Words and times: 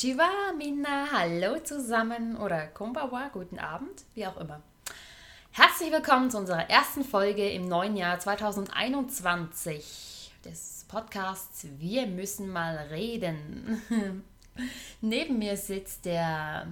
Konnichiwa, 0.00 0.52
Minna, 0.56 1.08
hallo 1.12 1.58
zusammen 1.58 2.38
oder 2.38 2.68
Konbawa, 2.68 3.28
guten 3.28 3.58
Abend, 3.58 4.04
wie 4.14 4.26
auch 4.26 4.38
immer. 4.38 4.62
Herzlich 5.50 5.92
willkommen 5.92 6.30
zu 6.30 6.38
unserer 6.38 6.70
ersten 6.70 7.04
Folge 7.04 7.50
im 7.50 7.68
neuen 7.68 7.98
Jahr 7.98 8.18
2021 8.18 10.32
des 10.42 10.86
Podcasts 10.88 11.66
Wir 11.78 12.06
müssen 12.06 12.50
mal 12.50 12.78
reden. 12.90 13.82
Neben 15.02 15.38
mir 15.38 15.58
sitzt 15.58 16.06
der 16.06 16.66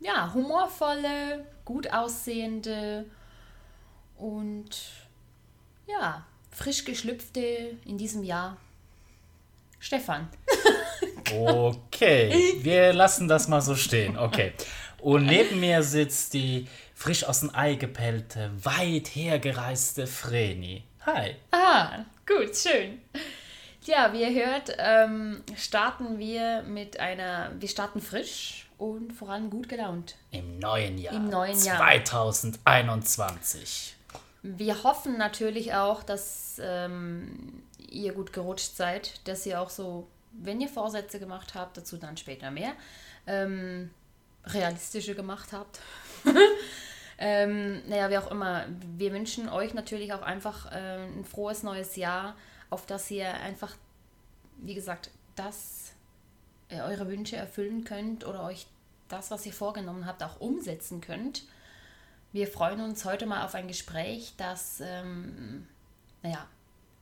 ja, 0.00 0.32
humorvolle, 0.32 1.44
gut 1.66 1.92
aussehende 1.92 3.04
und 4.16 4.70
ja, 5.86 6.24
frisch 6.50 6.86
geschlüpfte 6.86 7.76
in 7.84 7.98
diesem 7.98 8.24
Jahr 8.24 8.56
Stefan. 9.80 10.30
Okay, 11.32 12.58
wir 12.60 12.92
lassen 12.92 13.28
das 13.28 13.48
mal 13.48 13.60
so 13.60 13.74
stehen. 13.74 14.18
Okay. 14.18 14.52
Und 14.98 15.26
neben 15.26 15.60
mir 15.60 15.82
sitzt 15.82 16.34
die 16.34 16.66
frisch 16.94 17.24
aus 17.24 17.40
dem 17.40 17.54
Ei 17.54 17.74
gepellte, 17.74 18.50
weit 18.62 19.08
hergereiste 19.08 20.06
Vreni. 20.06 20.84
Hi. 21.06 21.34
Ah, 21.50 22.04
gut, 22.26 22.56
schön. 22.56 23.00
Ja, 23.82 24.12
wie 24.14 24.22
ihr 24.22 24.46
hört, 24.46 24.74
ähm, 24.78 25.42
starten 25.56 26.18
wir 26.18 26.62
mit 26.62 27.00
einer, 27.00 27.50
wir 27.58 27.68
starten 27.68 28.00
frisch 28.00 28.66
und 28.78 29.12
vor 29.12 29.28
allem 29.28 29.50
gut 29.50 29.68
gelaunt. 29.68 30.14
Im 30.30 30.58
neuen 30.58 30.96
Jahr. 30.96 31.14
Im 31.14 31.28
neuen 31.28 31.62
Jahr. 31.62 31.76
2021. 31.76 33.94
Wir 34.42 34.82
hoffen 34.84 35.18
natürlich 35.18 35.74
auch, 35.74 36.02
dass 36.02 36.58
ähm, 36.62 37.62
ihr 37.90 38.14
gut 38.14 38.32
gerutscht 38.32 38.76
seid, 38.76 39.26
dass 39.28 39.44
ihr 39.44 39.60
auch 39.60 39.70
so, 39.70 40.06
wenn 40.40 40.60
ihr 40.60 40.68
Vorsätze 40.68 41.18
gemacht 41.18 41.54
habt, 41.54 41.76
dazu 41.76 41.96
dann 41.96 42.16
später 42.16 42.50
mehr, 42.50 42.72
ähm, 43.26 43.90
realistische 44.46 45.14
gemacht 45.14 45.52
habt. 45.52 45.80
ähm, 47.18 47.82
naja, 47.88 48.10
wie 48.10 48.18
auch 48.18 48.30
immer, 48.30 48.66
wir 48.96 49.12
wünschen 49.12 49.48
euch 49.48 49.74
natürlich 49.74 50.12
auch 50.12 50.22
einfach 50.22 50.70
äh, 50.72 51.06
ein 51.06 51.24
frohes 51.24 51.62
neues 51.62 51.96
Jahr, 51.96 52.36
auf 52.70 52.86
das 52.86 53.10
ihr 53.10 53.32
einfach, 53.34 53.74
wie 54.58 54.74
gesagt, 54.74 55.10
das, 55.36 55.92
äh, 56.68 56.80
eure 56.80 57.08
Wünsche 57.08 57.36
erfüllen 57.36 57.84
könnt 57.84 58.26
oder 58.26 58.44
euch 58.44 58.66
das, 59.08 59.30
was 59.30 59.46
ihr 59.46 59.52
vorgenommen 59.52 60.06
habt, 60.06 60.22
auch 60.22 60.40
umsetzen 60.40 61.00
könnt. 61.00 61.44
Wir 62.32 62.48
freuen 62.48 62.80
uns 62.80 63.04
heute 63.04 63.26
mal 63.26 63.44
auf 63.44 63.54
ein 63.54 63.68
Gespräch, 63.68 64.34
das, 64.36 64.80
ähm, 64.80 65.68
naja, 66.22 66.46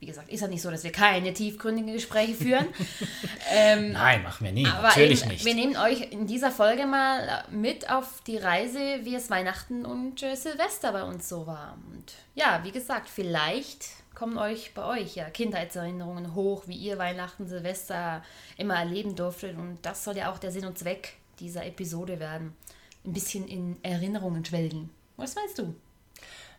wie 0.03 0.07
gesagt, 0.07 0.29
ist 0.29 0.41
ja 0.41 0.47
nicht 0.47 0.61
so, 0.61 0.69
dass 0.69 0.83
wir 0.83 0.91
keine 0.91 1.33
tiefgründigen 1.33 1.93
Gespräche 1.93 2.33
führen. 2.33 2.67
ähm, 3.53 3.93
Nein, 3.93 4.21
machen 4.21 4.43
wir 4.43 4.51
nie. 4.51 4.67
aber 4.67 4.89
Natürlich 4.89 5.21
eben, 5.21 5.31
nicht. 5.31 5.45
wir 5.45 5.55
nehmen 5.55 5.77
euch 5.77 6.11
in 6.11 6.27
dieser 6.27 6.51
Folge 6.51 6.85
mal 6.85 7.45
mit 7.51 7.89
auf 7.89 8.19
die 8.27 8.37
Reise, 8.37 8.79
wie 9.03 9.15
es 9.15 9.29
Weihnachten 9.29 9.85
und 9.85 10.21
äh, 10.21 10.35
Silvester 10.35 10.91
bei 10.91 11.03
uns 11.03 11.29
so 11.29 11.47
war. 11.47 11.77
Und 11.89 12.15
ja, 12.35 12.59
wie 12.65 12.71
gesagt, 12.71 13.07
vielleicht 13.07 13.85
kommen 14.13 14.37
euch 14.37 14.73
bei 14.73 14.83
euch 14.83 15.15
ja 15.15 15.29
Kindheitserinnerungen 15.29 16.35
hoch, 16.35 16.63
wie 16.67 16.75
ihr 16.75 16.97
Weihnachten, 16.97 17.47
Silvester 17.47 18.23
immer 18.57 18.75
erleben 18.75 19.15
durftet. 19.15 19.57
Und 19.57 19.77
das 19.83 20.03
soll 20.03 20.17
ja 20.17 20.33
auch 20.33 20.37
der 20.37 20.51
Sinn 20.51 20.65
und 20.65 20.77
Zweck 20.77 21.13
dieser 21.39 21.65
Episode 21.65 22.19
werden. 22.19 22.57
Ein 23.05 23.13
bisschen 23.13 23.47
in 23.47 23.77
Erinnerungen 23.83 24.43
schwelgen. 24.43 24.89
Was 25.15 25.35
meinst 25.35 25.59
du? 25.59 25.73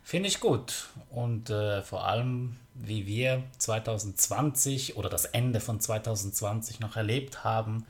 Finde 0.05 0.29
ich 0.29 0.39
gut. 0.39 0.85
Und 1.09 1.49
äh, 1.49 1.81
vor 1.81 2.07
allem, 2.07 2.55
wie 2.75 3.07
wir 3.07 3.43
2020 3.57 4.95
oder 4.95 5.09
das 5.09 5.25
Ende 5.25 5.59
von 5.59 5.81
2020 5.81 6.79
noch 6.79 6.95
erlebt 6.95 7.43
haben. 7.43 7.85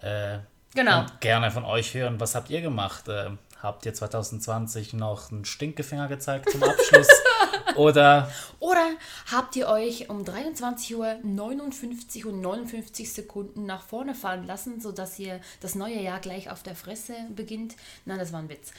Äh, 0.00 0.38
Genau. 0.74 1.00
Und 1.00 1.20
gerne 1.20 1.50
von 1.50 1.64
euch 1.64 1.94
hören, 1.94 2.20
was 2.20 2.34
habt 2.34 2.50
ihr 2.50 2.60
gemacht? 2.60 3.08
Äh, 3.08 3.30
habt 3.60 3.84
ihr 3.86 3.92
2020 3.92 4.92
noch 4.92 5.32
einen 5.32 5.44
Stinkefinger 5.44 6.06
gezeigt 6.06 6.50
zum 6.50 6.62
Abschluss? 6.62 7.08
Oder 7.76 8.30
Oder 8.60 8.86
habt 9.32 9.56
ihr 9.56 9.68
euch 9.68 10.08
um 10.10 10.24
23 10.24 10.96
Uhr 10.96 11.16
59 11.22 12.26
und 12.26 12.40
59 12.40 13.12
Sekunden 13.12 13.66
nach 13.66 13.82
vorne 13.82 14.14
fallen 14.14 14.46
lassen, 14.46 14.80
sodass 14.80 15.18
ihr 15.18 15.40
das 15.60 15.74
neue 15.74 16.00
Jahr 16.00 16.20
gleich 16.20 16.50
auf 16.50 16.62
der 16.62 16.76
Fresse 16.76 17.14
beginnt? 17.34 17.74
Nein, 18.04 18.18
das 18.18 18.32
war 18.32 18.40
ein 18.40 18.48
Witz. 18.48 18.70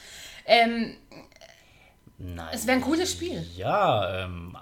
Ähm, 0.46 0.96
Nein. 2.18 2.48
es 2.52 2.66
wäre 2.66 2.78
ein 2.78 2.82
cooles 2.82 3.12
Spiel. 3.12 3.46
Ja, 3.56 4.24
ähm, 4.24 4.56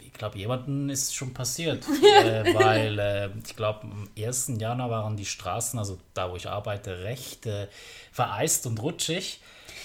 ich 0.00 0.12
glaube, 0.12 0.38
jemanden 0.38 0.88
ist 0.88 1.14
schon 1.14 1.34
passiert. 1.34 1.84
äh, 2.24 2.54
weil 2.54 2.98
äh, 2.98 3.30
ich 3.44 3.54
glaube, 3.54 3.82
am 3.82 4.08
1. 4.18 4.52
Januar 4.58 4.90
waren 4.90 5.16
die 5.16 5.26
Straßen, 5.26 5.78
also 5.78 5.98
da, 6.14 6.30
wo 6.30 6.36
ich 6.36 6.48
arbeite, 6.48 7.04
recht 7.04 7.46
äh, 7.46 7.68
vereist 8.12 8.66
und 8.66 8.80
rutschig. 8.80 9.40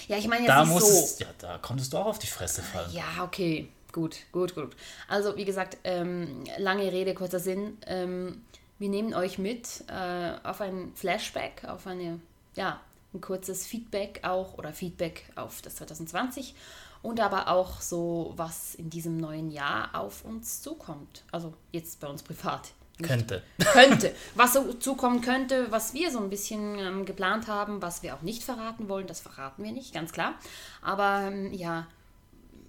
Ja, 0.08 0.16
ich 0.16 0.26
meine 0.28 0.42
jetzt 0.42 0.48
Da 0.48 0.64
musstest, 0.64 1.18
so. 1.18 1.24
ja, 1.24 1.30
da 1.38 1.58
konntest 1.58 1.92
du 1.92 1.98
auch 1.98 2.06
auf 2.06 2.18
die 2.18 2.26
Fresse 2.26 2.62
fallen. 2.62 2.90
Ja, 2.92 3.24
okay. 3.24 3.68
Gut, 3.92 4.16
gut, 4.32 4.54
gut. 4.54 4.74
Also, 5.06 5.36
wie 5.36 5.44
gesagt, 5.44 5.76
ähm, 5.84 6.44
lange 6.56 6.90
Rede, 6.90 7.12
kurzer 7.12 7.38
Sinn. 7.38 7.76
Ähm, 7.86 8.42
wir 8.78 8.88
nehmen 8.88 9.12
euch 9.12 9.38
mit 9.38 9.84
äh, 9.88 10.32
auf 10.42 10.62
ein 10.62 10.92
Flashback, 10.94 11.64
auf 11.66 11.86
eine, 11.86 12.20
ja, 12.54 12.80
ein 13.12 13.20
kurzes 13.20 13.66
Feedback 13.66 14.20
auch 14.22 14.56
oder 14.56 14.72
Feedback 14.72 15.24
auf 15.36 15.60
das 15.60 15.76
2020 15.76 16.54
und 17.02 17.20
aber 17.20 17.48
auch 17.48 17.80
so, 17.80 18.32
was 18.36 18.74
in 18.74 18.90
diesem 18.90 19.16
neuen 19.16 19.50
Jahr 19.50 19.90
auf 19.94 20.24
uns 20.24 20.62
zukommt. 20.62 21.24
Also 21.32 21.52
jetzt 21.72 22.00
bei 22.00 22.06
uns 22.06 22.22
privat. 22.22 22.72
Nicht 22.98 23.08
Könnte. 23.08 23.42
könnte. 23.72 24.14
Was 24.34 24.52
so 24.52 24.74
zukommen 24.74 25.22
könnte, 25.22 25.72
was 25.72 25.94
wir 25.94 26.10
so 26.10 26.18
ein 26.18 26.28
bisschen 26.28 26.78
ähm, 26.78 27.04
geplant 27.06 27.48
haben, 27.48 27.80
was 27.80 28.02
wir 28.02 28.14
auch 28.14 28.20
nicht 28.20 28.44
verraten 28.44 28.88
wollen, 28.88 29.06
das 29.06 29.18
verraten 29.18 29.64
wir 29.64 29.72
nicht, 29.72 29.94
ganz 29.94 30.12
klar. 30.12 30.34
Aber 30.82 31.22
ähm, 31.22 31.52
ja, 31.54 31.86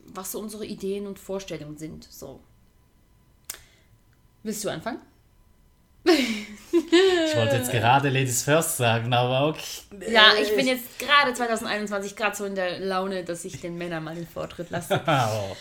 was 0.05 0.31
so 0.31 0.39
unsere 0.39 0.65
Ideen 0.65 1.07
und 1.07 1.19
Vorstellungen 1.19 1.77
sind. 1.77 2.07
So. 2.09 2.39
Willst 4.43 4.63
du 4.63 4.69
anfangen? 4.69 5.01
Ich 6.05 7.35
wollte 7.35 7.55
jetzt 7.55 7.71
gerade 7.71 8.09
Ladies 8.09 8.43
First 8.43 8.77
sagen, 8.77 9.13
aber 9.13 9.47
okay. 9.47 10.11
Ja, 10.11 10.33
ich 10.41 10.55
bin 10.55 10.67
jetzt 10.67 10.99
gerade 10.99 11.33
2021 11.33 12.15
gerade 12.15 12.35
so 12.35 12.45
in 12.45 12.55
der 12.55 12.79
Laune, 12.79 13.23
dass 13.23 13.45
ich 13.45 13.61
den 13.61 13.77
Männern 13.77 14.03
mal 14.03 14.15
den 14.15 14.27
Vortritt 14.27 14.69
lasse. 14.69 15.01
Oh. 15.07 15.55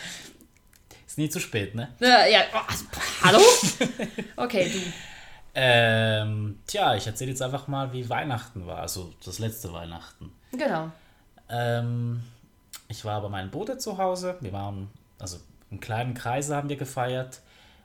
Ist 1.07 1.19
nie 1.19 1.29
zu 1.29 1.41
spät, 1.41 1.75
ne? 1.75 1.91
ja, 2.01 2.27
ja 2.27 2.41
oh, 2.55 2.61
also, 2.67 2.85
hallo? 3.23 3.39
Okay, 4.37 4.71
du. 4.73 4.79
Ähm, 5.55 6.59
tja, 6.67 6.95
ich 6.95 7.07
erzähle 7.07 7.33
jetzt 7.33 7.43
einfach 7.43 7.69
mal, 7.69 7.93
wie 7.93 8.09
Weihnachten 8.09 8.67
war, 8.67 8.79
also 8.79 9.13
das 9.23 9.39
letzte 9.39 9.73
Weihnachten. 9.75 10.33
Genau. 10.53 10.91
Ähm, 11.51 12.23
ich 12.89 13.05
war 13.05 13.21
bei 13.21 13.29
meinem 13.29 13.51
Bruder 13.51 13.79
zu 13.79 13.99
Hause. 13.99 14.37
Wir 14.41 14.53
waren, 14.55 14.91
also 15.19 15.37
im 15.71 15.81
kleinen 15.81 16.15
Kreise 16.15 16.57
haben 16.57 16.71
wir 16.71 16.77
gefeiert. 16.77 17.43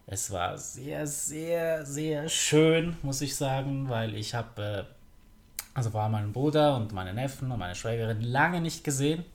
Es 0.10 0.32
war 0.32 0.58
sehr, 0.58 1.06
sehr, 1.06 1.86
sehr 1.86 2.30
schön, 2.30 2.96
muss 3.02 3.22
ich 3.22 3.36
sagen, 3.36 3.90
weil 3.90 4.16
ich 4.16 4.34
habe, 4.34 4.88
äh, 4.88 5.66
also 5.74 5.94
war 5.94 6.08
meinen 6.08 6.32
Bruder 6.32 6.78
und 6.78 6.94
meine 6.94 7.14
Neffen 7.14 7.52
und 7.52 7.60
meine 7.60 7.76
Schwägerin 7.76 8.22
lange 8.22 8.62
nicht 8.62 8.84
gesehen. 8.84 9.26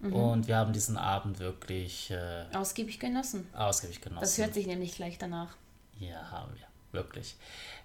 Und 0.00 0.46
wir 0.46 0.56
haben 0.56 0.72
diesen 0.72 0.96
Abend 0.96 1.40
wirklich 1.40 2.12
äh, 2.12 2.44
Ausgiebig 2.54 3.00
genossen. 3.00 3.48
ausgiebig 3.52 4.00
genossen. 4.00 4.20
Das 4.20 4.38
hört 4.38 4.54
sich 4.54 4.68
nämlich 4.68 4.94
gleich 4.94 5.18
danach. 5.18 5.56
Ja, 5.98 6.30
haben 6.30 6.52
wir. 6.54 6.66
Wirklich. 6.92 7.34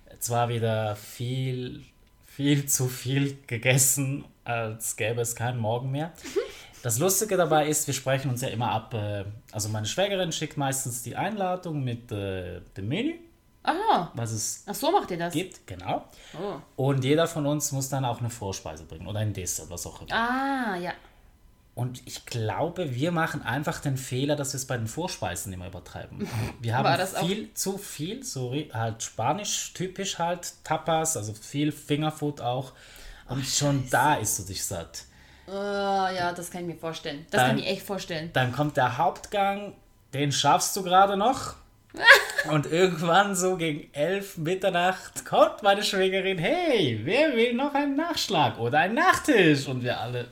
Es 0.05 0.29
war 0.29 0.47
wieder 0.49 0.95
viel, 0.95 1.83
viel 2.27 2.65
zu 2.67 2.87
viel 2.87 3.39
gegessen, 3.47 4.25
als 4.43 4.95
gäbe 4.95 5.21
es 5.21 5.35
keinen 5.35 5.57
Morgen 5.57 5.89
mehr. 5.89 6.13
Das 6.83 6.99
Lustige 6.99 7.37
dabei 7.37 7.67
ist, 7.67 7.87
wir 7.87 7.93
sprechen 7.95 8.29
uns 8.29 8.41
ja 8.41 8.49
immer 8.49 8.69
ab. 8.69 8.93
äh, 8.93 9.23
Also 9.51 9.69
meine 9.69 9.87
Schwägerin 9.87 10.31
schickt 10.31 10.57
meistens 10.57 11.01
die 11.01 11.15
Einladung 11.15 11.83
mit 11.83 12.11
äh, 12.11 12.61
dem 12.77 12.87
Menü, 12.89 13.15
Aha. 13.63 14.11
was 14.13 14.31
es 14.31 14.63
Ach 14.67 14.75
so 14.75 14.91
macht 14.91 15.09
ihr 15.09 15.17
das? 15.17 15.33
gibt, 15.33 15.65
genau. 15.65 16.03
Oh. 16.39 16.59
Und 16.91 17.03
jeder 17.05 17.25
von 17.27 17.45
uns 17.45 17.71
muss 17.71 17.87
dann 17.89 18.03
auch 18.05 18.19
eine 18.19 18.29
Vorspeise 18.29 18.83
bringen 18.83 19.07
oder 19.07 19.19
ein 19.19 19.33
Dessert, 19.33 19.69
was 19.69 19.87
auch 19.87 20.01
immer. 20.01 20.11
Ah, 20.13 20.75
ja. 20.75 20.91
Und 21.75 22.03
ich 22.05 22.25
glaube, 22.27 22.93
wir 22.93 23.11
machen 23.11 23.41
einfach 23.41 23.79
den 23.79 23.97
Fehler, 23.97 24.35
dass 24.35 24.53
wir 24.53 24.57
es 24.57 24.67
bei 24.67 24.77
den 24.77 24.85
Vorspeisen 24.85 25.51
immer 25.53 25.67
übertreiben. 25.67 26.27
Wir 26.61 26.77
haben 26.77 26.83
das 26.99 27.15
auch- 27.15 27.25
viel 27.25 27.51
zu 27.55 27.79
viel, 27.79 28.23
so 28.23 28.53
halt 28.73 29.01
spanisch 29.01 29.73
typisch 29.73 30.19
halt, 30.19 30.53
Tapas, 30.63 31.17
also 31.17 31.33
viel 31.33 31.71
Fingerfood 31.71 32.41
auch. 32.41 32.73
Und 33.27 33.43
schon 33.45 33.89
da 33.89 34.15
isst 34.15 34.37
du 34.39 34.43
dich 34.43 34.63
satt. 34.63 35.05
Oh, 35.47 35.51
ja, 35.51 36.31
das 36.33 36.49
kann 36.51 36.61
ich 36.61 36.67
mir 36.75 36.79
vorstellen. 36.79 37.25
Das 37.31 37.41
Dann- 37.41 37.49
kann 37.51 37.59
ich 37.59 37.67
echt 37.67 37.81
vorstellen. 37.83 38.29
Dann 38.33 38.51
kommt 38.53 38.77
der 38.77 38.97
Hauptgang, 38.97 39.73
den 40.13 40.31
schaffst 40.31 40.75
du 40.75 40.83
gerade 40.83 41.17
noch. 41.17 41.55
Und 42.49 42.65
irgendwann 42.65 43.35
so 43.35 43.55
gegen 43.55 43.93
elf 43.93 44.37
Mitternacht 44.37 45.25
kommt 45.25 45.61
meine 45.63 45.83
Schwägerin, 45.83 46.37
hey, 46.39 46.99
wer 47.03 47.33
will 47.33 47.53
noch 47.53 47.73
einen 47.73 47.95
Nachschlag 47.95 48.57
oder 48.59 48.79
einen 48.79 48.95
Nachtisch? 48.95 49.67
Und 49.67 49.83
wir 49.83 49.99
alle, 49.99 50.27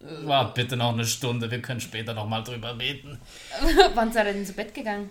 wart 0.00 0.54
bitte 0.54 0.76
noch 0.76 0.92
eine 0.92 1.04
Stunde, 1.04 1.50
wir 1.50 1.60
können 1.60 1.80
später 1.80 2.14
noch 2.14 2.26
mal 2.26 2.42
drüber 2.42 2.78
reden. 2.78 3.20
Wann 3.94 4.10
seid 4.12 4.26
ihr 4.26 4.32
denn 4.32 4.46
zu 4.46 4.54
Bett 4.54 4.72
gegangen? 4.72 5.10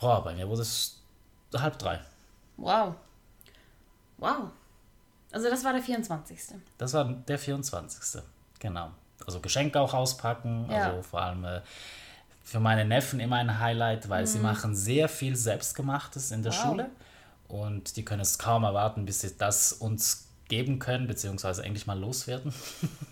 Boah, 0.00 0.22
bei 0.24 0.34
mir 0.34 0.48
wurde 0.48 0.62
es 0.62 1.00
halb 1.56 1.78
drei. 1.78 2.00
Wow. 2.56 2.94
Wow. 4.18 4.50
Also 5.32 5.48
das 5.50 5.64
war 5.64 5.72
der 5.72 5.82
24. 5.82 6.38
Das 6.78 6.92
war 6.94 7.04
der 7.04 7.38
24. 7.38 8.22
Genau. 8.58 8.90
Also 9.26 9.40
Geschenke 9.40 9.80
auch 9.80 9.94
auspacken. 9.94 10.66
Ja. 10.70 10.90
Also 10.90 11.02
vor 11.02 11.22
allem 11.22 11.44
äh, 11.44 11.60
für 12.42 12.60
meine 12.60 12.84
Neffen 12.84 13.20
immer 13.20 13.36
ein 13.36 13.58
Highlight, 13.60 14.08
weil 14.08 14.26
sie 14.26 14.38
machen 14.38 14.74
sehr 14.74 15.08
viel 15.08 15.36
Selbstgemachtes 15.36 16.30
in 16.32 16.42
der 16.42 16.52
Mhm. 16.52 16.56
Wow. 16.56 16.64
Schule. 16.64 16.90
Und 17.48 17.96
die 17.96 18.04
können 18.04 18.20
es 18.22 18.38
kaum 18.38 18.64
erwarten, 18.64 19.04
bis 19.04 19.20
sie 19.20 19.36
das 19.36 19.72
uns 19.72 20.28
geben 20.50 20.78
können, 20.78 21.06
beziehungsweise 21.06 21.64
endlich 21.64 21.86
mal 21.86 21.98
loswerden. 21.98 22.52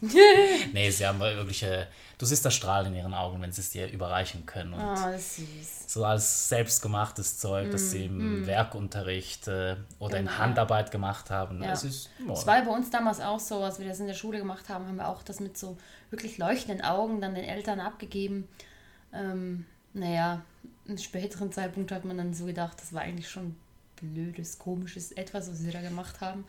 nee, 0.73 0.91
sie 0.91 1.07
haben 1.07 1.19
wirklich, 1.21 1.63
äh, 1.63 1.87
du 2.19 2.27
siehst 2.27 2.45
das 2.45 2.55
Strahlen 2.55 2.89
in 2.89 2.97
ihren 2.99 3.15
Augen, 3.15 3.41
wenn 3.41 3.51
sie 3.53 3.63
es 3.63 3.71
dir 3.71 3.89
überreichen 3.91 4.45
können. 4.45 4.75
Und 4.75 4.81
Oh, 4.81 4.95
das 4.95 5.15
ist 5.17 5.37
süß. 5.37 5.85
so 5.87 6.05
als 6.05 6.49
selbstgemachtes 6.51 7.39
Zeug, 7.39 7.71
das 7.71 7.91
sie 7.91 8.05
im 8.07 8.47
Werkunterricht 8.47 9.49
äh, 9.49 9.77
oder 9.99 10.19
in 10.19 10.27
Genau. 10.27 10.39
Handarbeit 10.39 10.91
gemacht 10.91 11.31
haben. 11.31 11.63
Ja. 11.63 11.73
Es 11.73 11.85
ist, 11.85 12.11
oh, 12.29 12.33
Es 12.33 12.47
war 12.47 12.63
bei 12.63 12.71
uns 12.71 12.91
damals 12.91 13.21
auch 13.21 13.41
so, 13.41 13.63
als 13.63 13.79
wir 13.79 13.87
das 13.89 14.01
in 14.01 14.07
der 14.07 14.15
Schule 14.15 14.39
gemacht 14.39 14.69
haben, 14.69 14.87
haben 14.87 14.97
wir 14.97 15.09
auch 15.09 15.23
das 15.23 15.41
mit 15.41 15.57
so 15.57 15.79
wirklich 16.11 16.37
leuchtenden 16.39 16.85
Augen 16.85 17.21
dann 17.21 17.35
den 17.35 17.45
Eltern 17.45 17.81
abgegeben. 17.81 18.47
Ähm, 19.13 19.65
naja, 19.95 20.43
im 20.87 20.99
späteren 20.99 21.53
Zeitpunkt 21.53 21.93
hat 21.93 22.05
man 22.05 22.19
dann 22.19 22.35
so 22.35 22.45
gedacht, 22.47 22.79
das 22.81 22.93
war 22.93 23.03
eigentlich 23.03 23.29
schon 23.31 23.57
blödes, 24.01 24.59
komisches 24.59 25.13
etwas, 25.13 25.51
was 25.51 25.65
wir 25.65 25.73
da 25.73 25.81
gemacht 25.81 26.21
haben. 26.21 26.45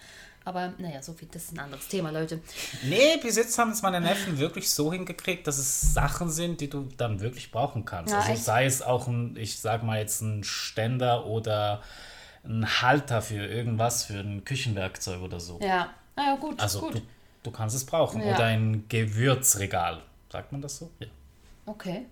Aber 0.49 0.73
naja, 0.79 0.99
so 1.03 1.13
viel, 1.13 1.27
das 1.31 1.43
ist 1.43 1.53
ein 1.53 1.59
anderes 1.59 1.87
Thema, 1.87 2.09
Leute. 2.09 2.41
Nee, 2.81 3.17
bis 3.21 3.35
jetzt 3.37 3.55
haben 3.59 3.69
es 3.69 3.83
meine 3.83 4.01
Neffen 4.01 4.39
wirklich 4.39 4.67
so 4.71 4.91
hingekriegt, 4.91 5.45
dass 5.45 5.59
es 5.59 5.93
Sachen 5.93 6.31
sind, 6.31 6.59
die 6.59 6.67
du 6.71 6.89
dann 6.97 7.19
wirklich 7.19 7.51
brauchen 7.51 7.85
kannst. 7.85 8.11
Ja, 8.11 8.19
also 8.21 8.31
echt? 8.31 8.43
sei 8.45 8.65
es 8.65 8.81
auch 8.81 9.05
ein, 9.07 9.37
ich 9.37 9.59
sag 9.59 9.83
mal 9.83 9.99
jetzt 9.99 10.21
ein 10.21 10.43
Ständer 10.43 11.27
oder 11.27 11.83
ein 12.43 12.65
Halter 12.81 13.21
für 13.21 13.45
irgendwas, 13.45 14.05
für 14.05 14.21
ein 14.21 14.43
Küchenwerkzeug 14.43 15.21
oder 15.21 15.39
so. 15.39 15.59
Ja, 15.61 15.93
naja, 16.15 16.35
gut, 16.37 16.59
Also 16.59 16.79
gut. 16.79 16.95
du, 16.95 17.01
du 17.43 17.51
kannst 17.51 17.75
es 17.75 17.85
brauchen. 17.85 18.19
Ja. 18.23 18.33
Oder 18.33 18.45
ein 18.45 18.85
Gewürzregal. 18.89 20.01
Sagt 20.31 20.51
man 20.51 20.61
das 20.63 20.77
so? 20.79 20.89
Ja. 20.97 21.07
Okay. 21.67 22.07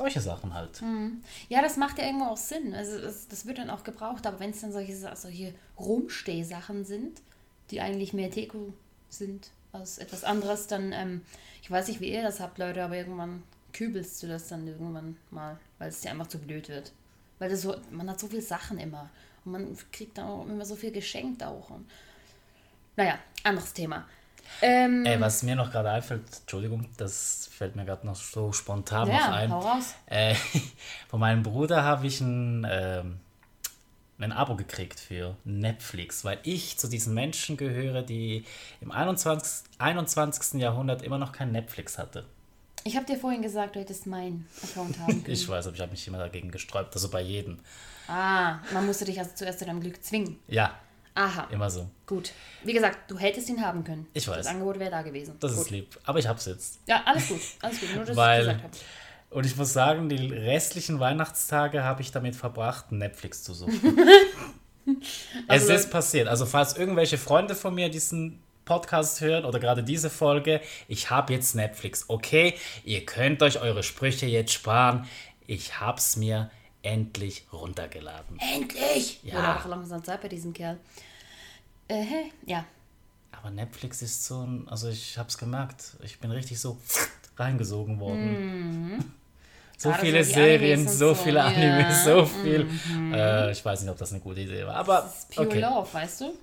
Solche 0.00 0.20
Sachen 0.22 0.54
halt. 0.54 0.80
Ja, 1.50 1.60
das 1.60 1.76
macht 1.76 1.98
ja 1.98 2.06
irgendwo 2.06 2.24
auch 2.24 2.36
Sinn. 2.38 2.74
Also 2.74 2.98
das, 2.98 3.28
das 3.28 3.44
wird 3.44 3.58
dann 3.58 3.68
auch 3.68 3.84
gebraucht, 3.84 4.26
aber 4.26 4.40
wenn 4.40 4.48
es 4.48 4.62
dann 4.62 4.72
solche, 4.72 4.96
solche 4.96 5.52
Rumstehsachen 5.78 6.86
sind, 6.86 7.20
die 7.70 7.82
eigentlich 7.82 8.14
mehr 8.14 8.30
Deko 8.30 8.72
sind 9.10 9.50
als 9.72 9.98
etwas 9.98 10.24
anderes, 10.24 10.66
dann, 10.68 10.92
ähm, 10.92 11.20
ich 11.62 11.70
weiß 11.70 11.88
nicht, 11.88 12.00
wie 12.00 12.10
ihr 12.10 12.22
das 12.22 12.40
habt, 12.40 12.56
Leute, 12.56 12.82
aber 12.82 12.96
irgendwann 12.96 13.42
kübelst 13.74 14.22
du 14.22 14.26
das 14.26 14.48
dann 14.48 14.66
irgendwann 14.66 15.18
mal, 15.30 15.58
weil 15.78 15.90
es 15.90 16.00
dir 16.00 16.10
einfach 16.12 16.28
zu 16.28 16.38
blöd 16.38 16.70
wird. 16.70 16.92
Weil 17.38 17.50
das 17.50 17.60
so, 17.60 17.76
man 17.90 18.08
hat 18.08 18.18
so 18.18 18.26
viele 18.26 18.40
Sachen 18.40 18.78
immer 18.78 19.10
und 19.44 19.52
man 19.52 19.76
kriegt 19.92 20.16
dann 20.16 20.28
auch 20.28 20.46
immer 20.46 20.64
so 20.64 20.76
viel 20.76 20.92
geschenkt 20.92 21.42
auch. 21.42 21.68
Und, 21.68 21.84
naja, 22.96 23.18
anderes 23.44 23.74
Thema. 23.74 24.08
Ähm, 24.62 25.04
Ey, 25.06 25.20
was 25.20 25.42
mir 25.42 25.56
noch 25.56 25.70
gerade 25.70 25.90
einfällt, 25.90 26.22
Entschuldigung, 26.40 26.86
das 26.96 27.48
fällt 27.52 27.76
mir 27.76 27.84
gerade 27.84 28.06
noch 28.06 28.16
so 28.16 28.52
spontan 28.52 29.08
noch 29.08 29.14
ja, 29.14 29.32
ein. 29.32 29.50
hau 29.50 29.60
raus. 29.60 29.94
Äh, 30.06 30.34
von 31.08 31.20
meinem 31.20 31.42
Bruder 31.42 31.82
habe 31.82 32.06
ich 32.06 32.20
ein, 32.20 32.66
ähm, 32.70 33.20
ein 34.18 34.32
Abo 34.32 34.56
gekriegt 34.56 35.00
für 35.00 35.36
Netflix, 35.44 36.24
weil 36.24 36.38
ich 36.42 36.78
zu 36.78 36.88
diesen 36.88 37.14
Menschen 37.14 37.56
gehöre, 37.56 38.02
die 38.02 38.44
im 38.80 38.90
21. 38.90 39.64
21. 39.78 40.60
Jahrhundert 40.60 41.02
immer 41.02 41.18
noch 41.18 41.32
kein 41.32 41.52
Netflix 41.52 41.98
hatte. 41.98 42.24
Ich 42.84 42.96
habe 42.96 43.06
dir 43.06 43.18
vorhin 43.18 43.42
gesagt, 43.42 43.76
du 43.76 43.80
hättest 43.80 44.06
meinen 44.06 44.46
Account 44.62 44.98
haben 44.98 45.06
können. 45.22 45.24
Ich 45.26 45.48
weiß, 45.48 45.66
aber 45.66 45.76
ich 45.76 45.82
habe 45.82 45.92
mich 45.92 46.06
immer 46.06 46.18
dagegen 46.18 46.50
gesträubt, 46.50 46.94
also 46.94 47.08
bei 47.08 47.20
jedem. 47.20 47.58
Ah, 48.08 48.58
man 48.72 48.86
musste 48.86 49.04
dich 49.04 49.18
also 49.18 49.30
zuerst 49.34 49.58
zu 49.60 49.64
deinem 49.64 49.80
Glück 49.80 50.02
zwingen. 50.02 50.38
Ja, 50.48 50.74
Aha, 51.14 51.48
immer 51.50 51.68
so. 51.70 51.90
gut. 52.06 52.32
Wie 52.64 52.72
gesagt, 52.72 53.10
du 53.10 53.18
hättest 53.18 53.48
ihn 53.48 53.60
haben 53.64 53.82
können. 53.84 54.06
Ich 54.14 54.26
weiß. 54.28 54.36
Das 54.38 54.46
Angebot 54.46 54.78
wäre 54.78 54.90
da 54.90 55.02
gewesen. 55.02 55.36
Das 55.40 55.52
gut. 55.54 55.62
ist 55.64 55.70
lieb. 55.70 55.98
Aber 56.04 56.18
ich 56.18 56.26
hab's 56.26 56.46
jetzt. 56.46 56.80
Ja, 56.86 57.02
alles 57.04 57.28
gut. 57.28 57.40
Alles 57.62 57.80
gut. 57.80 57.94
Nur, 57.94 58.04
dass 58.04 58.16
Weil- 58.16 58.40
ich 58.42 58.46
gesagt 58.46 58.64
habe. 58.64 58.74
Und 59.30 59.46
ich 59.46 59.56
muss 59.56 59.72
sagen, 59.72 60.08
die 60.08 60.26
restlichen 60.32 60.98
Weihnachtstage 60.98 61.84
habe 61.84 62.02
ich 62.02 62.10
damit 62.10 62.34
verbracht, 62.34 62.90
Netflix 62.90 63.44
zu 63.44 63.54
suchen. 63.54 63.96
es 64.86 64.96
Also- 65.48 65.72
ist 65.72 65.90
passiert. 65.90 66.28
Also 66.28 66.46
falls 66.46 66.76
irgendwelche 66.76 67.18
Freunde 67.18 67.54
von 67.54 67.74
mir 67.74 67.88
diesen 67.90 68.42
Podcast 68.64 69.20
hören 69.20 69.44
oder 69.44 69.58
gerade 69.58 69.82
diese 69.82 70.10
Folge, 70.10 70.60
ich 70.88 71.10
habe 71.10 71.32
jetzt 71.32 71.54
Netflix. 71.54 72.04
Okay, 72.08 72.54
ihr 72.84 73.04
könnt 73.04 73.42
euch 73.42 73.60
eure 73.60 73.82
Sprüche 73.82 74.26
jetzt 74.26 74.52
sparen. 74.52 75.06
Ich 75.46 75.80
hab's 75.80 76.16
mir 76.16 76.50
endlich 76.82 77.46
runtergeladen. 77.52 78.38
Endlich! 78.54 79.20
Ja. 79.22 79.34
Wurde 79.36 79.58
auch 79.60 79.66
langsam 79.66 80.02
Zeit 80.04 80.20
bei 80.22 80.28
diesem 80.28 80.52
Kerl. 80.52 80.78
Äh, 81.88 82.02
hä? 82.02 82.32
ja. 82.46 82.64
Aber 83.32 83.50
Netflix 83.50 84.02
ist 84.02 84.24
so 84.24 84.42
ein, 84.44 84.68
also 84.68 84.88
ich 84.88 85.16
hab's 85.16 85.38
gemerkt, 85.38 85.96
ich 86.02 86.18
bin 86.18 86.30
richtig 86.30 86.60
so 86.60 86.78
reingesogen 87.36 87.98
worden. 88.00 89.14
So 89.80 89.88
Mhm. 89.88 89.92
Gerade 89.94 90.04
viele 90.06 90.24
so 90.24 90.34
Serien, 90.34 90.86
so 90.88 91.14
so, 91.14 91.14
viele 91.14 91.38
ja. 91.38 91.48
Mhm. 91.48 91.56
Animes, 91.56 92.04
so 92.04 92.26
viel. 92.26 92.68
Äh, 93.14 93.50
ich 93.52 93.64
weiß 93.64 93.80
nicht, 93.80 93.90
ob 93.90 93.96
das 93.96 94.10
eine 94.12 94.20
gute 94.20 94.40
Idee 94.40 94.66
war, 94.66 94.74
aber 94.76 95.00
Das 95.00 95.20
ist 95.20 95.30
pure 95.30 95.46
okay. 95.46 95.60
Love, 95.60 95.88
weißt 95.94 96.20
du? 96.20 96.34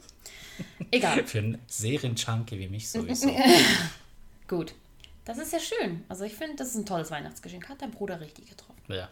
Egal. 0.90 1.24
Für 1.28 1.38
einen 1.38 1.62
Serien-Junkie 1.68 2.58
wie 2.58 2.68
mich 2.68 2.90
sowieso. 2.90 3.30
Gut. 4.48 4.74
Das 5.24 5.38
ist 5.38 5.54
ja 5.54 5.60
schön. 5.60 6.04
Also 6.10 6.24
ich 6.24 6.34
finde, 6.34 6.56
das 6.56 6.70
ist 6.70 6.78
ein 6.78 6.86
tolles 6.88 7.12
Weihnachtsgeschenk. 7.12 7.70
Hat 7.70 7.80
dein 7.80 7.92
Bruder 7.92 8.20
richtig 8.20 8.50
getroffen. 8.50 8.82
ja. 8.88 9.08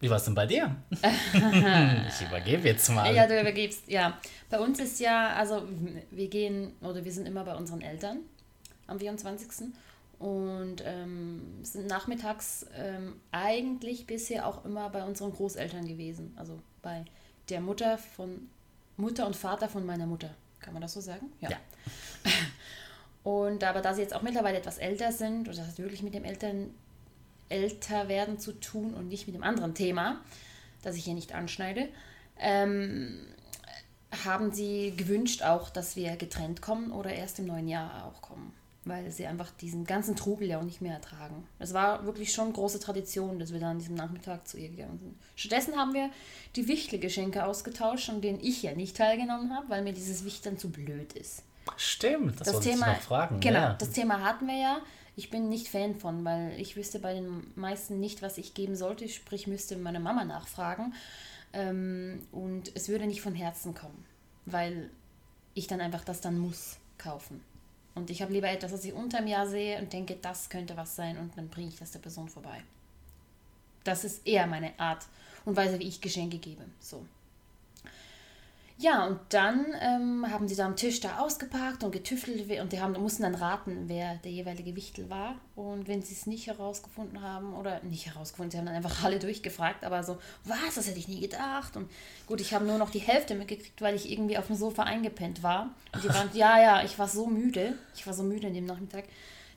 Wie 0.00 0.10
war's 0.10 0.24
denn 0.24 0.34
bei 0.34 0.46
dir? 0.46 0.76
ich 0.90 2.26
übergebe 2.26 2.68
jetzt 2.68 2.88
mal. 2.90 3.14
Ja, 3.14 3.26
du 3.26 3.40
übergibst. 3.40 3.88
Ja. 3.88 4.18
Bei 4.50 4.60
uns 4.60 4.78
ist 4.78 5.00
ja, 5.00 5.34
also 5.34 5.62
wir 6.10 6.28
gehen, 6.28 6.72
oder 6.82 7.04
wir 7.04 7.12
sind 7.12 7.26
immer 7.26 7.44
bei 7.44 7.54
unseren 7.54 7.80
Eltern 7.80 8.18
am 8.86 8.98
24. 8.98 9.68
Und 10.18 10.82
ähm, 10.84 11.42
sind 11.62 11.86
nachmittags 11.86 12.66
ähm, 12.74 13.20
eigentlich 13.32 14.06
bisher 14.06 14.46
auch 14.46 14.64
immer 14.64 14.88
bei 14.90 15.04
unseren 15.04 15.32
Großeltern 15.32 15.86
gewesen. 15.86 16.34
Also 16.36 16.58
bei 16.82 17.04
der 17.48 17.60
Mutter 17.60 17.98
von 17.98 18.48
Mutter 18.96 19.26
und 19.26 19.36
Vater 19.36 19.68
von 19.68 19.84
meiner 19.84 20.06
Mutter. 20.06 20.30
Kann 20.60 20.72
man 20.72 20.82
das 20.82 20.94
so 20.94 21.00
sagen? 21.00 21.32
Ja. 21.40 21.50
Und 23.22 23.64
aber 23.64 23.80
da 23.80 23.92
sie 23.92 24.02
jetzt 24.02 24.14
auch 24.14 24.22
mittlerweile 24.22 24.58
etwas 24.58 24.78
älter 24.78 25.10
sind, 25.10 25.48
oder 25.48 25.58
das 25.58 25.66
hat 25.66 25.78
wirklich 25.78 26.02
mit 26.02 26.14
dem 26.14 26.24
Eltern 26.24 26.70
älter 27.48 28.08
werden 28.08 28.38
zu 28.38 28.52
tun 28.52 28.94
und 28.94 29.08
nicht 29.08 29.26
mit 29.26 29.34
dem 29.36 29.42
anderen 29.42 29.74
Thema, 29.74 30.20
das 30.82 30.96
ich 30.96 31.04
hier 31.04 31.14
nicht 31.14 31.34
anschneide, 31.34 31.88
ähm, 32.38 33.20
haben 34.24 34.52
sie 34.52 34.94
gewünscht 34.96 35.42
auch, 35.42 35.70
dass 35.70 35.96
wir 35.96 36.16
getrennt 36.16 36.62
kommen 36.62 36.90
oder 36.92 37.12
erst 37.12 37.38
im 37.38 37.46
neuen 37.46 37.68
Jahr 37.68 38.06
auch 38.06 38.22
kommen, 38.22 38.52
weil 38.84 39.10
sie 39.10 39.26
einfach 39.26 39.50
diesen 39.50 39.84
ganzen 39.84 40.16
Trubel 40.16 40.48
ja 40.48 40.58
auch 40.58 40.64
nicht 40.64 40.80
mehr 40.80 40.94
ertragen. 40.94 41.46
Es 41.58 41.74
war 41.74 42.04
wirklich 42.06 42.32
schon 42.32 42.52
große 42.52 42.78
Tradition, 42.80 43.38
dass 43.38 43.52
wir 43.52 43.60
dann 43.60 43.72
an 43.72 43.78
diesem 43.78 43.96
Nachmittag 43.96 44.46
zu 44.46 44.58
ihr 44.58 44.68
gegangen 44.68 44.98
sind. 44.98 45.16
Stattdessen 45.34 45.76
haben 45.76 45.92
wir 45.92 46.10
die 46.54 46.68
Wichtelgeschenke 46.68 47.44
ausgetauscht, 47.44 48.08
an 48.08 48.20
denen 48.20 48.40
ich 48.40 48.62
ja 48.62 48.72
nicht 48.74 48.96
teilgenommen 48.96 49.54
habe, 49.54 49.68
weil 49.68 49.82
mir 49.82 49.92
dieses 49.92 50.24
Wichteln 50.24 50.56
zu 50.58 50.70
blöd 50.70 51.12
ist. 51.14 51.42
Stimmt, 51.76 52.38
das, 52.40 52.46
Das 52.46 52.54
wollte 52.54 52.70
Thema, 52.70 52.92
ich 52.92 52.98
noch 52.98 53.02
fragen. 53.02 53.40
genau, 53.40 53.58
ja. 53.58 53.72
das 53.74 53.90
Thema 53.90 54.20
hatten 54.20 54.46
wir 54.46 54.56
ja. 54.56 54.78
Ich 55.18 55.30
bin 55.30 55.48
nicht 55.48 55.68
Fan 55.68 55.94
von, 55.96 56.24
weil 56.26 56.60
ich 56.60 56.76
wüsste 56.76 56.98
bei 56.98 57.14
den 57.14 57.50
meisten 57.54 57.98
nicht, 58.00 58.20
was 58.20 58.36
ich 58.36 58.52
geben 58.52 58.76
sollte. 58.76 59.08
Sprich, 59.08 59.46
müsste 59.46 59.76
meine 59.76 59.98
Mama 59.98 60.24
nachfragen. 60.24 60.92
Ähm, 61.54 62.26
und 62.32 62.70
es 62.74 62.90
würde 62.90 63.06
nicht 63.06 63.22
von 63.22 63.34
Herzen 63.34 63.74
kommen, 63.74 64.04
weil 64.44 64.90
ich 65.54 65.66
dann 65.66 65.80
einfach 65.80 66.04
das 66.04 66.20
dann 66.20 66.38
muss 66.38 66.76
kaufen. 66.98 67.42
Und 67.94 68.10
ich 68.10 68.20
habe 68.20 68.32
lieber 68.32 68.50
etwas, 68.50 68.72
was 68.72 68.84
ich 68.84 68.92
unter 68.92 69.18
dem 69.18 69.26
Jahr 69.26 69.48
sehe 69.48 69.78
und 69.78 69.90
denke, 69.90 70.16
das 70.20 70.50
könnte 70.50 70.76
was 70.76 70.94
sein 70.96 71.16
und 71.16 71.36
dann 71.38 71.48
bringe 71.48 71.68
ich 71.68 71.78
das 71.78 71.92
der 71.92 72.00
Person 72.00 72.28
vorbei. 72.28 72.62
Das 73.84 74.04
ist 74.04 74.26
eher 74.26 74.46
meine 74.46 74.78
Art 74.78 75.06
und 75.46 75.56
Weise, 75.56 75.78
wie 75.78 75.88
ich 75.88 76.02
Geschenke 76.02 76.36
gebe. 76.36 76.64
So. 76.78 77.06
Ja, 78.78 79.06
und 79.06 79.18
dann 79.30 79.64
ähm, 79.80 80.30
haben 80.30 80.48
sie 80.48 80.54
da 80.54 80.66
am 80.66 80.76
Tisch 80.76 81.00
da 81.00 81.18
ausgepackt 81.20 81.82
und 81.82 81.92
getüftelt 81.92 82.60
und 82.60 82.72
die 82.72 82.80
haben, 82.80 82.92
mussten 83.00 83.22
dann 83.22 83.34
raten, 83.34 83.84
wer 83.86 84.16
der 84.16 84.30
jeweilige 84.30 84.76
Wichtel 84.76 85.08
war. 85.08 85.36
Und 85.54 85.88
wenn 85.88 86.02
sie 86.02 86.12
es 86.12 86.26
nicht 86.26 86.46
herausgefunden 86.46 87.22
haben, 87.22 87.54
oder 87.54 87.82
nicht 87.84 88.04
herausgefunden, 88.04 88.50
sie 88.50 88.58
haben 88.58 88.66
dann 88.66 88.74
einfach 88.74 89.02
alle 89.02 89.18
durchgefragt, 89.18 89.82
aber 89.82 90.02
so, 90.02 90.18
was, 90.44 90.74
das 90.74 90.88
hätte 90.88 90.98
ich 90.98 91.08
nie 91.08 91.20
gedacht. 91.20 91.74
Und 91.74 91.90
gut, 92.26 92.42
ich 92.42 92.52
habe 92.52 92.66
nur 92.66 92.76
noch 92.76 92.90
die 92.90 92.98
Hälfte 92.98 93.34
mitgekriegt, 93.34 93.80
weil 93.80 93.94
ich 93.94 94.12
irgendwie 94.12 94.36
auf 94.36 94.48
dem 94.48 94.56
Sofa 94.56 94.82
eingepennt 94.82 95.42
war. 95.42 95.70
Und 95.94 96.04
die 96.04 96.10
waren, 96.10 96.28
ja, 96.34 96.60
ja, 96.60 96.84
ich 96.84 96.98
war 96.98 97.08
so 97.08 97.26
müde, 97.26 97.78
ich 97.94 98.06
war 98.06 98.12
so 98.12 98.24
müde 98.24 98.48
in 98.48 98.54
dem 98.54 98.66
Nachmittag, 98.66 99.04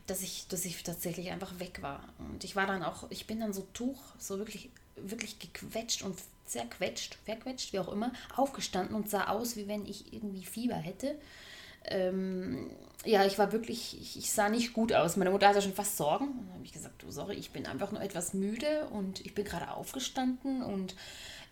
dass 0.07 0.21
ich, 0.21 0.47
dass 0.47 0.63
ich 0.63 0.81
tatsächlich 0.81 1.29
einfach 1.29 1.59
weg 1.59 1.81
war. 1.81 2.03
Und 2.19 2.45
ich 2.45 2.55
war 2.55 2.67
dann 2.67 2.83
auch, 2.83 3.03
ich 3.09 3.27
bin 3.27 3.41
dann 3.41 3.51
so 3.51 3.67
Tuch, 3.73 3.99
so 4.17 4.37
wirklich, 4.37 4.69
wirklich 4.95 5.39
gequetscht 5.39 6.03
und 6.03 6.15
zerquetscht, 6.49 7.17
verquetscht, 7.25 7.73
wie 7.73 7.79
auch 7.79 7.89
immer, 7.89 8.11
aufgestanden 8.35 8.95
und 8.95 9.09
sah 9.09 9.27
aus, 9.27 9.55
wie 9.55 9.67
wenn 9.67 9.85
ich 9.85 10.13
irgendwie 10.13 10.45
Fieber 10.45 10.75
hätte. 10.75 11.15
Ähm, 11.85 12.69
ja, 13.05 13.25
ich 13.25 13.39
war 13.39 13.51
wirklich, 13.51 13.99
ich, 13.99 14.17
ich 14.17 14.31
sah 14.31 14.49
nicht 14.49 14.73
gut 14.73 14.93
aus. 14.93 15.15
Meine 15.15 15.31
Mutter 15.31 15.47
hatte 15.47 15.61
schon 15.61 15.73
fast 15.73 15.97
Sorgen. 15.97 16.25
Und 16.25 16.47
dann 16.47 16.55
habe 16.55 16.65
ich 16.65 16.73
gesagt, 16.73 17.01
du, 17.01 17.11
sorry, 17.11 17.35
ich 17.35 17.51
bin 17.51 17.65
einfach 17.65 17.91
nur 17.91 18.01
etwas 18.01 18.33
müde 18.33 18.87
und 18.91 19.25
ich 19.25 19.33
bin 19.33 19.45
gerade 19.45 19.71
aufgestanden 19.71 20.61
und 20.61 20.95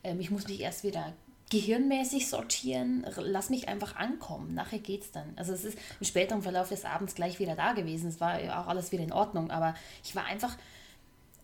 ähm, 0.03 0.19
ich 0.19 0.29
muss 0.29 0.47
mich 0.47 0.59
erst 0.59 0.83
wieder 0.83 1.13
gehirnmäßig 1.49 2.27
sortieren, 2.27 3.05
lass 3.15 3.49
mich 3.49 3.69
einfach 3.69 3.95
ankommen, 3.95 4.53
nachher 4.53 4.79
geht's 4.79 5.11
dann. 5.11 5.31
Also 5.37 5.53
es 5.53 5.63
ist 5.63 5.77
im 5.99 6.05
späteren 6.05 6.41
Verlauf 6.41 6.67
des 6.67 6.83
Abends 6.83 7.15
gleich 7.15 7.39
wieder 7.39 7.55
da 7.55 7.71
gewesen, 7.71 8.09
es 8.09 8.19
war 8.19 8.43
ja 8.43 8.61
auch 8.61 8.67
alles 8.67 8.91
wieder 8.91 9.03
in 9.03 9.13
Ordnung, 9.13 9.49
aber 9.49 9.73
ich 10.03 10.13
war 10.13 10.25
einfach, 10.25 10.57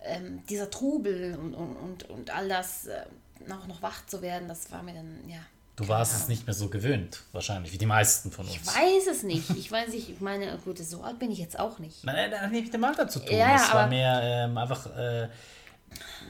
ähm, 0.01 0.43
dieser 0.49 0.69
Trubel 0.69 1.37
und, 1.37 1.53
und, 1.53 1.75
und, 1.77 2.09
und 2.09 2.35
all 2.35 2.49
das, 2.49 2.87
äh, 2.87 3.05
auch 3.51 3.67
noch 3.67 3.81
wach 3.81 4.05
zu 4.05 4.21
werden, 4.21 4.47
das 4.47 4.71
war 4.71 4.83
mir 4.83 4.93
dann, 4.93 5.27
ja. 5.27 5.39
Du 5.75 5.87
warst 5.87 6.15
es 6.15 6.27
nicht 6.27 6.45
mehr 6.45 6.53
so 6.53 6.69
gewöhnt, 6.69 7.23
wahrscheinlich, 7.31 7.73
wie 7.73 7.79
die 7.79 7.87
meisten 7.87 8.29
von 8.29 8.45
uns. 8.45 8.55
Ich 8.55 8.67
weiß 8.67 9.07
es 9.09 9.23
nicht. 9.23 9.49
Ich 9.57 9.71
weiß 9.71 9.89
nicht, 9.89 10.09
ich 10.09 10.21
meine, 10.21 10.57
gut, 10.63 10.77
so 10.77 11.01
alt 11.01 11.17
bin 11.17 11.31
ich 11.31 11.39
jetzt 11.39 11.57
auch 11.57 11.79
nicht. 11.79 12.03
Nein, 12.03 12.15
nein, 12.15 12.31
das 12.31 12.41
hat 12.41 12.51
nicht 12.51 12.65
mit 12.65 12.73
dem 12.73 12.83
Alter 12.83 13.07
zu 13.07 13.19
tun. 13.19 13.35
Ja, 13.35 13.55
es 13.55 13.73
war 13.73 13.87
mehr 13.87 14.21
ähm, 14.23 14.57
einfach, 14.57 14.85
äh, 14.95 15.29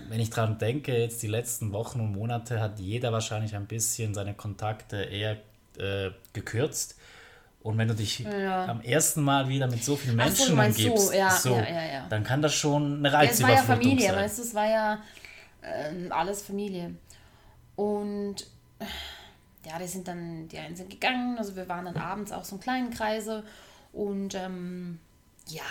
wenn 0.07 0.19
ich 0.19 0.29
dran 0.29 0.57
denke, 0.57 0.97
jetzt 0.97 1.21
die 1.21 1.27
letzten 1.27 1.73
Wochen 1.73 1.99
und 1.99 2.13
Monate 2.13 2.61
hat 2.61 2.79
jeder 2.79 3.11
wahrscheinlich 3.11 3.55
ein 3.55 3.67
bisschen 3.67 4.13
seine 4.13 4.33
Kontakte 4.33 5.03
eher 5.03 5.37
äh, 5.77 6.11
gekürzt. 6.31 6.95
Und 7.63 7.77
wenn 7.77 7.87
du 7.87 7.95
dich 7.95 8.19
ja. 8.19 8.65
am 8.65 8.81
ersten 8.81 9.21
Mal 9.21 9.47
wieder 9.47 9.67
mit 9.67 9.83
so 9.83 9.95
vielen 9.95 10.17
Menschen 10.17 10.47
so, 10.47 10.53
umgibst, 10.53 11.07
so, 11.07 11.13
ja, 11.13 11.29
so 11.31 11.55
ja, 11.55 12.07
dann 12.09 12.23
kann 12.23 12.41
das 12.41 12.53
schon 12.53 12.97
eine 12.97 13.11
Reizüberflutung 13.11 13.47
sein. 13.47 13.57
Es 13.57 13.67
war 13.67 13.75
ja 13.75 13.81
Familie, 13.81 14.07
sein. 14.07 14.15
weißt 14.17 14.37
du, 14.37 14.41
es 14.41 14.55
war 14.55 14.69
ja 14.69 15.01
äh, 15.61 16.09
alles 16.09 16.41
Familie. 16.41 16.95
Und 17.75 18.47
ja, 19.65 19.79
die 19.79 19.87
sind 19.87 20.07
dann, 20.07 20.47
die 20.49 20.59
einen 20.59 20.75
sind 20.75 20.89
gegangen, 20.89 21.37
also 21.37 21.55
wir 21.55 21.69
waren 21.69 21.85
dann 21.85 21.97
abends 21.97 22.31
auch 22.31 22.45
so 22.45 22.55
in 22.55 22.61
kleinen 22.61 22.89
Kreise 22.91 23.43
und 23.93 24.35
ähm, 24.35 24.99
ja, 25.47 25.63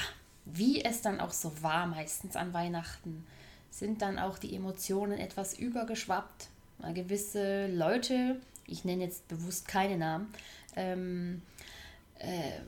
wie 0.45 0.85
es 0.85 1.03
dann 1.03 1.21
auch 1.21 1.33
so 1.33 1.63
war, 1.63 1.87
meistens 1.87 2.37
an 2.37 2.53
Weihnachten, 2.53 3.27
sind 3.71 4.03
dann 4.03 4.19
auch 4.19 4.39
die 4.39 4.55
Emotionen 4.55 5.19
etwas 5.19 5.59
übergeschwappt. 5.59 6.49
Mal 6.79 6.95
gewisse 6.95 7.69
Leute, 7.69 8.41
ich 8.67 8.85
nenne 8.85 9.05
jetzt 9.05 9.29
bewusst 9.29 9.69
keine 9.69 9.97
Namen, 9.97 10.33
ähm, 10.77 11.43
äh, 12.19 12.61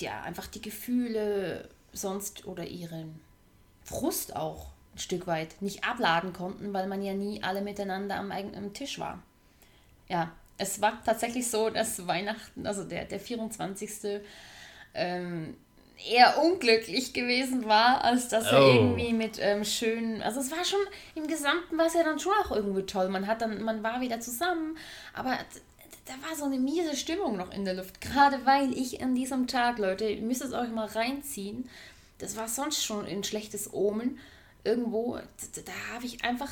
ja, 0.00 0.22
einfach 0.22 0.46
die 0.46 0.62
Gefühle 0.62 1.68
sonst 1.92 2.46
oder 2.46 2.66
ihren 2.66 3.20
Frust 3.82 4.36
auch 4.36 4.72
ein 4.98 5.00
Stück 5.00 5.26
weit 5.26 5.62
nicht 5.62 5.84
abladen 5.84 6.32
konnten, 6.32 6.72
weil 6.72 6.86
man 6.86 7.02
ja 7.02 7.14
nie 7.14 7.42
alle 7.42 7.62
miteinander 7.62 8.16
am 8.16 8.30
eigenen 8.30 8.74
Tisch 8.74 8.98
war 8.98 9.22
ja, 10.08 10.30
es 10.56 10.80
war 10.80 11.02
tatsächlich 11.04 11.48
so, 11.48 11.70
dass 11.70 12.06
Weihnachten, 12.06 12.66
also 12.66 12.84
der, 12.84 13.04
der 13.04 13.20
24. 13.20 14.20
Ähm, 14.94 15.56
eher 16.08 16.42
unglücklich 16.42 17.12
gewesen 17.12 17.66
war, 17.66 18.04
als 18.04 18.28
dass 18.28 18.46
er 18.46 18.62
oh. 18.62 18.68
irgendwie 18.68 19.12
mit 19.12 19.38
ähm, 19.40 19.64
schönen, 19.64 20.22
also 20.22 20.40
es 20.40 20.50
war 20.50 20.64
schon, 20.64 20.78
im 21.14 21.26
Gesamten 21.26 21.76
war 21.76 21.86
es 21.86 21.94
ja 21.94 22.04
dann 22.04 22.18
schon 22.18 22.32
auch 22.44 22.52
irgendwie 22.52 22.84
toll. 22.84 23.08
Man 23.08 23.26
hat 23.26 23.42
dann, 23.42 23.62
man 23.62 23.82
war 23.82 24.00
wieder 24.00 24.20
zusammen, 24.20 24.76
aber 25.12 25.38
da 26.06 26.12
war 26.26 26.36
so 26.36 26.44
eine 26.44 26.58
miese 26.58 26.96
Stimmung 26.96 27.36
noch 27.36 27.52
in 27.52 27.64
der 27.64 27.74
Luft. 27.74 28.00
Gerade 28.00 28.46
weil 28.46 28.72
ich 28.72 29.02
an 29.02 29.14
diesem 29.14 29.46
Tag, 29.46 29.78
Leute, 29.78 30.08
ihr 30.08 30.22
müsst 30.22 30.42
es 30.42 30.52
euch 30.52 30.70
mal 30.70 30.86
reinziehen, 30.86 31.68
das 32.18 32.36
war 32.36 32.48
sonst 32.48 32.84
schon 32.84 33.04
ein 33.06 33.22
schlechtes 33.22 33.72
Omen. 33.72 34.18
Irgendwo, 34.68 35.16
da, 35.16 35.60
da 35.64 35.94
habe 35.94 36.04
ich 36.04 36.24
einfach 36.24 36.50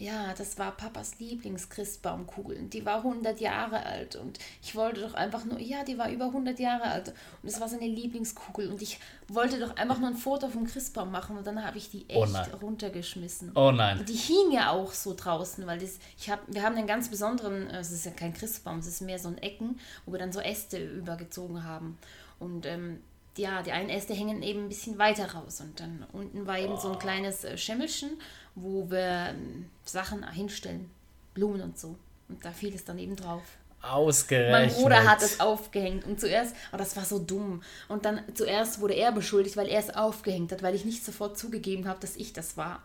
ja, 0.00 0.32
das 0.32 0.58
war 0.58 0.72
Papas 0.72 1.18
Lieblingschristbaumkugeln. 1.18 2.70
Die 2.70 2.86
war 2.86 3.04
100 3.04 3.38
Jahre 3.38 3.84
alt 3.84 4.16
und 4.16 4.38
ich 4.62 4.74
wollte 4.74 5.02
doch 5.02 5.12
einfach 5.12 5.44
nur, 5.44 5.60
ja, 5.60 5.84
die 5.84 5.98
war 5.98 6.10
über 6.10 6.24
100 6.24 6.58
Jahre 6.58 6.84
alt 6.84 7.08
und 7.42 7.48
es 7.50 7.60
war 7.60 7.68
seine 7.68 7.86
Lieblingskugel 7.86 8.70
und 8.70 8.80
ich 8.80 8.98
wollte 9.28 9.60
doch 9.60 9.76
einfach 9.76 9.98
nur 9.98 10.08
ein 10.08 10.16
Foto 10.16 10.48
vom 10.48 10.66
Christbaum 10.66 11.10
machen 11.10 11.36
und 11.36 11.46
dann 11.46 11.62
habe 11.62 11.76
ich 11.76 11.90
die 11.90 12.06
oh 12.14 12.24
echt 12.24 12.50
oh 12.54 12.56
runtergeschmissen. 12.62 13.52
Oh 13.54 13.72
nein. 13.72 13.98
Und 13.98 14.08
die 14.08 14.14
hing 14.14 14.50
ja 14.52 14.70
auch 14.70 14.92
so 14.94 15.12
draußen, 15.14 15.66
weil 15.66 15.78
das, 15.78 15.98
ich 16.18 16.30
hab, 16.30 16.40
wir 16.46 16.62
haben 16.62 16.76
einen 16.76 16.86
ganz 16.86 17.10
besonderen, 17.10 17.68
es 17.68 17.92
ist 17.92 18.06
ja 18.06 18.12
kein 18.12 18.32
Christbaum, 18.32 18.78
es 18.78 18.86
ist 18.86 19.02
mehr 19.02 19.18
so 19.18 19.28
ein 19.28 19.36
Ecken, 19.36 19.78
wo 20.06 20.12
wir 20.12 20.18
dann 20.18 20.32
so 20.32 20.40
Äste 20.40 20.82
übergezogen 20.82 21.62
haben. 21.64 21.98
Und 22.38 22.64
ähm, 22.64 23.00
ja, 23.36 23.62
die 23.62 23.72
einen 23.72 23.90
Äste 23.90 24.14
hängen 24.14 24.42
eben 24.42 24.64
ein 24.64 24.68
bisschen 24.68 24.98
weiter 24.98 25.32
raus 25.32 25.60
und 25.60 25.80
dann 25.80 26.06
unten 26.12 26.46
war 26.46 26.58
eben 26.58 26.74
oh. 26.74 26.80
so 26.80 26.92
ein 26.92 26.98
kleines 26.98 27.44
äh, 27.44 27.56
Schimmelchen 27.56 28.18
wo 28.54 28.90
wir 28.90 29.30
ähm, 29.30 29.66
Sachen 29.84 30.28
hinstellen, 30.30 30.90
Blumen 31.34 31.60
und 31.60 31.78
so. 31.78 31.96
Und 32.28 32.44
da 32.44 32.52
fiel 32.52 32.74
es 32.74 32.84
dann 32.84 32.98
eben 32.98 33.16
drauf. 33.16 33.42
Ausgerechnet. 33.82 34.52
Mein 34.52 34.82
Bruder 34.82 35.08
hat 35.08 35.22
es 35.22 35.40
aufgehängt 35.40 36.04
und 36.04 36.20
zuerst, 36.20 36.54
oh, 36.72 36.76
das 36.76 36.96
war 36.96 37.04
so 37.04 37.18
dumm. 37.18 37.62
Und 37.88 38.04
dann 38.04 38.20
zuerst 38.34 38.80
wurde 38.80 38.94
er 38.94 39.10
beschuldigt, 39.10 39.56
weil 39.56 39.68
er 39.68 39.80
es 39.80 39.90
aufgehängt 39.90 40.52
hat, 40.52 40.62
weil 40.62 40.74
ich 40.74 40.84
nicht 40.84 41.04
sofort 41.04 41.38
zugegeben 41.38 41.88
habe, 41.88 41.98
dass 42.00 42.16
ich 42.16 42.32
das 42.32 42.56
war. 42.56 42.82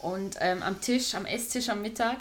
Und 0.00 0.36
ähm, 0.40 0.62
am 0.62 0.80
Tisch, 0.80 1.14
am 1.14 1.26
Esstisch 1.26 1.68
am 1.68 1.80
Mittag, 1.80 2.18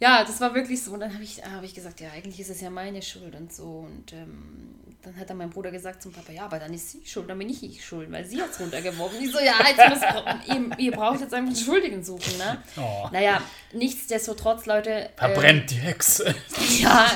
ja, 0.00 0.24
das 0.24 0.40
war 0.40 0.54
wirklich 0.54 0.82
so. 0.82 0.92
Und 0.92 1.00
dann 1.00 1.14
habe 1.14 1.22
ich, 1.22 1.42
hab 1.44 1.62
ich 1.62 1.74
gesagt, 1.74 2.00
ja, 2.00 2.10
eigentlich 2.10 2.40
ist 2.40 2.50
es 2.50 2.60
ja 2.60 2.70
meine 2.70 3.02
Schuld 3.02 3.34
und 3.34 3.52
so. 3.52 3.86
Und 3.88 4.12
ähm, 4.12 4.74
dann 5.06 5.16
hat 5.20 5.30
dann 5.30 5.36
mein 5.36 5.50
Bruder 5.50 5.70
gesagt 5.70 6.02
zum 6.02 6.10
Papa, 6.10 6.32
ja, 6.32 6.46
aber 6.46 6.58
dann 6.58 6.74
ist 6.74 6.90
sie 6.90 7.02
schuld, 7.06 7.30
dann 7.30 7.38
bin 7.38 7.48
ich 7.48 7.62
ich 7.62 7.84
schuld, 7.84 8.10
weil 8.10 8.24
sie 8.24 8.42
hat 8.42 8.50
es 8.50 8.58
runtergeworfen. 8.58 9.22
Ich 9.22 9.30
so, 9.30 9.38
ja, 9.38 9.54
jetzt 9.64 9.88
muss, 9.88 10.48
ihr, 10.48 10.78
ihr 10.78 10.92
braucht 10.92 11.20
jetzt 11.20 11.32
einfach 11.32 11.54
einen 11.54 11.64
Schuldigen 11.64 12.02
suchen, 12.02 12.36
ne? 12.38 12.60
Oh. 12.76 13.08
Naja, 13.12 13.40
nichtsdestotrotz, 13.72 14.66
Leute. 14.66 15.10
Verbrennt 15.16 15.62
äh, 15.62 15.66
die 15.66 15.80
Hexe. 15.80 16.34
Ja, 16.80 17.08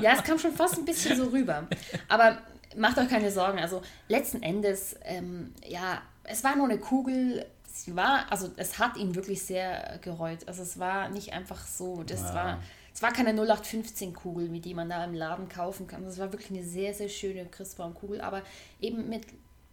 ja, 0.00 0.14
es 0.14 0.24
kam 0.24 0.38
schon 0.38 0.54
fast 0.54 0.78
ein 0.78 0.86
bisschen 0.86 1.16
so 1.16 1.26
rüber. 1.26 1.68
Aber 2.08 2.38
macht 2.76 2.96
euch 2.98 3.08
keine 3.08 3.30
Sorgen. 3.30 3.58
Also 3.58 3.82
letzten 4.08 4.42
Endes, 4.42 4.96
ähm, 5.04 5.52
ja, 5.66 6.00
es 6.24 6.42
war 6.42 6.56
nur 6.56 6.68
eine 6.68 6.78
Kugel. 6.78 7.44
Sie 7.66 7.94
war, 7.94 8.26
also 8.30 8.50
es 8.56 8.78
hat 8.78 8.96
ihn 8.96 9.14
wirklich 9.14 9.42
sehr 9.42 9.98
gereut. 10.00 10.40
Also 10.46 10.62
es 10.62 10.78
war 10.78 11.10
nicht 11.10 11.32
einfach 11.34 11.66
so, 11.66 12.02
das 12.02 12.22
ja. 12.22 12.34
war 12.34 12.62
war 13.04 13.12
keine 13.12 13.32
0815-Kugel, 13.32 14.50
wie 14.50 14.60
die 14.60 14.72
man 14.72 14.88
da 14.88 15.04
im 15.04 15.12
Laden 15.12 15.50
kaufen 15.50 15.86
kann. 15.86 16.04
Es 16.04 16.18
war 16.18 16.32
wirklich 16.32 16.50
eine 16.50 16.64
sehr, 16.64 16.94
sehr 16.94 17.10
schöne 17.10 17.44
Christbaumkugel, 17.44 18.22
aber 18.22 18.40
eben 18.80 19.10
mit, 19.10 19.26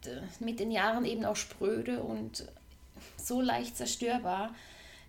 äh, 0.05 0.19
mit 0.41 0.59
den 0.59 0.69
Jahren 0.69 1.05
eben 1.05 1.23
auch 1.23 1.37
spröde 1.37 2.03
und 2.03 2.45
so 3.15 3.39
leicht 3.39 3.77
zerstörbar, 3.77 4.53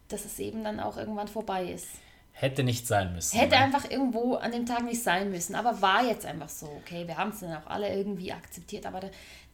dass 0.07 0.25
es 0.25 0.39
eben 0.39 0.63
dann 0.63 0.79
auch 0.79 0.97
irgendwann 0.97 1.27
vorbei 1.27 1.65
ist. 1.65 1.89
Hätte 2.31 2.63
nicht 2.63 2.87
sein 2.87 3.13
müssen. 3.13 3.37
Hätte 3.37 3.57
ne? 3.57 3.63
einfach 3.63 3.91
irgendwo 3.91 4.37
an 4.37 4.53
dem 4.53 4.67
Tag 4.67 4.85
nicht 4.85 5.03
sein 5.03 5.33
müssen, 5.33 5.57
aber 5.57 5.83
war 5.83 6.05
jetzt 6.07 6.25
einfach 6.25 6.49
so. 6.49 6.67
Okay, 6.67 7.09
wir 7.09 7.19
haben 7.19 7.31
es 7.31 7.41
dann 7.41 7.57
auch 7.57 7.67
alle 7.67 7.93
irgendwie 7.93 8.33
akzeptiert, 8.33 8.87
aber 8.87 9.01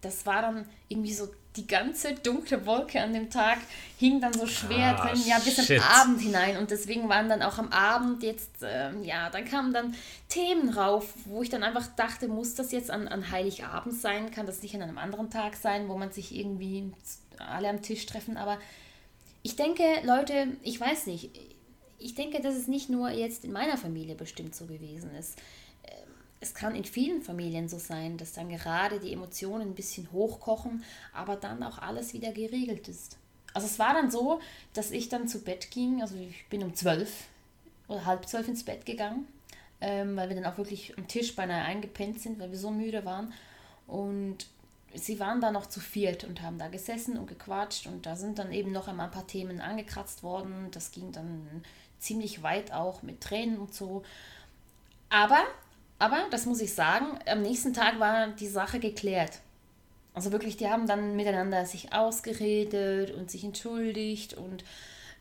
das 0.03 0.27
war 0.27 0.43
dann 0.43 0.69
irgendwie 0.89 1.15
so 1.15 1.29
die 1.59 1.67
ganze 1.67 2.15
dunkle 2.15 2.65
Wolke 2.65 3.01
an 3.01 3.13
dem 3.13 3.31
Tag 3.31 3.59
hing 3.99 4.21
dann 4.21 4.33
so 4.33 4.47
schwer 4.47 4.97
ah, 4.97 5.07
drin, 5.07 5.21
ja, 5.27 5.39
bis 5.41 5.57
shit. 5.67 5.83
am 5.83 6.03
Abend 6.03 6.21
hinein. 6.21 6.57
Und 6.57 6.71
deswegen 6.71 7.09
waren 7.09 7.29
dann 7.29 7.43
auch 7.43 7.59
am 7.59 7.69
Abend 7.73 8.23
jetzt, 8.23 8.63
äh, 8.63 8.93
ja, 9.03 9.29
dann 9.29 9.45
kamen 9.45 9.75
dann 9.75 9.95
Themen 10.29 10.69
rauf, 10.71 11.13
wo 11.25 11.43
ich 11.43 11.51
dann 11.51 11.65
einfach 11.65 11.89
dachte, 11.97 12.29
muss 12.29 12.55
das 12.55 12.71
jetzt 12.71 12.91
an, 12.91 13.09
an 13.09 13.31
Heiligabend 13.33 13.95
sein? 13.95 14.31
Kann 14.31 14.47
das 14.47 14.63
nicht 14.63 14.75
an 14.77 14.83
einem 14.83 14.99
anderen 14.99 15.31
Tag 15.31 15.57
sein, 15.57 15.89
wo 15.89 15.99
man 15.99 16.13
sich 16.13 16.35
irgendwie 16.35 16.93
alle 17.39 17.69
am 17.69 17.83
Tisch 17.83 18.07
treffen? 18.07 18.37
Aber 18.37 18.59
ich 19.43 19.57
denke, 19.57 19.83
Leute, 20.05 20.47
ich 20.63 20.81
weiß 20.81 21.07
nicht, 21.07 21.31
ich 21.99 22.15
denke, 22.15 22.41
dass 22.41 22.55
es 22.55 22.69
nicht 22.69 22.89
nur 22.89 23.11
jetzt 23.11 23.45
in 23.45 23.51
meiner 23.51 23.77
Familie 23.77 24.15
bestimmt 24.15 24.55
so 24.55 24.67
gewesen 24.67 25.11
ist 25.17 25.37
es 26.41 26.55
kann 26.55 26.75
in 26.75 26.85
vielen 26.85 27.23
Familien 27.23 27.69
so 27.69 27.79
sein, 27.79 28.17
dass 28.17 28.33
dann 28.33 28.49
gerade 28.49 29.01
die 29.01 29.13
Emotionen 29.13 29.69
ein 29.69 29.75
bisschen 29.75 30.11
hochkochen, 30.13 30.85
aber 31.13 31.37
dann 31.37 31.63
auch 31.63 31.79
alles 31.79 32.13
wieder 32.13 32.33
geregelt 32.33 32.89
ist. 32.89 33.19
Also 33.55 33.67
es 33.67 33.79
war 33.79 33.95
dann 33.95 34.11
so, 34.11 34.41
dass 34.73 34.91
ich 34.91 35.09
dann 35.09 35.27
zu 35.27 35.43
Bett 35.43 35.71
ging, 35.71 36.01
also 36.01 36.15
ich 36.17 36.47
bin 36.49 36.63
um 36.63 36.75
zwölf 36.75 37.27
oder 37.89 38.05
halb 38.05 38.29
zwölf 38.29 38.47
ins 38.47 38.63
Bett 38.63 38.87
gegangen, 38.87 39.27
ähm, 39.81 40.17
weil 40.17 40.29
wir 40.29 40.37
dann 40.37 40.53
auch 40.53 40.59
wirklich 40.59 40.97
am 40.97 41.09
Tisch 41.09 41.35
beinahe 41.35 41.65
eingepennt 41.65 42.21
sind, 42.21 42.39
weil 42.39 42.51
wir 42.51 42.59
so 42.59 42.71
müde 42.71 43.05
waren. 43.05 43.33
Und 43.87 44.47
sie 44.95 45.19
waren 45.19 45.41
da 45.41 45.51
noch 45.51 45.67
zu 45.67 45.81
viert 45.81 46.25
und 46.25 46.43
haben 46.43 46.59
da 46.59 46.69
gesessen 46.69 47.19
und 47.19 47.27
gequatscht 47.27 47.87
und 47.87 48.07
da 48.07 48.17
sind 48.17 48.39
dann 48.39 48.53
eben 48.53 48.71
noch 48.71 48.87
einmal 48.87 49.07
ein 49.07 49.13
paar 49.13 49.27
Themen 49.27 49.61
angekratzt 49.61 50.23
worden. 50.23 50.69
Das 50.71 50.93
ging 50.93 51.11
dann 51.13 51.65
ziemlich 51.99 52.43
weit 52.43 52.73
auch 52.73 53.03
mit 53.03 53.21
Tränen 53.21 53.59
und 53.59 53.75
so. 53.75 54.03
Aber 55.11 55.43
aber, 55.99 56.27
das 56.31 56.47
muss 56.47 56.61
ich 56.61 56.75
sagen, 56.75 57.19
am 57.27 57.43
nächsten 57.43 57.73
Tag 57.73 57.99
war 57.99 58.29
die 58.29 58.49
Sache 58.49 58.79
geklärt. 58.79 59.41
Also 60.15 60.33
wirklich, 60.33 60.57
die 60.57 60.69
haben 60.69 60.87
dann 60.87 61.17
miteinander 61.17 61.65
sich 61.65 61.93
ausgeredet 61.93 63.13
und 63.13 63.31
sich 63.31 63.45
entschuldigt 63.45 64.35
und 64.35 64.65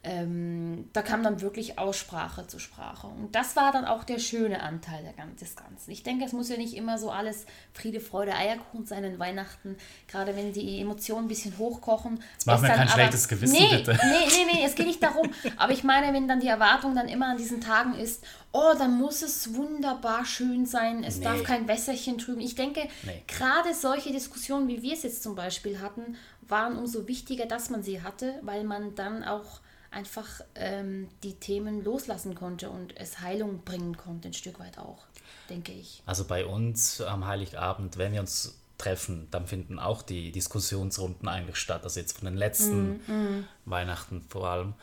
ähm, 0.03 0.89
da 0.93 1.01
kam 1.01 1.23
dann 1.23 1.41
wirklich 1.41 1.79
Aussprache 1.79 2.47
zur 2.47 2.59
Sprache. 2.59 3.07
Und 3.07 3.35
das 3.35 3.55
war 3.55 3.71
dann 3.71 3.85
auch 3.85 4.03
der 4.03 4.19
schöne 4.19 4.61
Anteil 4.61 5.03
des 5.39 5.55
Ganzen. 5.55 5.91
Ich 5.91 6.03
denke, 6.03 6.23
es 6.23 6.33
muss 6.33 6.49
ja 6.49 6.57
nicht 6.57 6.75
immer 6.75 6.97
so 6.97 7.11
alles 7.11 7.45
Friede, 7.73 7.99
Freude, 7.99 8.33
Eierkuchen 8.33 8.85
sein 8.85 9.03
in 9.03 9.19
Weihnachten, 9.19 9.75
gerade 10.07 10.35
wenn 10.35 10.53
die 10.53 10.79
Emotionen 10.79 11.25
ein 11.25 11.27
bisschen 11.27 11.57
hochkochen. 11.57 12.23
Jetzt 12.33 12.45
machen 12.45 12.61
wir 12.61 12.69
kein 12.69 12.79
aber, 12.81 12.89
schlechtes 12.91 13.27
Gewissen, 13.27 13.53
nee, 13.53 13.77
bitte. 13.77 13.99
Nee, 14.03 14.45
nee, 14.45 14.53
nee, 14.53 14.65
es 14.65 14.75
geht 14.75 14.87
nicht 14.87 15.01
darum. 15.01 15.29
aber 15.57 15.73
ich 15.73 15.83
meine, 15.83 16.13
wenn 16.13 16.27
dann 16.27 16.39
die 16.39 16.47
Erwartung 16.47 16.95
dann 16.95 17.09
immer 17.09 17.27
an 17.27 17.37
diesen 17.37 17.59
Tagen 17.59 17.95
ist, 17.95 18.23
oh, 18.51 18.73
dann 18.77 18.97
muss 18.97 19.21
es 19.23 19.55
wunderbar 19.55 20.25
schön 20.25 20.65
sein, 20.65 21.03
es 21.03 21.17
nee. 21.17 21.25
darf 21.25 21.43
kein 21.43 21.67
Wässerchen 21.67 22.17
trüben. 22.17 22.39
Ich 22.39 22.55
denke, 22.55 22.87
nee. 23.03 23.23
gerade 23.27 23.73
solche 23.73 24.11
Diskussionen, 24.11 24.67
wie 24.67 24.81
wir 24.81 24.93
es 24.93 25.03
jetzt 25.03 25.23
zum 25.23 25.35
Beispiel 25.35 25.79
hatten, 25.81 26.17
waren 26.47 26.77
umso 26.77 27.07
wichtiger, 27.07 27.45
dass 27.45 27.69
man 27.69 27.83
sie 27.83 28.01
hatte, 28.01 28.39
weil 28.41 28.63
man 28.63 28.95
dann 28.95 29.23
auch 29.23 29.59
einfach 29.91 30.27
ähm, 30.55 31.09
die 31.23 31.33
Themen 31.35 31.83
loslassen 31.83 32.35
konnte 32.35 32.69
und 32.69 32.97
es 32.97 33.19
Heilung 33.19 33.63
bringen 33.63 33.97
konnte, 33.97 34.29
ein 34.29 34.33
Stück 34.33 34.59
weit 34.59 34.77
auch, 34.77 35.05
denke 35.49 35.71
ich. 35.71 36.03
Also 36.05 36.25
bei 36.25 36.45
uns 36.45 37.01
am 37.01 37.25
Heiligabend, 37.25 37.97
wenn 37.97 38.13
wir 38.13 38.19
uns 38.19 38.57
treffen, 38.77 39.27
dann 39.31 39.47
finden 39.47 39.79
auch 39.79 40.01
die 40.01 40.31
Diskussionsrunden 40.31 41.27
eigentlich 41.27 41.57
statt. 41.57 41.83
Also 41.83 41.99
jetzt 41.99 42.17
von 42.17 42.25
den 42.25 42.35
letzten 42.35 42.97
mm, 43.07 43.11
mm. 43.11 43.47
Weihnachten 43.65 44.21
vor 44.29 44.47
allem. 44.47 44.73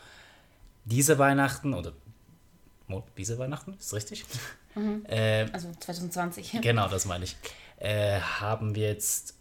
Diese 0.83 1.17
Weihnachten 1.17 1.73
oder 1.73 1.93
diese 3.17 3.39
Weihnachten, 3.39 3.73
ist 3.79 3.93
richtig? 3.93 4.25
Mhm. 4.75 5.05
Äh, 5.07 5.47
also 5.51 5.71
2020. 5.71 6.51
Genau, 6.61 6.87
das 6.87 7.05
meine 7.05 7.23
ich. 7.23 7.35
Äh, 7.77 8.19
haben 8.19 8.75
wir 8.75 8.87
jetzt, 8.87 9.35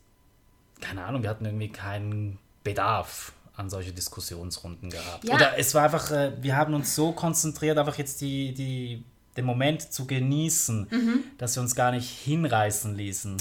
keine 0.81 1.05
Ahnung, 1.05 1.23
wir 1.23 1.31
hatten 1.31 1.45
irgendwie 1.45 1.69
keinen 1.69 2.39
Bedarf 2.63 3.33
an 3.57 3.71
solche 3.71 3.93
Diskussionsrunden 3.93 4.91
gehabt. 4.91 5.25
Ja. 5.25 5.35
Oder 5.35 5.59
es 5.59 5.75
war 5.75 5.85
einfach, 5.85 6.11
äh, 6.11 6.33
wir 6.41 6.57
haben 6.57 6.75
uns 6.75 6.95
so 6.95 7.13
konzentriert, 7.13 7.79
einfach 7.79 7.99
jetzt 7.99 8.21
die, 8.21 8.53
die, 8.53 9.05
den 9.37 9.45
Moment 9.45 9.93
zu 9.93 10.07
genießen, 10.07 10.89
mhm. 10.91 11.25
dass 11.39 11.57
wir 11.57 11.63
uns 11.63 11.75
gar 11.75 11.93
nicht 11.93 12.09
hinreißen 12.11 12.95
ließen 12.95 13.37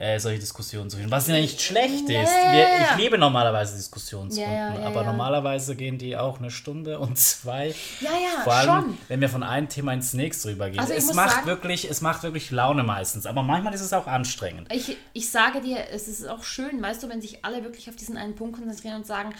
äh, 0.00 0.18
solche 0.18 0.38
Diskussionen 0.38 0.88
zu 0.88 0.96
führen. 0.96 1.10
Was 1.10 1.28
ja 1.28 1.34
nicht 1.34 1.60
schlecht 1.60 2.08
yeah. 2.08 2.22
ist. 2.22 2.32
Wir, 2.32 2.66
ich 2.80 3.04
liebe 3.04 3.18
normalerweise 3.18 3.76
Diskussionsrunden, 3.76 4.50
ja, 4.50 4.74
ja, 4.74 4.80
ja, 4.80 4.86
aber 4.86 5.04
normalerweise 5.04 5.76
gehen 5.76 5.98
die 5.98 6.16
auch 6.16 6.38
eine 6.38 6.50
Stunde 6.50 6.98
und 6.98 7.18
zwei. 7.18 7.74
Ja, 8.00 8.10
ja, 8.12 8.42
Vor 8.42 8.54
allem, 8.54 8.84
schon. 8.84 8.98
wenn 9.08 9.20
wir 9.20 9.28
von 9.28 9.42
einem 9.42 9.68
Thema 9.68 9.92
ins 9.92 10.14
nächste 10.14 10.48
rübergehen. 10.48 10.80
Also 10.80 10.94
es, 10.94 11.12
macht 11.12 11.32
sagen, 11.32 11.46
wirklich, 11.46 11.90
es 11.90 12.00
macht 12.00 12.22
wirklich 12.22 12.50
Laune 12.50 12.82
meistens, 12.82 13.26
aber 13.26 13.42
manchmal 13.42 13.74
ist 13.74 13.82
es 13.82 13.92
auch 13.92 14.06
anstrengend. 14.06 14.72
Ich, 14.72 14.96
ich 15.12 15.30
sage 15.30 15.60
dir, 15.60 15.90
es 15.92 16.08
ist 16.08 16.26
auch 16.26 16.44
schön, 16.44 16.80
weißt 16.80 17.02
du, 17.02 17.10
wenn 17.10 17.20
sich 17.20 17.44
alle 17.44 17.62
wirklich 17.62 17.90
auf 17.90 17.96
diesen 17.96 18.16
einen 18.16 18.34
Punkt 18.34 18.56
konzentrieren 18.56 18.96
und 18.96 19.06
sagen, 19.06 19.34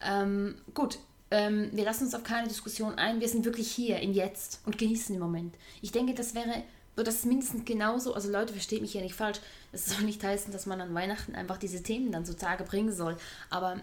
ähm, 0.00 0.54
gut, 0.74 0.98
ähm, 1.32 1.70
wir 1.72 1.84
lassen 1.84 2.04
uns 2.04 2.14
auf 2.14 2.22
keine 2.22 2.46
Diskussion 2.46 2.94
ein, 2.98 3.20
wir 3.20 3.28
sind 3.28 3.44
wirklich 3.44 3.68
hier 3.68 3.98
im 3.98 4.12
Jetzt 4.12 4.60
und 4.64 4.78
genießen 4.78 5.12
den 5.12 5.20
Moment. 5.20 5.56
Ich 5.82 5.90
denke, 5.90 6.14
das 6.14 6.36
wäre 6.36 6.62
das 7.02 7.16
ist 7.16 7.26
mindestens 7.26 7.64
genauso, 7.64 8.14
also 8.14 8.30
Leute, 8.30 8.52
versteht 8.52 8.82
mich 8.82 8.94
ja 8.94 9.00
nicht 9.00 9.14
falsch, 9.14 9.40
es 9.72 9.86
soll 9.86 10.02
nicht 10.02 10.22
heißen, 10.22 10.52
dass 10.52 10.66
man 10.66 10.80
an 10.80 10.94
Weihnachten 10.94 11.34
einfach 11.34 11.58
diese 11.58 11.82
Themen 11.82 12.12
dann 12.12 12.24
zutage 12.24 12.64
bringen 12.64 12.92
soll, 12.92 13.16
aber 13.50 13.80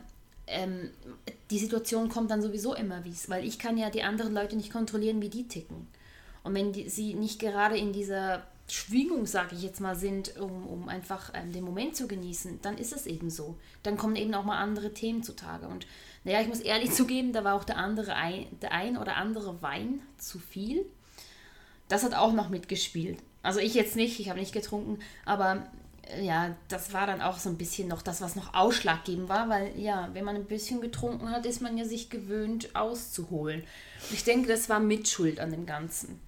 ähm, 0.47 0.89
die 1.49 1.59
Situation 1.59 2.09
kommt 2.09 2.31
dann 2.31 2.41
sowieso 2.41 2.73
immer 2.73 3.03
wie 3.03 3.11
es, 3.11 3.29
weil 3.29 3.45
ich 3.45 3.59
kann 3.59 3.77
ja 3.77 3.89
die 3.89 4.03
anderen 4.03 4.33
Leute 4.33 4.55
nicht 4.55 4.71
kontrollieren, 4.71 5.21
wie 5.21 5.29
die 5.29 5.47
ticken. 5.47 5.87
Und 6.43 6.55
wenn 6.55 6.73
die, 6.73 6.89
sie 6.89 7.13
nicht 7.13 7.39
gerade 7.39 7.77
in 7.77 7.93
dieser 7.93 8.43
Schwingung, 8.67 9.25
sage 9.25 9.55
ich 9.55 9.63
jetzt 9.63 9.81
mal, 9.81 9.95
sind, 9.95 10.37
um, 10.39 10.65
um 10.65 10.89
einfach 10.89 11.31
ähm, 11.33 11.51
den 11.51 11.63
Moment 11.63 11.95
zu 11.95 12.07
genießen, 12.07 12.59
dann 12.61 12.77
ist 12.77 12.93
es 12.93 13.05
eben 13.05 13.29
so. 13.29 13.57
Dann 13.83 13.97
kommen 13.97 14.15
eben 14.15 14.33
auch 14.33 14.45
mal 14.45 14.57
andere 14.57 14.93
Themen 14.93 15.23
zutage. 15.23 15.67
Und 15.67 15.85
naja, 16.23 16.41
ich 16.41 16.47
muss 16.47 16.61
ehrlich 16.61 16.91
zugeben, 16.93 17.33
da 17.33 17.43
war 17.43 17.55
auch 17.55 17.63
der 17.63 17.77
andere 17.77 18.15
ein, 18.15 18.47
der 18.61 18.71
ein 18.71 18.97
oder 18.97 19.17
andere 19.17 19.61
Wein 19.61 20.01
zu 20.17 20.39
viel. 20.39 20.85
Das 21.91 22.03
hat 22.03 22.13
auch 22.13 22.31
noch 22.31 22.47
mitgespielt. 22.47 23.19
Also 23.43 23.59
ich 23.59 23.73
jetzt 23.73 23.97
nicht, 23.97 24.21
ich 24.21 24.29
habe 24.29 24.39
nicht 24.39 24.53
getrunken, 24.53 24.99
aber 25.25 25.67
äh, 26.07 26.23
ja, 26.23 26.55
das 26.69 26.93
war 26.93 27.05
dann 27.05 27.21
auch 27.21 27.37
so 27.37 27.49
ein 27.49 27.57
bisschen 27.57 27.89
noch 27.89 28.01
das, 28.01 28.21
was 28.21 28.37
noch 28.37 28.53
ausschlaggebend 28.53 29.27
war, 29.27 29.49
weil 29.49 29.77
ja, 29.77 30.07
wenn 30.13 30.23
man 30.23 30.37
ein 30.37 30.45
bisschen 30.45 30.79
getrunken 30.79 31.31
hat, 31.31 31.45
ist 31.45 31.61
man 31.61 31.77
ja 31.77 31.83
sich 31.83 32.09
gewöhnt 32.09 32.77
auszuholen. 32.77 33.65
Ich 34.09 34.23
denke, 34.23 34.47
das 34.47 34.69
war 34.69 34.79
Mitschuld 34.79 35.41
an 35.41 35.51
dem 35.51 35.65
Ganzen. 35.65 36.21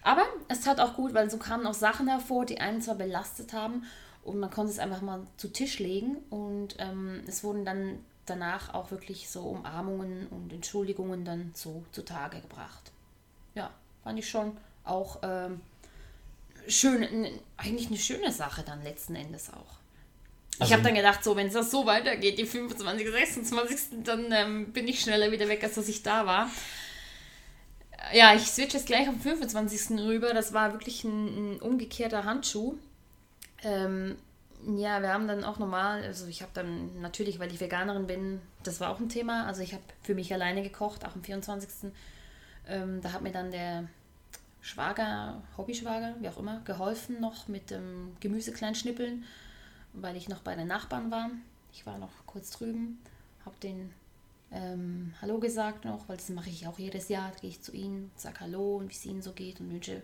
Aber 0.00 0.22
es 0.48 0.62
tat 0.62 0.80
auch 0.80 0.94
gut, 0.94 1.12
weil 1.12 1.28
so 1.28 1.36
kamen 1.36 1.66
auch 1.66 1.74
Sachen 1.74 2.08
hervor, 2.08 2.46
die 2.46 2.58
einen 2.58 2.80
zwar 2.80 2.94
belastet 2.94 3.52
haben 3.52 3.84
und 4.24 4.38
man 4.38 4.50
konnte 4.50 4.72
es 4.72 4.78
einfach 4.78 5.02
mal 5.02 5.26
zu 5.36 5.52
Tisch 5.52 5.80
legen 5.80 6.16
und 6.30 6.76
ähm, 6.78 7.24
es 7.26 7.44
wurden 7.44 7.66
dann 7.66 7.98
danach 8.24 8.72
auch 8.72 8.90
wirklich 8.90 9.28
so 9.28 9.42
Umarmungen 9.42 10.28
und 10.28 10.50
Entschuldigungen 10.50 11.26
dann 11.26 11.50
so 11.52 11.84
zutage 11.92 12.40
gebracht. 12.40 12.90
Ja, 13.54 13.70
fand 14.02 14.18
ich 14.18 14.30
schon 14.30 14.56
auch 14.84 15.20
ähm, 15.22 15.60
schön, 16.68 17.28
eigentlich 17.56 17.88
eine 17.88 17.98
schöne 17.98 18.32
Sache 18.32 18.62
dann 18.62 18.82
letzten 18.82 19.14
Endes 19.14 19.52
auch. 19.52 19.80
Ich 20.54 20.62
also, 20.62 20.74
habe 20.74 20.82
dann 20.82 20.94
gedacht, 20.94 21.24
so, 21.24 21.36
wenn 21.36 21.46
es 21.46 21.54
das 21.54 21.70
so 21.70 21.86
weitergeht, 21.86 22.38
die 22.38 22.44
25., 22.44 23.10
26., 23.10 24.04
dann 24.04 24.30
ähm, 24.30 24.72
bin 24.72 24.86
ich 24.88 25.00
schneller 25.00 25.32
wieder 25.32 25.48
weg, 25.48 25.64
als 25.64 25.74
dass 25.74 25.88
ich 25.88 26.02
da 26.02 26.26
war. 26.26 26.50
Ja, 28.12 28.34
ich 28.34 28.46
switch 28.46 28.74
jetzt 28.74 28.86
gleich 28.86 29.08
am 29.08 29.18
25. 29.18 29.98
rüber. 30.00 30.34
Das 30.34 30.52
war 30.52 30.72
wirklich 30.72 31.04
ein, 31.04 31.54
ein 31.54 31.60
umgekehrter 31.60 32.24
Handschuh. 32.24 32.76
Ähm, 33.62 34.16
ja, 34.76 35.00
wir 35.00 35.12
haben 35.12 35.28
dann 35.28 35.44
auch 35.44 35.58
normal, 35.58 36.02
also 36.02 36.26
ich 36.26 36.42
habe 36.42 36.50
dann 36.52 37.00
natürlich, 37.00 37.38
weil 37.38 37.50
ich 37.50 37.60
Veganerin 37.60 38.06
bin, 38.06 38.42
das 38.62 38.80
war 38.80 38.90
auch 38.90 39.00
ein 39.00 39.08
Thema. 39.08 39.46
Also 39.46 39.62
ich 39.62 39.72
habe 39.72 39.82
für 40.02 40.14
mich 40.14 40.32
alleine 40.32 40.62
gekocht, 40.62 41.06
auch 41.06 41.14
am 41.14 41.22
24. 41.22 41.90
Ähm, 42.68 43.00
da 43.00 43.12
hat 43.12 43.22
mir 43.22 43.32
dann 43.32 43.50
der 43.50 43.88
Schwager, 44.62 45.42
Hobbyschwager, 45.56 46.14
wie 46.20 46.28
auch 46.28 46.38
immer, 46.38 46.60
geholfen 46.60 47.20
noch 47.20 47.48
mit 47.48 47.70
dem 47.70 48.16
Gemüse 48.20 48.52
klein 48.52 48.74
schnippeln, 48.74 49.24
weil 49.92 50.16
ich 50.16 50.28
noch 50.28 50.40
bei 50.40 50.54
den 50.54 50.68
Nachbarn 50.68 51.10
war. 51.10 51.30
Ich 51.72 51.86
war 51.86 51.98
noch 51.98 52.10
kurz 52.26 52.50
drüben, 52.50 52.98
habe 53.44 53.56
den 53.62 53.92
ähm, 54.52 55.14
Hallo 55.22 55.38
gesagt 55.38 55.84
noch, 55.84 56.08
weil 56.08 56.16
das 56.16 56.28
mache 56.30 56.50
ich 56.50 56.66
auch 56.66 56.78
jedes 56.78 57.08
Jahr. 57.08 57.32
Gehe 57.40 57.50
ich 57.50 57.62
zu 57.62 57.72
ihnen, 57.72 58.10
sage 58.16 58.40
Hallo 58.40 58.76
und 58.76 58.88
wie 58.88 58.94
es 58.94 59.06
ihnen 59.06 59.22
so 59.22 59.32
geht 59.32 59.60
und 59.60 59.70
wünsche 59.70 60.02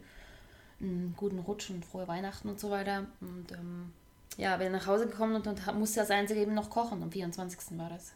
einen 0.81 1.15
guten 1.17 1.39
Rutsch 1.39 1.71
und 1.71 1.85
frohe 1.85 2.07
Weihnachten 2.07 2.49
und 2.49 2.61
so 2.61 2.71
weiter. 2.71 3.07
Und 3.21 3.53
ähm, 3.53 3.93
ja, 4.37 4.57
bin 4.57 4.73
nach 4.73 4.87
Hause 4.87 5.07
gekommen 5.07 5.35
und, 5.35 5.47
und 5.47 5.79
musste 5.79 6.01
das 6.01 6.11
Einzige 6.11 6.41
eben 6.41 6.55
noch 6.55 6.71
kochen. 6.71 7.03
Am 7.03 7.11
24. 7.11 7.79
war 7.79 7.91
das. 7.91 8.13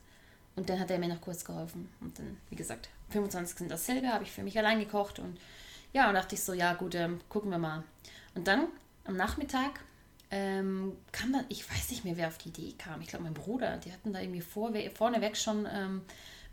Und 0.57 0.69
dann 0.69 0.79
hat 0.79 0.91
er 0.91 0.99
mir 0.99 1.09
noch 1.09 1.21
kurz 1.21 1.45
geholfen. 1.45 1.89
Und 2.01 2.19
dann, 2.19 2.37
wie 2.51 2.57
gesagt, 2.57 2.89
25. 3.11 3.69
dasselbe 3.69 4.09
habe 4.09 4.25
ich 4.25 4.31
für 4.31 4.43
mich 4.43 4.59
allein 4.59 4.79
gekocht 4.79 5.19
und 5.19 5.39
ja, 5.93 6.09
und 6.09 6.15
dachte 6.15 6.35
ich 6.35 6.43
so, 6.43 6.53
ja 6.53 6.75
gut, 6.75 6.95
ähm, 6.95 7.21
gucken 7.29 7.51
wir 7.51 7.59
mal. 7.59 7.85
Und 8.35 8.47
dann 8.47 8.69
am 9.05 9.17
Nachmittag 9.17 9.81
ähm, 10.31 10.97
kam 11.13 11.33
dann, 11.33 11.45
ich 11.49 11.69
weiß 11.69 11.91
nicht 11.91 12.05
mehr, 12.05 12.17
wer 12.17 12.29
auf 12.29 12.39
die 12.39 12.51
Idee 12.51 12.75
kam. 12.79 13.01
Ich 13.01 13.09
glaube, 13.09 13.25
mein 13.25 13.35
Bruder, 13.35 13.79
die 13.79 13.93
hatten 13.93 14.13
da 14.13 14.21
irgendwie 14.21 14.41
vor, 14.41 14.73
vorneweg 14.95 15.37
schon 15.37 15.67
ähm, 15.73 16.03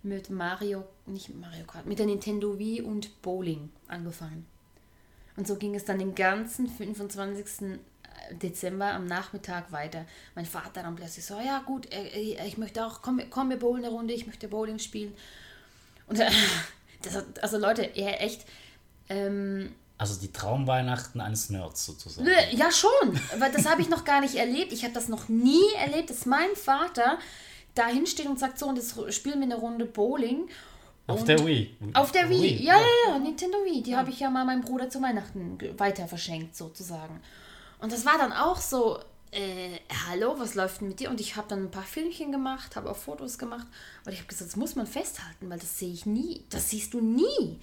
mit 0.03 0.29
Mario, 0.29 0.83
nicht 1.05 1.33
Mario 1.35 1.65
Kart, 1.65 1.85
mit 1.85 1.99
der 1.99 2.07
Nintendo 2.07 2.57
Wii 2.57 2.81
und 2.81 3.21
Bowling 3.21 3.69
angefangen. 3.87 4.45
Und 5.35 5.47
so 5.47 5.55
ging 5.55 5.75
es 5.75 5.85
dann 5.85 5.99
den 5.99 6.15
ganzen 6.15 6.67
25. 6.67 7.79
Dezember 8.31 8.93
am 8.93 9.05
Nachmittag 9.05 9.71
weiter. 9.71 10.05
Mein 10.35 10.45
Vater 10.45 10.83
dann 10.83 10.95
plötzlich 10.95 11.25
so, 11.25 11.39
ja 11.39 11.59
gut, 11.59 11.91
äh, 11.93 12.07
äh, 12.07 12.47
ich 12.47 12.57
möchte 12.57 12.85
auch, 12.85 13.01
komm, 13.01 13.21
komm 13.29 13.49
wir 13.49 13.57
bowlen 13.57 13.85
eine 13.85 13.93
Runde, 13.93 14.13
ich 14.13 14.27
möchte 14.27 14.47
Bowling 14.47 14.79
spielen. 14.79 15.13
Und 16.07 16.19
äh, 16.19 16.29
das, 17.01 17.23
also 17.41 17.57
Leute, 17.57 17.83
er 17.83 18.21
echt, 18.21 18.45
ähm, 19.09 19.71
also 19.97 20.19
die 20.19 20.31
Traumweihnachten 20.31 21.21
eines 21.21 21.49
Nerds 21.49 21.85
sozusagen. 21.85 22.27
Ja, 22.51 22.71
schon. 22.71 23.19
Weil 23.39 23.51
das 23.51 23.65
habe 23.65 23.81
ich 23.81 23.89
noch 23.89 24.05
gar 24.05 24.21
nicht 24.21 24.35
erlebt. 24.35 24.71
Ich 24.71 24.83
habe 24.83 24.93
das 24.93 25.07
noch 25.07 25.27
nie 25.27 25.73
erlebt, 25.75 26.11
dass 26.11 26.25
mein 26.25 26.55
Vater 26.55 27.17
da 27.73 27.87
hinsteht 27.87 28.27
und 28.27 28.39
sagt, 28.39 28.59
so, 28.59 28.67
und 28.67 28.75
jetzt 28.75 28.95
spielen 29.13 29.39
wir 29.39 29.45
eine 29.45 29.55
Runde 29.55 29.85
Bowling. 29.85 30.49
Auf 31.07 31.23
der 31.23 31.43
Wii. 31.43 31.75
Auf 31.93 32.11
der 32.11 32.29
Wii. 32.29 32.41
Wii. 32.41 32.63
Ja, 32.63 32.77
ja, 32.77 32.85
ja, 33.07 33.19
Nintendo 33.19 33.57
Wii. 33.63 33.81
Die 33.81 33.91
ja. 33.91 33.97
habe 33.97 34.11
ich 34.11 34.19
ja 34.19 34.29
mal 34.29 34.45
meinem 34.45 34.61
Bruder 34.61 34.89
zu 34.89 35.01
Weihnachten 35.01 35.57
weiter 35.77 36.07
verschenkt, 36.07 36.55
sozusagen. 36.55 37.19
Und 37.79 37.91
das 37.91 38.05
war 38.05 38.17
dann 38.19 38.33
auch 38.33 38.57
so, 38.57 38.99
äh, 39.31 39.79
hallo, 40.07 40.35
was 40.37 40.53
läuft 40.53 40.81
denn 40.81 40.89
mit 40.89 40.99
dir? 40.99 41.09
Und 41.09 41.21
ich 41.21 41.37
habe 41.37 41.47
dann 41.47 41.63
ein 41.63 41.71
paar 41.71 41.83
Filmchen 41.83 42.31
gemacht, 42.31 42.75
habe 42.75 42.91
auch 42.91 42.97
Fotos 42.97 43.39
gemacht. 43.39 43.65
Und 44.05 44.11
ich 44.11 44.19
habe 44.19 44.27
gesagt, 44.27 44.51
das 44.51 44.57
muss 44.57 44.75
man 44.75 44.85
festhalten, 44.85 45.49
weil 45.49 45.59
das 45.59 45.79
sehe 45.79 45.93
ich 45.93 46.05
nie. 46.05 46.43
Das 46.49 46.69
siehst 46.69 46.93
du 46.93 47.01
nie 47.01 47.59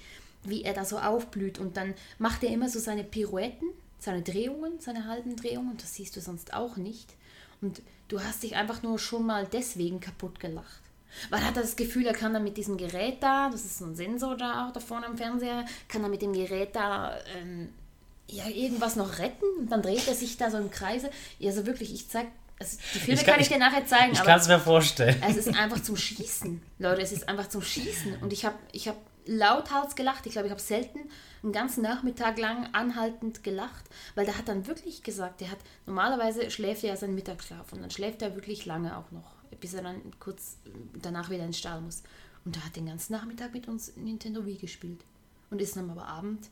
wie 0.49 0.63
er 0.63 0.75
da 0.75 0.85
so 0.85 0.99
aufblüht. 0.99 1.59
Und 1.59 1.77
dann 1.77 1.95
macht 2.19 2.43
er 2.45 2.51
immer 2.51 2.69
so 2.69 2.79
seine 2.79 3.05
Pirouetten, 3.05 3.69
seine 3.99 4.23
Drehungen, 4.23 4.81
seine 4.81 5.07
halben 5.07 5.37
Drehungen. 5.37 5.73
Und 5.73 5.83
das 5.83 5.95
siehst 5.95 6.17
du 6.17 6.21
sonst 6.21 6.55
auch 6.55 6.77
nicht. 6.77 7.15
Und 7.61 7.83
du 8.09 8.21
hast 8.21 8.43
dich 8.43 8.57
einfach 8.57 8.83
nur 8.83 8.99
schon 8.99 9.27
mal 9.27 9.47
deswegen 9.51 10.01
kaputt 10.01 10.41
gelacht. 10.41 10.83
Weil 11.31 11.41
er 11.41 11.49
hat 11.49 11.57
das 11.57 11.77
Gefühl, 11.77 12.07
er 12.07 12.13
kann 12.13 12.33
dann 12.33 12.45
mit 12.45 12.57
diesem 12.57 12.77
Gerät 12.77 13.23
da, 13.23 13.49
das 13.51 13.65
ist 13.65 13.79
so 13.79 13.85
ein 13.87 13.95
Sensor 13.95 14.37
da 14.37 14.67
auch 14.67 14.73
da 14.73 14.81
vorne 14.81 15.07
am 15.07 15.17
Fernseher, 15.17 15.65
kann 15.89 16.03
er 16.03 16.09
mit 16.09 16.23
dem 16.23 16.33
Gerät 16.33 16.75
da 16.75 17.17
ähm, 17.39 17.69
ja, 18.29 18.49
irgendwas 18.49 18.97
noch 18.97 19.19
retten 19.19 19.45
und 19.59 19.71
dann 19.71 19.83
dreht 19.83 20.07
er 20.09 20.15
sich 20.15 20.37
da 20.37 20.51
so 20.51 20.59
im 20.59 20.71
Kreise. 20.71 21.11
Ja, 21.39 21.53
so 21.53 21.67
wirklich, 21.67 21.93
ich 21.93 22.09
zeig, 22.09 22.27
also 22.59 22.79
die 22.95 22.99
Filme 22.99 23.21
ich 23.21 23.27
kann, 23.27 23.35
kann, 23.35 23.43
ich 23.43 23.49
dir 23.49 23.59
nachher 23.59 23.87
zeigen. 23.87 24.13
Ich 24.13 24.23
kann 24.23 24.41
es 24.41 24.49
mir 24.49 24.59
vorstellen. 24.59 25.23
Es 25.27 25.37
ist 25.37 25.49
einfach 25.57 25.83
zum 25.83 25.97
Schießen, 25.97 26.61
Leute, 26.79 27.03
es 27.03 27.13
ist 27.13 27.29
einfach 27.29 27.49
zum 27.49 27.63
Schießen. 27.63 28.17
Und 28.21 28.33
ich 28.33 28.45
habe 28.45 28.57
ich 28.73 28.89
hab 28.89 28.97
lauthals 29.27 29.95
gelacht. 29.95 30.27
Ich 30.27 30.33
glaube, 30.33 30.47
ich 30.47 30.51
habe 30.51 30.61
selten 30.61 31.01
einen 31.43 31.53
ganzen 31.53 31.83
Nachmittag 31.83 32.39
lang 32.39 32.69
anhaltend 32.73 33.43
gelacht, 33.43 33.85
weil 34.15 34.25
der 34.25 34.39
hat 34.39 34.49
dann 34.49 34.67
wirklich 34.67 35.03
gesagt, 35.03 35.41
der 35.41 35.51
hat 35.51 35.59
normalerweise 35.87 36.51
schläft 36.51 36.85
er 36.85 36.91
ja 36.91 36.97
seinen 36.97 37.15
Mittagsschlaf 37.15 37.73
und 37.73 37.83
dann 37.83 37.91
schläft 37.91 38.23
er 38.23 38.35
wirklich 38.35 38.67
lange 38.67 38.97
auch 38.97 39.11
noch, 39.11 39.35
bis 39.61 39.75
er 39.75 39.83
dann 39.83 40.01
kurz 40.21 40.57
danach 41.01 41.31
wieder 41.31 41.45
ins 41.45 41.59
Stall 41.59 41.81
muss. 41.81 42.03
Und 42.45 42.57
er 42.57 42.65
hat 42.65 42.77
den 42.77 42.87
ganzen 42.87 43.13
Nachmittag 43.13 43.53
mit 43.55 43.69
uns 43.69 43.97
Nintendo 43.97 44.45
Wii 44.45 44.57
gespielt 44.57 45.01
und 45.51 45.61
ist 45.63 45.77
dann 45.77 45.91
aber 45.91 46.07
Abend 46.07 46.49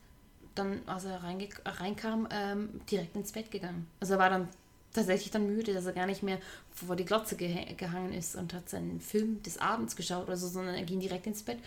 dann, 0.55 0.81
als 0.87 1.05
er 1.05 1.23
reinkam, 1.23 2.29
ähm, 2.31 2.81
direkt 2.91 3.17
ins 3.17 3.33
Bett 3.33 3.51
gegangen. 3.51 3.87
Also 4.01 4.15
er 4.15 4.19
war 4.19 4.31
dann 4.31 4.49
tatsächlich 4.93 5.31
dann 5.31 5.47
müde, 5.47 5.73
dass 5.73 5.87
er 5.87 5.93
gar 5.93 6.07
nicht 6.07 6.23
mehr 6.23 6.39
vor 6.71 6.97
die 6.97 7.05
Glotze 7.05 7.37
geh 7.37 7.75
gehangen 7.75 8.13
ist 8.13 8.37
und 8.37 8.53
hat 8.53 8.69
seinen 8.69 9.01
Film 9.01 9.43
des 9.43 9.59
Abends 9.59 9.97
geschaut 9.97 10.25
oder 10.27 10.37
so, 10.37 10.49
sondern 10.49 10.75
er 10.75 10.85
ging 10.85 11.01
direkt 11.01 11.27
ins 11.27 11.43
Bett 11.43 11.59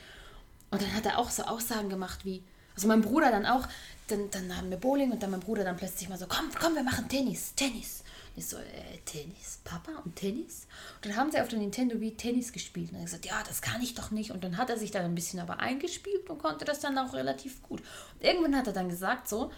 Und 0.76 0.82
dann 0.82 0.94
hat 0.94 1.06
er 1.06 1.20
auch 1.20 1.30
so 1.30 1.44
Aussagen 1.44 1.88
gemacht 1.88 2.26
wie, 2.26 2.44
also 2.76 2.90
mein 2.90 3.00
Bruder 3.00 3.32
dann 3.32 3.46
auch, 3.46 3.66
dann, 4.10 4.30
dann 4.30 4.58
haben 4.58 4.70
wir 4.70 4.76
Bowling 4.76 5.10
und 5.14 5.24
dann 5.24 5.32
mein 5.32 5.40
Bruder 5.40 5.64
dann 5.64 5.78
plötzlich 5.78 6.10
mal 6.10 6.18
so, 6.18 6.26
komm, 6.28 6.50
komm, 6.60 6.76
wir 6.76 6.84
machen 6.84 7.08
Tennis, 7.08 7.56
Tennis. 7.56 8.04
Und 8.36 8.40
ich 8.40 8.46
so, 8.46 8.58
äh, 8.58 8.98
Tennis, 9.06 9.62
Papa 9.64 10.02
und 10.04 10.18
Tennis? 10.18 10.68
Und 10.96 11.06
dann 11.06 11.16
haben 11.16 11.32
sie 11.32 11.40
auf 11.40 11.48
der 11.48 11.60
Nintendo 11.60 12.02
Wii 12.02 12.18
Tennis 12.18 12.52
gespielt. 12.52 12.92
Und 12.92 12.98
er 12.98 13.06
gesagt, 13.06 13.26
ja, 13.26 13.42
das 13.48 13.62
kann 13.62 13.82
ich 13.82 13.94
doch 13.94 14.12
nicht. 14.12 14.32
Und 14.32 14.44
dann 14.44 14.58
hat 14.58 14.70
er 14.70 14.78
sich 14.78 14.92
dann 14.92 15.06
ein 15.06 15.16
bisschen 15.16 15.40
aber 15.40 15.62
eingespielt 15.62 16.30
und 16.30 16.40
konnte 16.40 16.66
das 16.66 16.82
dann 16.82 16.98
auch 16.98 17.14
relativ 17.14 17.64
gut. 17.64 17.80
Und 17.80 18.28
irgendwann 18.28 18.58
hat 18.58 18.68
er 18.68 18.74
dann 18.74 18.90
gesagt 18.90 19.30
so, 19.30 19.54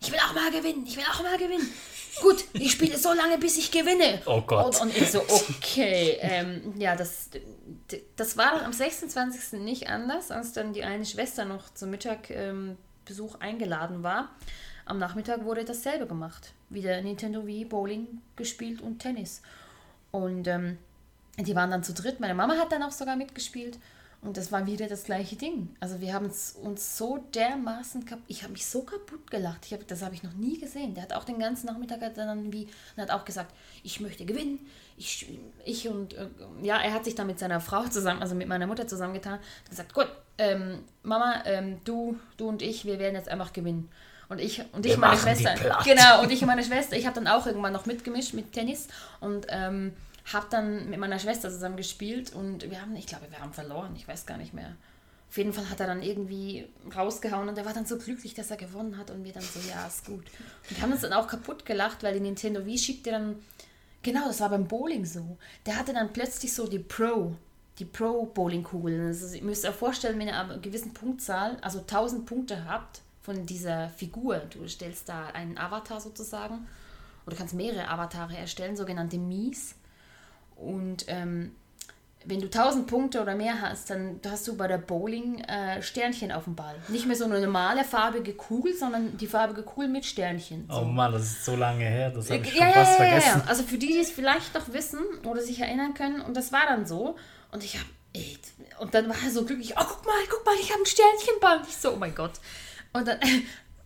ich 0.00 0.12
will 0.12 0.18
auch 0.18 0.34
mal 0.34 0.50
gewinnen, 0.50 0.84
ich 0.86 0.96
will 0.96 1.04
auch 1.04 1.22
mal 1.22 1.38
gewinnen. 1.38 1.68
Gut, 2.22 2.44
ich 2.54 2.72
spiele 2.72 2.96
so 2.96 3.12
lange, 3.12 3.36
bis 3.36 3.58
ich 3.58 3.70
gewinne. 3.70 4.22
Oh 4.24 4.40
Gott. 4.40 4.80
Und, 4.80 4.88
und 4.88 4.96
ich 4.96 5.10
so, 5.10 5.20
okay. 5.20 6.16
Ähm, 6.20 6.72
ja, 6.78 6.96
das, 6.96 7.28
das 8.16 8.36
war 8.38 8.52
dann 8.54 8.64
am 8.64 8.72
26. 8.72 9.60
nicht 9.60 9.88
anders, 9.88 10.30
als 10.30 10.52
dann 10.52 10.72
die 10.72 10.82
eine 10.82 11.04
Schwester 11.04 11.44
noch 11.44 11.74
zum 11.74 11.90
Mittagbesuch 11.90 13.34
ähm, 13.34 13.40
eingeladen 13.40 14.02
war. 14.02 14.30
Am 14.86 14.98
Nachmittag 14.98 15.44
wurde 15.44 15.64
dasselbe 15.64 16.06
gemacht. 16.06 16.52
Wieder 16.70 17.00
Nintendo 17.02 17.46
Wii, 17.46 17.66
Bowling 17.66 18.22
gespielt 18.36 18.80
und 18.80 19.00
Tennis. 19.00 19.42
Und 20.10 20.46
ähm, 20.46 20.78
die 21.38 21.54
waren 21.54 21.70
dann 21.70 21.82
zu 21.82 21.92
dritt. 21.92 22.20
Meine 22.20 22.34
Mama 22.34 22.56
hat 22.56 22.72
dann 22.72 22.82
auch 22.82 22.92
sogar 22.92 23.16
mitgespielt. 23.16 23.78
Und 24.26 24.36
das 24.36 24.50
war 24.50 24.66
wieder 24.66 24.88
das 24.88 25.04
gleiche 25.04 25.36
Ding. 25.36 25.76
Also 25.78 26.00
wir 26.00 26.12
haben 26.12 26.26
uns 26.26 26.96
so 26.98 27.18
dermaßen 27.32 28.04
kaputt, 28.04 28.24
ich 28.26 28.42
habe 28.42 28.52
mich 28.54 28.66
so 28.66 28.82
kaputt 28.82 29.30
gelacht. 29.30 29.64
Ich 29.66 29.72
hab, 29.72 29.86
das 29.86 30.02
habe 30.02 30.16
ich 30.16 30.24
noch 30.24 30.32
nie 30.32 30.58
gesehen. 30.58 30.94
Der 30.94 31.04
hat 31.04 31.12
auch 31.12 31.22
den 31.22 31.38
ganzen 31.38 31.66
Nachmittag 31.66 32.00
dann 32.16 32.52
wie, 32.52 32.66
hat 32.96 33.12
auch 33.12 33.24
gesagt, 33.24 33.54
ich 33.84 34.00
möchte 34.00 34.24
gewinnen. 34.24 34.58
Ich, 34.96 35.38
ich 35.64 35.88
und, 35.88 36.14
äh, 36.14 36.26
ja, 36.60 36.76
er 36.78 36.92
hat 36.92 37.04
sich 37.04 37.14
dann 37.14 37.28
mit 37.28 37.38
seiner 37.38 37.60
Frau 37.60 37.84
zusammen, 37.84 38.20
also 38.20 38.34
mit 38.34 38.48
meiner 38.48 38.66
Mutter 38.66 38.88
zusammengetan, 38.88 39.34
hat 39.34 39.70
gesagt, 39.70 39.94
gut, 39.94 40.08
ähm, 40.38 40.80
Mama, 41.04 41.44
ähm, 41.44 41.78
du, 41.84 42.18
du 42.36 42.48
und 42.48 42.62
ich, 42.62 42.84
wir 42.84 42.98
werden 42.98 43.14
jetzt 43.14 43.28
einfach 43.28 43.52
gewinnen. 43.52 43.88
Und 44.28 44.40
ich 44.40 44.60
und 44.72 44.84
ich 44.84 44.92
Wir 44.92 44.98
meine 44.98 45.18
Schwester. 45.18 45.54
Genau, 45.84 46.22
und 46.22 46.32
ich 46.32 46.42
und 46.42 46.48
meine 46.48 46.64
Schwester, 46.64 46.96
ich 46.96 47.06
habe 47.06 47.14
dann 47.14 47.28
auch 47.28 47.46
irgendwann 47.46 47.72
noch 47.72 47.86
mitgemischt 47.86 48.34
mit 48.34 48.52
Tennis 48.52 48.88
und 49.20 49.46
ähm, 49.50 49.92
habe 50.32 50.46
dann 50.50 50.90
mit 50.90 50.98
meiner 50.98 51.18
Schwester 51.18 51.50
zusammen 51.50 51.76
gespielt 51.76 52.32
und 52.32 52.68
wir 52.70 52.80
haben, 52.80 52.94
ich 52.96 53.06
glaube, 53.06 53.30
wir 53.30 53.40
haben 53.40 53.52
verloren, 53.52 53.94
ich 53.96 54.08
weiß 54.08 54.26
gar 54.26 54.38
nicht 54.38 54.54
mehr. 54.54 54.74
Auf 55.28 55.36
jeden 55.38 55.52
Fall 55.52 55.68
hat 55.68 55.80
er 55.80 55.86
dann 55.86 56.02
irgendwie 56.02 56.68
rausgehauen 56.94 57.48
und 57.48 57.58
er 57.58 57.66
war 57.66 57.74
dann 57.74 57.86
so 57.86 57.98
glücklich, 57.98 58.34
dass 58.34 58.50
er 58.50 58.56
gewonnen 58.56 58.96
hat 58.96 59.10
und 59.10 59.24
wir 59.24 59.32
dann 59.32 59.42
so, 59.42 59.60
ja, 59.68 59.86
ist 59.86 60.06
gut. 60.06 60.24
Und 60.24 60.76
wir 60.76 60.82
haben 60.82 60.92
uns 60.92 61.02
dann 61.02 61.12
auch 61.12 61.26
kaputt 61.26 61.66
gelacht, 61.66 62.02
weil 62.02 62.14
die 62.14 62.20
Nintendo 62.20 62.64
Wii 62.64 62.78
schickte 62.78 63.10
dann, 63.10 63.36
genau, 64.02 64.26
das 64.26 64.40
war 64.40 64.50
beim 64.50 64.66
Bowling 64.66 65.04
so. 65.04 65.36
Der 65.66 65.76
hatte 65.76 65.92
dann 65.92 66.12
plötzlich 66.12 66.52
so 66.54 66.66
die 66.66 66.78
Pro, 66.78 67.34
die 67.78 67.84
Pro-Bowling-Kugeln. 67.84 69.06
Also 69.06 69.34
ihr 69.34 69.42
müsst 69.42 69.66
euch 69.66 69.74
vorstellen, 69.74 70.18
wenn 70.18 70.28
ihr 70.28 70.38
eine 70.38 70.60
gewisse 70.60 70.88
Punktzahl, 70.88 71.58
also 71.60 71.80
1000 71.80 72.24
Punkte 72.24 72.64
habt 72.64 73.02
von 73.20 73.46
dieser 73.46 73.90
Figur, 73.90 74.38
du 74.38 74.66
stellst 74.68 75.08
da 75.08 75.26
einen 75.26 75.58
Avatar 75.58 76.00
sozusagen, 76.00 76.66
oder 77.26 77.34
du 77.34 77.36
kannst 77.36 77.54
mehrere 77.54 77.88
Avatare 77.88 78.36
erstellen, 78.36 78.76
sogenannte 78.76 79.18
Mies. 79.18 79.74
Und 80.56 81.04
ähm, 81.08 81.52
wenn 82.26 82.40
du 82.40 82.46
1000 82.46 82.86
Punkte 82.86 83.22
oder 83.22 83.36
mehr 83.36 83.60
hast, 83.60 83.90
dann 83.90 84.20
hast 84.28 84.48
du 84.48 84.56
bei 84.56 84.66
der 84.66 84.78
Bowling 84.78 85.40
äh, 85.40 85.80
Sternchen 85.80 86.32
auf 86.32 86.44
dem 86.44 86.56
Ball. 86.56 86.74
Nicht 86.88 87.06
mehr 87.06 87.14
so 87.14 87.24
eine 87.24 87.40
normale 87.40 87.84
farbige 87.84 88.34
Kugel, 88.34 88.74
sondern 88.74 89.16
die 89.16 89.28
farbige 89.28 89.62
Kugel 89.62 89.88
mit 89.88 90.04
Sternchen. 90.04 90.66
So. 90.68 90.80
Oh 90.80 90.84
Mann, 90.84 91.12
das 91.12 91.22
ist 91.22 91.44
so 91.44 91.54
lange 91.54 91.84
her, 91.84 92.10
das 92.10 92.30
habe 92.30 92.42
ich 92.42 92.50
schon 92.50 92.60
ja, 92.60 92.72
fast 92.72 92.98
ja, 92.98 93.04
ja, 93.04 93.20
vergessen. 93.20 93.42
Also 93.46 93.62
für 93.62 93.78
die, 93.78 93.88
die 93.88 94.00
es 94.00 94.10
vielleicht 94.10 94.54
noch 94.54 94.72
wissen 94.72 95.00
oder 95.24 95.40
sich 95.40 95.60
erinnern 95.60 95.94
können, 95.94 96.20
und 96.20 96.36
das 96.36 96.52
war 96.52 96.66
dann 96.66 96.84
so. 96.84 97.16
Und 97.52 97.62
ich 97.62 97.78
habe, 97.78 97.88
und 98.80 98.94
dann 98.94 99.08
war 99.08 99.16
er 99.24 99.30
so 99.30 99.44
glücklich, 99.44 99.74
oh, 99.76 99.84
guck 99.86 100.04
mal, 100.04 100.14
guck 100.28 100.44
mal, 100.44 100.54
ich 100.60 100.72
habe 100.72 100.82
ein 100.82 100.86
Sternchenball. 100.86 101.58
Und 101.58 101.68
ich 101.68 101.76
so, 101.76 101.92
oh 101.92 101.96
mein 101.96 102.14
Gott. 102.14 102.32
Und 102.92 103.06
dann 103.06 103.18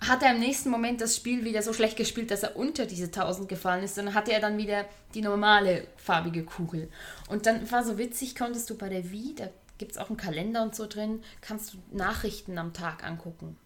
hat 0.01 0.23
er 0.23 0.33
im 0.33 0.41
nächsten 0.41 0.71
Moment 0.71 1.01
das 1.01 1.17
Spiel 1.17 1.45
wieder 1.45 1.63
so 1.63 1.73
schlecht 1.73 1.97
gespielt, 1.97 2.31
dass 2.31 2.43
er 2.43 2.57
unter 2.57 2.87
diese 2.87 3.05
1000 3.07 3.49
gefallen 3.49 3.85
ist. 3.85 3.99
Dann 3.99 4.15
hatte 4.15 4.33
er 4.33 4.41
dann 4.41 4.57
wieder 4.57 4.87
die 5.15 5.21
normale 5.21 5.87
farbige 5.97 6.45
Kugel. 6.45 6.89
Und 7.29 7.47
dann 7.47 7.71
war 7.71 7.85
so 7.85 7.99
witzig, 7.99 8.35
konntest 8.35 8.71
du 8.71 8.77
bei 8.77 8.89
der 8.89 9.11
Wii, 9.11 9.35
da 9.37 9.49
gibt 9.77 9.93
es 9.93 9.99
auch 9.99 10.09
einen 10.09 10.17
Kalender 10.17 10.63
und 10.63 10.75
so 10.75 10.87
drin, 10.87 11.23
kannst 11.41 11.75
du 11.75 11.79
Nachrichten 11.93 12.57
am 12.59 12.73
Tag 12.73 13.05
angucken. 13.05 13.57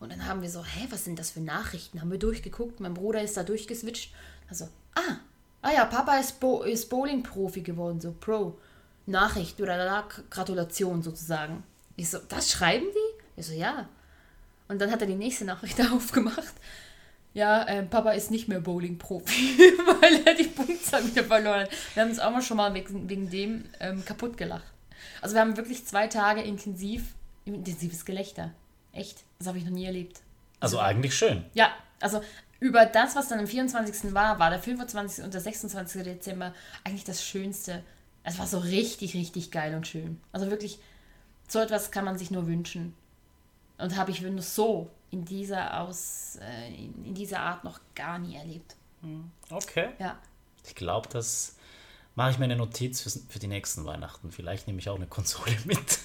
Und 0.00 0.12
dann 0.12 0.26
haben 0.26 0.42
wir 0.42 0.50
so, 0.50 0.64
hä, 0.64 0.86
was 0.90 1.04
sind 1.04 1.18
das 1.18 1.30
für 1.30 1.40
Nachrichten? 1.40 2.00
Haben 2.00 2.10
wir 2.10 2.18
durchgeguckt, 2.18 2.80
mein 2.80 2.94
Bruder 2.94 3.22
ist 3.22 3.36
da 3.36 3.42
durchgeswitcht. 3.42 4.14
Also, 4.48 4.68
ah, 4.94 5.16
ah 5.62 5.72
ja, 5.72 5.84
Papa 5.84 6.18
ist, 6.18 6.40
Bo 6.40 6.62
ist 6.62 6.88
Bowling-Profi 6.88 7.62
geworden, 7.62 8.00
so 8.00 8.12
Pro. 8.12 8.58
Nachricht 9.06 9.60
oder 9.60 10.04
Gratulation 10.30 11.02
sozusagen. 11.02 11.62
Ich 11.96 12.10
so, 12.10 12.18
das 12.28 12.50
schreiben 12.50 12.86
die? 12.92 13.40
Ich 13.40 13.46
so, 13.46 13.52
ja. 13.52 13.88
Und 14.68 14.80
dann 14.80 14.90
hat 14.90 15.00
er 15.00 15.06
die 15.06 15.14
nächste 15.14 15.44
Nachricht 15.44 15.80
aufgemacht. 15.92 16.54
Ja, 17.34 17.64
äh, 17.64 17.82
Papa 17.82 18.12
ist 18.12 18.30
nicht 18.30 18.48
mehr 18.48 18.60
Bowling-Profi, 18.60 19.58
weil 20.00 20.26
er 20.26 20.34
die 20.34 20.44
Punktzahl 20.44 21.06
wieder 21.06 21.24
verloren 21.24 21.62
hat. 21.62 21.70
Wir 21.94 22.02
haben 22.02 22.10
uns 22.10 22.18
auch 22.18 22.30
mal 22.30 22.40
schon 22.40 22.56
mal 22.56 22.72
wegen, 22.72 23.10
wegen 23.10 23.28
dem 23.28 23.64
ähm, 23.78 24.04
kaputt 24.04 24.38
gelacht. 24.38 24.72
Also 25.20 25.34
wir 25.34 25.42
haben 25.42 25.56
wirklich 25.56 25.84
zwei 25.84 26.06
Tage 26.06 26.40
intensiv, 26.40 27.14
intensives 27.44 28.04
Gelächter. 28.04 28.52
Echt, 28.92 29.24
das 29.38 29.48
habe 29.48 29.58
ich 29.58 29.64
noch 29.64 29.72
nie 29.72 29.84
erlebt. 29.84 30.20
Also 30.60 30.78
eigentlich 30.78 31.14
schön. 31.14 31.44
Ja, 31.52 31.72
also 32.00 32.22
über 32.58 32.86
das, 32.86 33.16
was 33.16 33.28
dann 33.28 33.38
am 33.38 33.46
24. 33.46 34.14
war, 34.14 34.38
war 34.38 34.50
der 34.50 34.60
25. 34.60 35.24
und 35.24 35.34
der 35.34 35.40
26. 35.40 36.02
Dezember 36.04 36.54
eigentlich 36.84 37.04
das 37.04 37.22
Schönste. 37.22 37.82
Es 38.24 38.38
war 38.38 38.46
so 38.46 38.58
richtig, 38.58 39.14
richtig 39.14 39.50
geil 39.50 39.74
und 39.74 39.86
schön. 39.86 40.20
Also 40.32 40.50
wirklich, 40.50 40.78
so 41.48 41.58
etwas 41.60 41.90
kann 41.90 42.04
man 42.04 42.18
sich 42.18 42.30
nur 42.30 42.46
wünschen. 42.46 42.94
Und 43.78 43.96
habe 43.96 44.10
ich 44.10 44.20
nur 44.22 44.40
so 44.42 44.90
in 45.10 45.24
dieser, 45.24 45.80
Aus, 45.80 46.38
äh, 46.40 46.68
in, 46.74 47.04
in 47.04 47.14
dieser 47.14 47.40
Art 47.40 47.64
noch 47.64 47.80
gar 47.94 48.18
nie 48.18 48.36
erlebt. 48.36 48.74
Okay. 49.50 49.90
Ja. 49.98 50.18
Ich 50.66 50.74
glaube, 50.74 51.08
das 51.10 51.54
mache 52.14 52.30
ich 52.32 52.38
mir 52.38 52.46
eine 52.46 52.56
Notiz 52.56 53.00
für, 53.02 53.10
für 53.10 53.38
die 53.38 53.46
nächsten 53.46 53.84
Weihnachten. 53.84 54.32
Vielleicht 54.32 54.66
nehme 54.66 54.78
ich 54.80 54.88
auch 54.88 54.96
eine 54.96 55.06
Konsole 55.06 55.56
mit. 55.64 55.98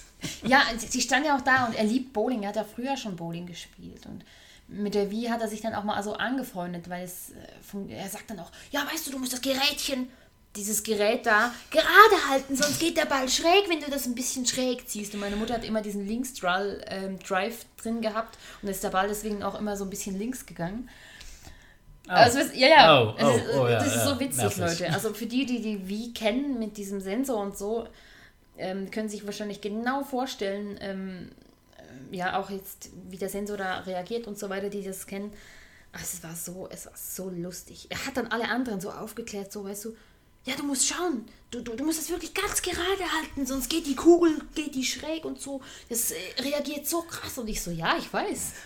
Ja, 0.44 0.62
sie- 0.76 1.00
stand 1.00 1.26
ja 1.26 1.36
auch 1.36 1.40
da 1.40 1.66
und 1.66 1.74
er 1.74 1.84
liebt 1.84 2.12
Bowling. 2.12 2.42
Er 2.42 2.50
hat 2.50 2.56
ja 2.56 2.64
früher 2.64 2.96
schon 2.96 3.16
Bowling 3.16 3.46
gespielt. 3.46 4.06
Und 4.06 4.24
mit 4.68 4.94
der 4.94 5.10
Wii 5.10 5.26
hat 5.28 5.40
er 5.40 5.48
sich 5.48 5.60
dann 5.62 5.74
auch 5.74 5.82
mal 5.84 6.00
so 6.02 6.14
angefreundet, 6.14 6.88
weil 6.88 7.04
es, 7.04 7.30
äh, 7.30 7.92
er 7.94 8.08
sagt 8.08 8.30
dann 8.30 8.38
auch, 8.38 8.52
ja, 8.70 8.86
weißt 8.86 9.06
du, 9.06 9.10
du 9.12 9.18
musst 9.18 9.32
das 9.32 9.40
Gerätchen, 9.40 10.08
dieses 10.56 10.82
Gerät 10.82 11.24
da, 11.24 11.52
gerade 11.70 12.28
halten, 12.28 12.54
sonst 12.56 12.78
geht 12.78 12.96
der 12.98 13.06
Ball 13.06 13.28
schräg, 13.28 13.68
wenn 13.68 13.80
du 13.80 13.90
das 13.90 14.06
ein 14.06 14.14
bisschen 14.14 14.44
schräg 14.46 14.88
ziehst. 14.88 15.14
Und 15.14 15.20
meine 15.20 15.36
Mutter 15.36 15.54
hat 15.54 15.64
immer 15.64 15.80
diesen 15.82 16.06
Links-Drive 16.06 16.82
ähm, 16.88 17.18
Drive 17.20 17.64
drin 17.82 18.02
gehabt 18.02 18.38
und 18.60 18.68
ist 18.68 18.84
der 18.84 18.90
Ball 18.90 19.08
deswegen 19.08 19.42
auch 19.42 19.58
immer 19.58 19.76
so 19.76 19.84
ein 19.84 19.90
bisschen 19.90 20.18
links 20.18 20.44
gegangen. 20.44 20.88
Also, 22.08 22.40
es- 22.40 22.54
ja, 22.56 22.66
ja, 22.68 23.00
Oh, 23.02 23.14
oh, 23.18 23.28
ist, 23.36 23.44
oh, 23.56 23.66
ja, 23.68 23.78
das 23.78 23.86
ist 23.88 23.94
ja, 23.96 24.08
so 24.08 24.20
witzig, 24.20 24.38
nervig. 24.56 24.80
Leute. 24.80 24.92
Also 24.92 25.14
für 25.14 25.26
die, 25.26 25.46
die 25.46 25.62
die 25.62 25.88
Wii 25.88 26.12
kennen 26.12 26.58
mit 26.58 26.76
diesem 26.76 27.00
Sensor 27.00 27.40
und 27.40 27.56
so, 27.56 27.86
ähm, 28.58 28.90
können 28.90 29.08
sich 29.08 29.24
wahrscheinlich 29.24 29.60
genau 29.60 30.02
vorstellen, 30.02 30.76
ähm, 30.80 31.30
äh, 32.10 32.16
ja, 32.16 32.38
auch 32.38 32.50
jetzt, 32.50 32.90
wie 33.08 33.16
der 33.16 33.28
Sensor 33.28 33.56
da 33.56 33.78
reagiert 33.80 34.26
und 34.26 34.38
so 34.38 34.50
weiter, 34.50 34.68
die 34.68 34.82
das 34.82 35.06
kennen. 35.06 35.32
Also 35.92 36.04
es 36.18 36.22
war 36.24 36.34
so, 36.34 36.68
es 36.70 36.86
war 36.86 36.92
so 36.96 37.30
lustig. 37.30 37.86
Er 37.90 38.04
hat 38.06 38.16
dann 38.16 38.26
alle 38.28 38.48
anderen 38.48 38.80
so 38.80 38.90
aufgeklärt, 38.90 39.52
so, 39.52 39.64
weißt 39.64 39.84
du, 39.86 39.96
ja, 40.44 40.54
du 40.56 40.64
musst 40.64 40.86
schauen, 40.86 41.26
du, 41.50 41.60
du, 41.62 41.74
du 41.76 41.84
musst 41.84 42.00
das 42.00 42.10
wirklich 42.10 42.34
ganz 42.34 42.60
gerade 42.62 42.78
halten, 43.20 43.46
sonst 43.46 43.68
geht 43.70 43.86
die 43.86 43.94
Kugel, 43.96 44.40
geht 44.54 44.74
die 44.74 44.84
schräg 44.84 45.24
und 45.24 45.40
so. 45.40 45.60
Das 45.88 46.10
äh, 46.10 46.16
reagiert 46.40 46.86
so 46.86 47.02
krass. 47.02 47.38
Und 47.38 47.48
ich 47.48 47.60
so, 47.62 47.70
ja, 47.70 47.96
ich 47.98 48.12
weiß. 48.12 48.52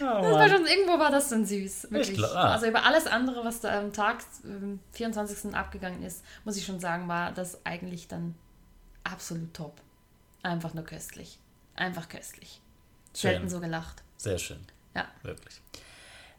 Oh, 0.00 0.04
Das 0.04 0.32
war 0.32 0.48
schon, 0.48 0.66
irgendwo 0.66 0.98
war 0.98 1.10
das 1.10 1.28
dann 1.28 1.46
süß. 1.46 1.88
Wirklich. 1.90 2.16
glaub- 2.16 2.32
ah. 2.34 2.52
Also 2.52 2.66
über 2.66 2.84
alles 2.84 3.06
andere, 3.06 3.44
was 3.44 3.60
da 3.60 3.78
am 3.78 3.92
Tag 3.92 4.24
ähm, 4.44 4.80
24. 4.92 5.54
abgegangen 5.54 6.02
ist, 6.02 6.22
muss 6.44 6.56
ich 6.56 6.66
schon 6.66 6.80
sagen, 6.80 7.06
war 7.08 7.32
das 7.32 7.64
eigentlich 7.64 8.08
dann 8.08 8.34
absolut 9.04 9.54
top. 9.54 9.80
Einfach 10.42 10.74
nur 10.74 10.84
köstlich. 10.84 11.38
Einfach 11.76 12.08
köstlich. 12.08 12.60
Selten 13.12 13.42
Schön. 13.42 13.48
so 13.48 13.60
gelacht. 13.60 14.02
Sehr 14.16 14.38
schön. 14.38 14.60
Ja. 14.94 15.06
Wirklich. 15.22 15.60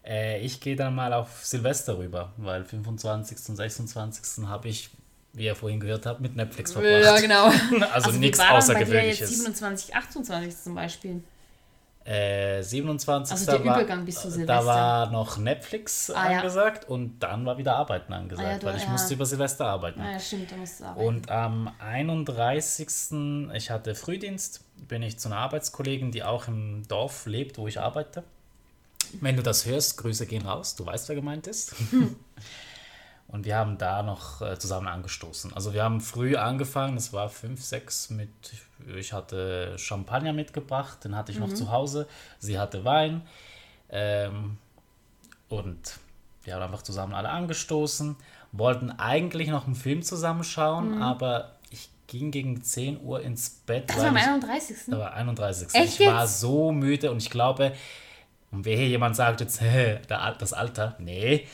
Äh, 0.06 0.40
ich 0.40 0.60
gehe 0.60 0.76
dann 0.76 0.94
mal 0.94 1.12
auf 1.12 1.44
Silvester 1.44 1.98
rüber, 1.98 2.32
weil 2.36 2.64
25. 2.64 3.48
und 3.48 3.56
26. 3.56 4.46
habe 4.46 4.68
ich, 4.68 4.90
wie 5.32 5.46
ihr 5.46 5.56
vorhin 5.56 5.80
gehört 5.80 6.06
habt, 6.06 6.20
mit 6.20 6.36
Netflix 6.36 6.72
verbracht. 6.72 7.02
Ja, 7.02 7.18
genau. 7.20 7.50
Also, 7.92 8.14
wie 8.14 8.18
nichts 8.18 8.38
dann 8.38 8.46
bei 8.48 8.52
dir 8.52 8.56
jetzt 8.58 8.70
Außergewöhnliches. 8.70 9.30
27, 9.30 9.94
28 9.96 10.56
zum 10.62 10.74
Beispiel? 10.76 11.22
Äh, 12.04 12.62
27. 12.62 13.32
Also 13.32 13.50
der 13.50 13.64
war, 13.64 13.80
Übergang 13.80 14.04
bis 14.04 14.14
zu 14.20 14.28
Da 14.28 14.34
Silvester. 14.34 14.64
war 14.64 15.10
noch 15.10 15.38
Netflix 15.38 16.08
Ah, 16.12 16.30
ja. 16.30 16.36
angesagt 16.38 16.88
und 16.88 17.18
dann 17.18 17.44
war 17.44 17.58
wieder 17.58 17.74
Arbeiten 17.74 18.12
angesagt, 18.12 18.46
Ah, 18.46 18.52
ja, 18.52 18.58
du- 18.60 18.66
weil 18.66 18.76
ich 18.76 18.84
ja. 18.84 18.90
musste 18.90 19.14
über 19.14 19.26
Silvester 19.26 19.66
arbeiten. 19.66 20.00
Ah, 20.00 20.12
ja, 20.12 20.20
stimmt, 20.20 20.52
da 20.52 20.56
musst 20.56 20.78
du 20.78 20.84
arbeiten. 20.84 21.04
Und 21.08 21.30
am 21.32 21.68
31. 21.80 23.50
ich 23.54 23.70
hatte 23.72 23.96
Frühdienst, 23.96 24.62
bin 24.86 25.02
ich 25.02 25.18
zu 25.18 25.28
einer 25.28 25.38
Arbeitskollegin, 25.38 26.12
die 26.12 26.22
auch 26.22 26.46
im 26.46 26.86
Dorf 26.86 27.26
lebt, 27.26 27.58
wo 27.58 27.66
ich 27.66 27.80
arbeite. 27.80 28.22
Wenn 29.20 29.36
du 29.36 29.42
das 29.42 29.66
hörst, 29.66 29.96
Grüße 29.98 30.26
gehen 30.26 30.46
raus, 30.46 30.74
du 30.76 30.84
weißt, 30.86 31.08
wer 31.08 31.16
gemeint 31.16 31.46
ist. 31.46 31.74
Und 33.28 33.44
wir 33.44 33.56
haben 33.56 33.76
da 33.76 34.02
noch 34.04 34.40
äh, 34.40 34.56
zusammen 34.58 34.86
angestoßen. 34.86 35.52
Also 35.52 35.74
wir 35.74 35.82
haben 35.82 36.00
früh 36.00 36.36
angefangen, 36.36 36.96
es 36.96 37.12
war 37.12 37.28
fünf, 37.28 37.62
sechs 37.64 38.08
mit, 38.08 38.28
ich 38.96 39.12
hatte 39.12 39.76
Champagner 39.78 40.32
mitgebracht, 40.32 41.04
den 41.04 41.16
hatte 41.16 41.32
ich 41.32 41.38
noch 41.38 41.52
zu 41.52 41.72
Hause. 41.72 42.06
Sie 42.38 42.58
hatte 42.58 42.84
Wein. 42.84 43.22
Ähm, 43.90 44.58
und 45.48 45.98
wir 46.44 46.54
haben 46.54 46.62
einfach 46.62 46.82
zusammen 46.82 47.14
alle 47.14 47.28
angestoßen, 47.28 48.16
wollten 48.52 48.90
eigentlich 48.92 49.48
noch 49.48 49.66
einen 49.66 49.74
Film 49.74 50.02
zusammenschauen, 50.02 51.02
aber 51.02 51.56
ich 51.70 51.88
ging 52.06 52.30
gegen 52.30 52.62
10 52.62 53.00
Uhr 53.02 53.20
ins 53.22 53.50
Bett. 53.50 53.90
Das 53.90 53.98
war 53.98 54.06
am 54.06 54.16
ich- 54.16 54.22
31. 54.22 54.76
da 54.86 54.98
war 54.98 55.14
31. 55.14 55.74
Echt 55.74 56.00
ich 56.00 56.06
war 56.06 56.28
so 56.28 56.70
müde 56.70 57.10
und 57.10 57.18
ich 57.18 57.30
glaube, 57.30 57.74
und 58.56 58.64
wer 58.64 58.76
hier 58.76 58.88
jemand 58.88 59.16
sagt 59.16 59.40
jetzt, 59.40 59.60
das 60.08 60.52
Alter, 60.52 60.96
nee. 60.98 61.46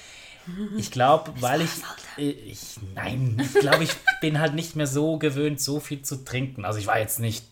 Ich 0.77 0.91
glaube, 0.91 1.33
weil 1.41 1.61
ich, 1.61 1.71
ich, 2.17 2.77
nein, 2.97 3.41
ich 3.41 3.61
glaube, 3.61 3.85
ich 3.85 3.91
bin 4.21 4.41
halt 4.41 4.55
nicht 4.55 4.75
mehr 4.75 4.89
so 4.89 5.17
gewöhnt, 5.17 5.61
so 5.61 5.79
viel 5.79 6.03
zu 6.03 6.25
trinken. 6.25 6.65
Also 6.65 6.81
ich 6.81 6.89
war 6.89 6.99
jetzt 6.99 7.21
nicht 7.21 7.45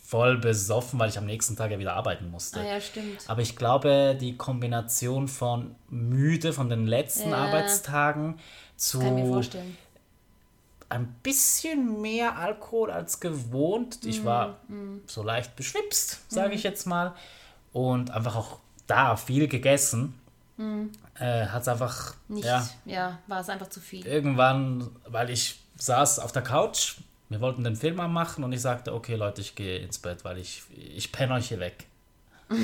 voll 0.00 0.38
besoffen, 0.38 1.00
weil 1.00 1.08
ich 1.08 1.18
am 1.18 1.26
nächsten 1.26 1.56
Tag 1.56 1.72
ja 1.72 1.80
wieder 1.80 1.94
arbeiten 1.94 2.30
musste. 2.30 2.60
Ah 2.60 2.64
ja, 2.64 2.80
stimmt. 2.80 3.24
Aber 3.26 3.42
ich 3.42 3.56
glaube, 3.56 4.16
die 4.20 4.36
Kombination 4.36 5.26
von 5.26 5.74
müde 5.88 6.52
von 6.52 6.68
den 6.68 6.86
letzten 6.86 7.30
Ja. 7.30 7.38
Arbeitstagen 7.38 8.38
zu 8.76 9.00
Kann 9.00 9.18
ich 9.18 9.24
mir 9.24 9.32
vorstellen. 9.32 9.76
ein 10.88 11.08
bisschen 11.24 12.00
mehr 12.00 12.36
Alkohol 12.38 12.92
als 12.92 13.18
gewohnt. 13.18 14.04
Ich 14.04 14.24
war 14.24 14.58
so 15.06 15.24
leicht 15.24 15.56
beschwipst, 15.56 16.20
sage 16.30 16.54
ich 16.54 16.62
jetzt 16.62 16.86
mal. 16.86 17.12
Und 17.72 18.12
einfach 18.12 18.36
auch 18.36 18.60
da 18.86 19.16
viel 19.16 19.48
gegessen. 19.48 20.14
Äh, 21.18 21.46
Hat 21.46 21.62
es 21.62 21.68
einfach, 21.68 22.14
Mhm. 22.28 22.34
Nicht, 22.36 22.46
ja, 22.46 22.66
ja. 22.86 23.18
war 23.26 23.40
es 23.40 23.48
einfach 23.48 23.68
zu 23.68 23.80
viel. 23.80 24.06
irgendwann, 24.06 24.88
weil 25.06 25.28
ich 25.30 25.60
saß 25.78 26.18
auf 26.18 26.32
der 26.32 26.42
Couch, 26.42 26.94
wir 27.28 27.40
wollten 27.40 27.62
den 27.64 27.76
Film 27.76 28.00
anmachen 28.00 28.42
und 28.44 28.52
ich 28.52 28.60
sagte, 28.62 28.94
okay 28.94 29.16
Leute, 29.16 29.40
ich 29.42 29.54
gehe 29.54 29.78
ins 29.80 29.98
Bett, 29.98 30.24
weil 30.24 30.38
ich, 30.38 30.62
ich 30.74 31.12
penne 31.12 31.34
euch 31.34 31.48
hier 31.48 31.60
weg. 31.60 31.86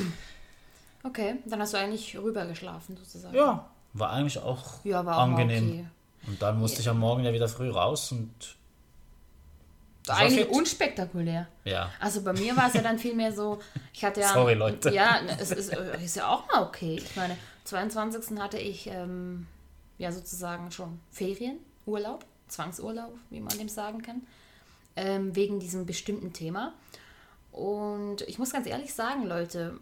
Okay, 1.04 1.34
dann 1.46 1.60
hast 1.60 1.72
du 1.74 1.78
eigentlich 1.78 2.16
rübergeschlafen 2.16 2.96
sozusagen. 2.96 3.34
Ja, 3.34 3.68
war 3.92 4.10
eigentlich 4.10 4.38
auch 4.38 4.84
Ja, 4.84 5.04
war 5.04 5.16
auch 5.18 5.22
angenehm. 5.22 5.68
okay. 5.70 5.86
Und 6.28 6.40
dann 6.40 6.60
musste 6.60 6.80
ich 6.80 6.88
am 6.88 7.00
Morgen 7.00 7.24
ja 7.24 7.32
wieder 7.32 7.48
früh 7.48 7.68
raus 7.70 8.12
und 8.12 8.30
war 10.06 10.18
Eigentlich 10.18 10.48
unspektakulär. 10.48 11.48
ja. 11.64 11.90
Also 12.00 12.22
bei 12.22 12.32
mir 12.32 12.56
war 12.56 12.68
es 12.68 12.74
ja 12.74 12.82
dann 12.82 12.98
vielmehr 12.98 13.32
so, 13.32 13.60
ich 13.92 14.04
hatte 14.04 14.20
ja... 14.20 14.28
Sorry, 14.34 14.54
Leute. 14.54 14.92
Ja, 14.92 15.20
es 15.38 15.50
ist, 15.50 15.68
äh, 15.68 16.02
ist 16.04 16.16
ja 16.16 16.28
auch 16.28 16.46
mal 16.48 16.62
okay. 16.62 16.96
Ich 16.96 17.16
meine, 17.16 17.36
22. 17.64 18.38
hatte 18.38 18.58
ich 18.58 18.88
ähm, 18.88 19.46
ja 19.98 20.10
sozusagen 20.10 20.70
schon 20.70 21.00
Ferien, 21.10 21.58
Urlaub, 21.86 22.24
Zwangsurlaub, 22.48 23.14
wie 23.30 23.40
man 23.40 23.56
dem 23.56 23.68
sagen 23.68 24.02
kann, 24.02 24.22
ähm, 24.96 25.34
wegen 25.36 25.60
diesem 25.60 25.86
bestimmten 25.86 26.32
Thema. 26.32 26.74
Und 27.52 28.22
ich 28.22 28.38
muss 28.38 28.52
ganz 28.52 28.66
ehrlich 28.66 28.94
sagen, 28.94 29.26
Leute, 29.26 29.78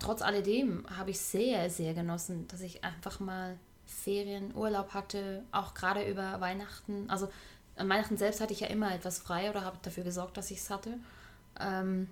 trotz 0.00 0.22
alledem 0.22 0.84
habe 0.96 1.10
ich 1.10 1.20
sehr, 1.20 1.70
sehr 1.70 1.94
genossen, 1.94 2.46
dass 2.48 2.60
ich 2.60 2.84
einfach 2.84 3.20
mal 3.20 3.58
Ferien, 3.86 4.54
Urlaub 4.54 4.94
hatte, 4.94 5.44
auch 5.52 5.74
gerade 5.74 6.04
über 6.08 6.40
Weihnachten. 6.40 7.08
Also 7.08 7.28
an 7.76 7.88
Weihnachten 7.88 8.16
selbst 8.16 8.40
hatte 8.40 8.52
ich 8.52 8.60
ja 8.60 8.68
immer 8.68 8.94
etwas 8.94 9.18
frei 9.18 9.50
oder 9.50 9.64
habe 9.64 9.78
dafür 9.82 10.04
gesorgt, 10.04 10.36
dass 10.36 10.50
ich 10.50 10.58
es 10.58 10.70
hatte. 10.70 10.98
Ähm, 11.60 12.08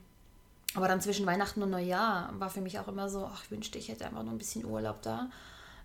aber 0.74 0.88
dann 0.88 1.00
zwischen 1.00 1.26
Weihnachten 1.26 1.62
und 1.62 1.70
Neujahr 1.70 2.32
war 2.38 2.50
für 2.50 2.60
mich 2.60 2.78
auch 2.78 2.88
immer 2.88 3.08
so, 3.08 3.26
ach, 3.26 3.44
ich 3.44 3.50
wünschte, 3.50 3.78
ich 3.78 3.88
hätte 3.88 4.06
einfach 4.06 4.22
nur 4.22 4.32
ein 4.32 4.38
bisschen 4.38 4.64
Urlaub 4.64 5.02
da. 5.02 5.30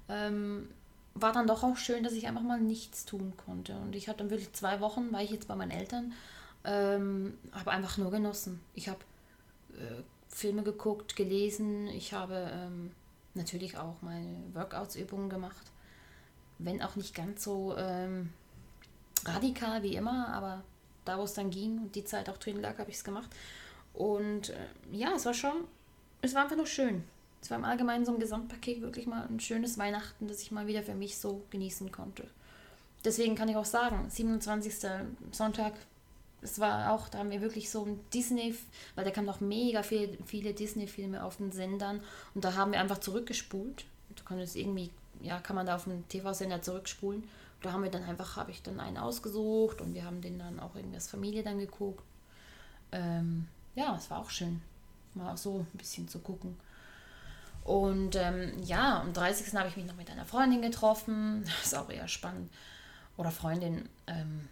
Ähm, 0.09 0.69
war 1.15 1.31
dann 1.31 1.47
doch 1.47 1.63
auch 1.63 1.77
schön, 1.77 2.03
dass 2.03 2.13
ich 2.13 2.27
einfach 2.27 2.41
mal 2.41 2.59
nichts 2.59 3.05
tun 3.05 3.33
konnte. 3.45 3.75
Und 3.77 3.95
ich 3.95 4.07
hatte 4.07 4.19
dann 4.19 4.29
wirklich 4.29 4.53
zwei 4.53 4.81
Wochen, 4.81 5.11
war 5.11 5.21
ich 5.21 5.31
jetzt 5.31 5.47
bei 5.47 5.55
meinen 5.55 5.71
Eltern, 5.71 6.13
ähm, 6.65 7.37
habe 7.51 7.71
einfach 7.71 7.97
nur 7.97 8.11
genossen. 8.11 8.61
Ich 8.73 8.89
habe 8.89 8.99
äh, 9.73 10.03
Filme 10.29 10.63
geguckt, 10.63 11.15
gelesen, 11.15 11.87
ich 11.87 12.13
habe 12.13 12.51
ähm, 12.53 12.91
natürlich 13.33 13.77
auch 13.77 14.01
meine 14.01 14.35
Workouts-Übungen 14.53 15.29
gemacht. 15.29 15.71
Wenn 16.57 16.81
auch 16.81 16.95
nicht 16.95 17.15
ganz 17.15 17.43
so 17.43 17.75
ähm, 17.77 18.31
radikal 19.25 19.83
wie 19.83 19.95
immer, 19.95 20.29
aber 20.29 20.63
da, 21.03 21.17
wo 21.17 21.23
es 21.23 21.33
dann 21.33 21.49
ging 21.51 21.77
und 21.79 21.95
die 21.95 22.03
Zeit 22.03 22.29
auch 22.29 22.37
drin 22.37 22.61
lag, 22.61 22.77
habe 22.77 22.89
ich 22.89 22.97
es 22.97 23.03
gemacht. 23.03 23.29
Und 23.93 24.49
äh, 24.49 24.55
ja, 24.91 25.13
es 25.15 25.25
war 25.25 25.33
schon, 25.33 25.65
es 26.21 26.33
war 26.33 26.43
einfach 26.43 26.57
nur 26.57 26.67
schön. 26.67 27.03
Es 27.41 27.51
war 27.51 27.57
im 27.57 27.65
Allgemeinen 27.65 28.05
so 28.05 28.13
ein 28.13 28.19
Gesamtpaket 28.19 28.81
wirklich 28.81 29.05
mal 29.05 29.27
ein 29.27 29.39
schönes 29.39 29.77
Weihnachten, 29.77 30.27
das 30.27 30.41
ich 30.41 30.51
mal 30.51 30.67
wieder 30.67 30.81
für 30.81 30.95
mich 30.95 31.17
so 31.17 31.43
genießen 31.51 31.91
konnte. 31.91 32.27
Deswegen 33.03 33.35
kann 33.35 33.49
ich 33.49 33.55
auch 33.55 33.65
sagen, 33.65 34.09
27. 34.09 34.89
Sonntag, 35.31 35.73
es 36.41 36.59
war 36.59 36.91
auch, 36.91 37.07
da 37.07 37.19
haben 37.19 37.29
wir 37.29 37.41
wirklich 37.41 37.69
so 37.69 37.85
ein 37.85 37.99
Disney, 38.13 38.55
weil 38.95 39.05
da 39.05 39.11
kamen 39.11 39.27
noch 39.27 39.41
mega 39.41 39.83
viel, 39.83 40.17
viele 40.25 40.53
Disney-Filme 40.53 41.23
auf 41.23 41.37
den 41.37 41.51
Sendern 41.51 42.01
und 42.33 42.43
da 42.43 42.55
haben 42.55 42.71
wir 42.71 42.79
einfach 42.79 42.97
zurückgespult. 42.97 43.85
Du 44.15 44.23
kannst 44.23 44.55
irgendwie, 44.55 44.89
ja, 45.21 45.39
kann 45.39 45.55
man 45.55 45.67
da 45.67 45.75
auf 45.75 45.83
dem 45.83 46.07
TV-Sender 46.07 46.63
zurückspulen. 46.63 47.25
Da 47.65 47.71
haben 47.71 47.81
wir 47.81 47.89
dann 47.89 48.03
einfach, 48.03 48.35
habe 48.35 48.51
ich 48.51 48.61
dann 48.61 48.79
einen 48.79 48.97
ausgesucht 48.97 49.81
und 49.81 49.95
wir 49.95 50.05
haben 50.05 50.21
den 50.21 50.37
dann 50.37 50.59
auch 50.59 50.75
irgendwie 50.75 50.97
als 50.97 51.07
Familie 51.07 51.41
dann 51.41 51.57
geguckt. 51.57 52.03
Ähm, 52.91 53.47
ja, 53.73 53.95
es 53.95 54.11
war 54.11 54.19
auch 54.19 54.29
schön, 54.29 54.61
mal 55.15 55.35
so 55.35 55.65
ein 55.73 55.77
bisschen 55.77 56.07
zu 56.07 56.19
gucken. 56.19 56.59
Und 57.63 58.15
ähm, 58.17 58.61
ja, 58.61 59.01
am 59.01 59.13
30. 59.13 59.51
habe 59.55 59.67
ich 59.67 59.77
mich 59.77 59.87
noch 59.87 59.95
mit 59.95 60.11
einer 60.11 60.25
Freundin 60.25 60.61
getroffen. 60.61 61.43
Das 61.57 61.65
ist 61.65 61.75
auch 61.75 61.89
eher 61.89 62.07
spannend. 62.07 62.51
Oder 63.17 63.31
Freundin. 63.31 63.89
Ähm, 64.05 64.47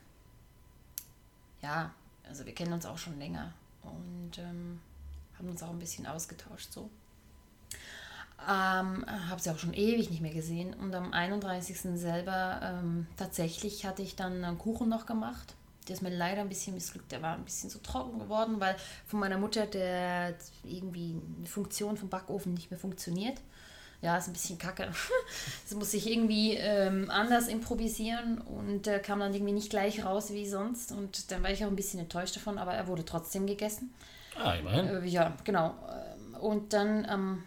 ja, 1.62 1.94
also 2.28 2.48
wir 2.48 2.56
kennen 2.56 2.74
uns 2.74 2.88
auch 2.88 2.98
schon 2.98 3.20
länger 3.20 3.54
und 3.84 4.40
ähm, 4.40 4.80
haben 5.38 5.50
uns 5.50 5.62
auch 5.62 5.70
ein 5.70 5.78
bisschen 5.78 6.08
ausgetauscht 6.08 6.74
so. 6.74 6.90
Ähm, 8.48 9.06
habe 9.30 9.42
sie 9.42 9.50
auch 9.50 9.58
schon 9.58 9.74
ewig 9.74 10.10
nicht 10.10 10.22
mehr 10.22 10.34
gesehen. 10.34 10.74
Und 10.74 10.94
am 10.96 11.14
31. 11.14 11.78
selber 12.00 12.60
ähm, 12.64 13.08
tatsächlich 13.18 13.86
hatte 13.86 14.02
ich 14.02 14.16
dann 14.16 14.44
einen 14.44 14.58
Kuchen 14.58 14.90
noch 14.90 15.06
gemacht. 15.06 15.56
Der 15.88 15.96
ist 15.96 16.02
mir 16.02 16.16
leider 16.16 16.42
ein 16.42 16.50
bisschen 16.50 16.76
missglückt. 16.76 17.12
Der 17.12 17.22
war 17.22 17.36
ein 17.36 17.44
bisschen 17.44 17.70
so 17.70 17.80
trocken 17.80 18.20
geworden, 18.20 18.56
weil 18.60 18.76
von 19.06 19.20
meiner 19.20 19.38
Mutter 19.38 19.66
der 19.66 20.36
irgendwie 20.64 21.16
eine 21.38 21.48
Funktion 21.48 21.98
vom 21.98 22.10
Backofen 22.10 22.54
nicht 22.54 22.72
mehr 22.72 22.80
funktioniert. 22.80 23.40
Ja, 24.02 24.18
ist 24.18 24.28
ein 24.28 24.34
bisschen 24.34 24.58
kacke. 24.58 24.92
Das 25.64 25.78
muss 25.78 25.94
ich 25.94 26.10
irgendwie 26.10 26.56
ähm, 26.56 27.10
anders 27.10 27.48
improvisieren 27.48 28.38
und 28.40 28.86
der 28.86 29.00
kam 29.00 29.20
dann 29.20 29.34
irgendwie 29.34 29.54
nicht 29.54 29.70
gleich 29.70 30.04
raus 30.04 30.32
wie 30.34 30.48
sonst. 30.48 30.92
Und 30.92 31.32
dann 31.32 31.42
war 31.42 31.52
ich 31.52 31.64
auch 31.64 31.70
ein 31.70 31.76
bisschen 31.76 32.02
enttäuscht 32.02 32.36
davon, 32.36 32.58
aber 32.58 32.74
er 32.74 32.88
wurde 32.88 33.06
trotzdem 33.06 33.48
gegessen. 33.48 33.94
Ah, 34.38 34.56
immerhin. 34.56 34.88
Äh, 34.88 35.06
ja, 35.06 35.36
genau. 35.44 35.74
Ähm, 35.90 36.36
Und 36.36 36.74
dann 36.74 37.06
am 37.06 37.44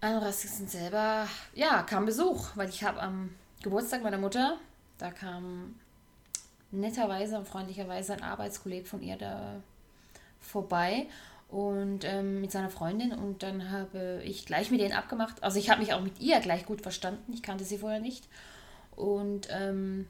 31. 0.00 0.70
selber, 0.70 1.28
ja, 1.54 1.82
kam 1.82 2.06
Besuch, 2.06 2.48
weil 2.54 2.68
ich 2.68 2.84
habe 2.84 3.02
am 3.02 3.30
Geburtstag 3.62 4.02
meiner 4.02 4.18
Mutter, 4.18 4.58
da 4.98 5.10
kam 5.10 5.74
netterweise 6.70 7.36
und 7.36 7.46
freundlicherweise 7.46 8.14
ein 8.14 8.22
Arbeitskollege 8.22 8.86
von 8.86 9.02
ihr 9.02 9.16
da 9.16 9.60
vorbei 10.40 11.06
und 11.48 12.04
ähm, 12.04 12.40
mit 12.40 12.50
seiner 12.50 12.70
Freundin 12.70 13.12
und 13.12 13.42
dann 13.42 13.70
habe 13.70 14.22
ich 14.24 14.46
gleich 14.46 14.70
mit 14.70 14.80
denen 14.80 14.94
abgemacht. 14.94 15.42
Also 15.42 15.58
ich 15.58 15.68
habe 15.68 15.80
mich 15.80 15.92
auch 15.92 16.00
mit 16.00 16.18
ihr 16.20 16.40
gleich 16.40 16.64
gut 16.64 16.80
verstanden, 16.80 17.32
ich 17.32 17.42
kannte 17.42 17.64
sie 17.64 17.78
vorher 17.78 18.00
nicht. 18.00 18.26
Und 18.96 19.48
ähm, 19.50 20.06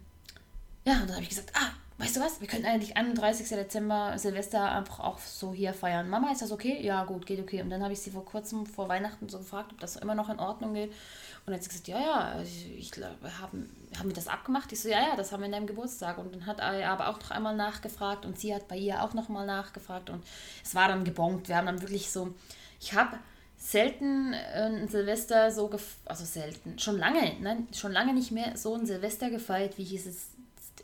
ja, 0.84 0.94
und 1.00 1.08
dann 1.08 1.14
habe 1.16 1.22
ich 1.22 1.30
gesagt, 1.30 1.52
ah, 1.54 1.72
weißt 2.00 2.16
du 2.16 2.20
was, 2.20 2.40
wir 2.40 2.48
können 2.48 2.64
eigentlich 2.64 2.96
31. 2.96 3.48
Dezember 3.48 4.18
Silvester 4.18 4.72
einfach 4.72 5.00
auch 5.00 5.18
so 5.18 5.52
hier 5.52 5.74
feiern. 5.74 6.08
Mama, 6.08 6.32
ist 6.32 6.42
das 6.42 6.50
okay? 6.50 6.80
Ja, 6.82 7.04
gut, 7.04 7.26
geht 7.26 7.40
okay. 7.40 7.60
Und 7.62 7.70
dann 7.70 7.82
habe 7.82 7.92
ich 7.92 8.00
sie 8.00 8.10
vor 8.10 8.24
kurzem, 8.24 8.64
vor 8.66 8.88
Weihnachten 8.88 9.28
so 9.28 9.38
gefragt, 9.38 9.72
ob 9.72 9.80
das 9.80 9.96
immer 9.96 10.14
noch 10.14 10.30
in 10.30 10.38
Ordnung 10.38 10.74
geht. 10.74 10.90
Und 10.90 11.46
dann 11.46 11.54
hat 11.56 11.62
sie 11.62 11.68
gesagt, 11.68 11.88
ja, 11.88 12.00
ja, 12.00 12.42
ich, 12.42 12.78
ich 12.78 12.92
haben, 13.40 13.70
haben 13.98 14.08
wir 14.08 14.14
das 14.14 14.28
abgemacht? 14.28 14.72
Ich 14.72 14.80
so, 14.80 14.88
ja, 14.88 15.00
ja, 15.00 15.16
das 15.16 15.30
haben 15.30 15.40
wir 15.40 15.46
in 15.46 15.52
deinem 15.52 15.66
Geburtstag. 15.66 16.18
Und 16.18 16.34
dann 16.34 16.46
hat 16.46 16.60
er 16.60 16.90
aber 16.90 17.08
auch 17.08 17.20
noch 17.20 17.30
einmal 17.30 17.54
nachgefragt 17.54 18.24
und 18.24 18.38
sie 18.38 18.54
hat 18.54 18.66
bei 18.68 18.76
ihr 18.76 19.02
auch 19.02 19.14
noch 19.14 19.28
mal 19.28 19.46
nachgefragt 19.46 20.10
und 20.10 20.24
es 20.64 20.74
war 20.74 20.88
dann 20.88 21.04
gebongt. 21.04 21.48
Wir 21.48 21.56
haben 21.56 21.66
dann 21.66 21.82
wirklich 21.82 22.10
so, 22.10 22.34
ich 22.80 22.94
habe 22.94 23.18
selten 23.58 24.32
äh, 24.32 24.62
ein 24.64 24.88
Silvester 24.88 25.50
so, 25.50 25.70
also 26.06 26.24
selten, 26.24 26.78
schon 26.78 26.98
lange, 26.98 27.34
nein, 27.40 27.68
schon 27.72 27.92
lange 27.92 28.14
nicht 28.14 28.32
mehr 28.32 28.56
so 28.56 28.74
ein 28.74 28.86
Silvester 28.86 29.30
gefeiert, 29.30 29.76
wie 29.76 29.82
ich 29.82 29.94
es 29.94 30.06
jetzt, 30.06 30.30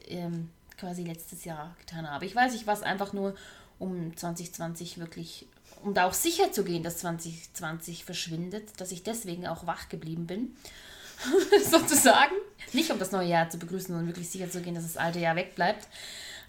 ähm, 0.09 0.51
quasi 0.79 1.05
letztes 1.05 1.45
Jahr 1.45 1.75
getan 1.81 2.09
habe. 2.09 2.27
Ich 2.27 2.35
weiß, 2.35 2.55
ich 2.55 2.67
war 2.67 2.75
es 2.75 2.83
einfach 2.83 3.13
nur, 3.13 3.35
um 3.79 4.17
2020 4.17 4.99
wirklich, 4.99 5.47
um 5.83 5.95
da 5.95 6.07
auch 6.07 6.13
sicher 6.13 6.53
zu 6.53 6.65
gehen, 6.65 6.83
dass 6.83 6.99
2020 6.99 8.05
verschwindet, 8.05 8.81
dass 8.81 8.93
ich 8.93 9.03
deswegen 9.03 9.47
auch 9.47 9.67
wach 9.67 9.89
geblieben 9.89 10.27
bin, 10.27 10.57
sozusagen. 11.71 12.35
Nicht 12.73 12.91
um 12.91 12.99
das 12.99 13.13
neue 13.13 13.29
Jahr 13.29 13.49
zu 13.49 13.59
begrüßen, 13.59 13.89
sondern 13.89 14.07
wirklich 14.07 14.29
sicher 14.29 14.51
zu 14.51 14.61
gehen, 14.61 14.75
dass 14.75 14.85
das 14.85 14.97
alte 14.97 15.19
Jahr 15.19 15.37
wegbleibt. 15.37 15.87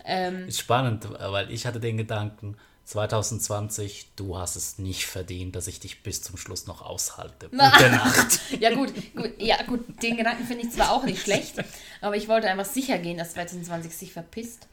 Ähm, 0.05 0.47
Ist 0.47 0.59
spannend, 0.59 1.07
weil 1.19 1.51
ich 1.51 1.65
hatte 1.65 1.79
den 1.79 1.97
Gedanken, 1.97 2.57
2020, 2.87 4.13
du 4.15 4.37
hast 4.37 4.55
es 4.55 4.79
nicht 4.79 5.07
verdient, 5.07 5.57
dass 5.57 5.67
ich 5.67 5.81
dich 5.81 6.03
bis 6.03 6.21
zum 6.21 6.37
Schluss 6.37 6.67
noch 6.67 6.81
aushalte. 6.81 7.49
Gute 7.51 7.89
Nacht. 7.89 8.39
ja 8.61 8.73
gut, 8.73 8.93
gut, 9.13 9.33
ja 9.39 9.61
gut, 9.63 10.01
den 10.01 10.15
Gedanken 10.15 10.45
finde 10.45 10.65
ich 10.65 10.71
zwar 10.71 10.93
auch 10.93 11.03
nicht 11.03 11.21
schlecht, 11.21 11.55
aber 11.99 12.15
ich 12.15 12.29
wollte 12.29 12.49
einfach 12.49 12.65
sicher 12.65 12.97
gehen, 12.97 13.17
dass 13.17 13.33
2020 13.33 13.93
sich 13.93 14.13
verpisst. 14.13 14.67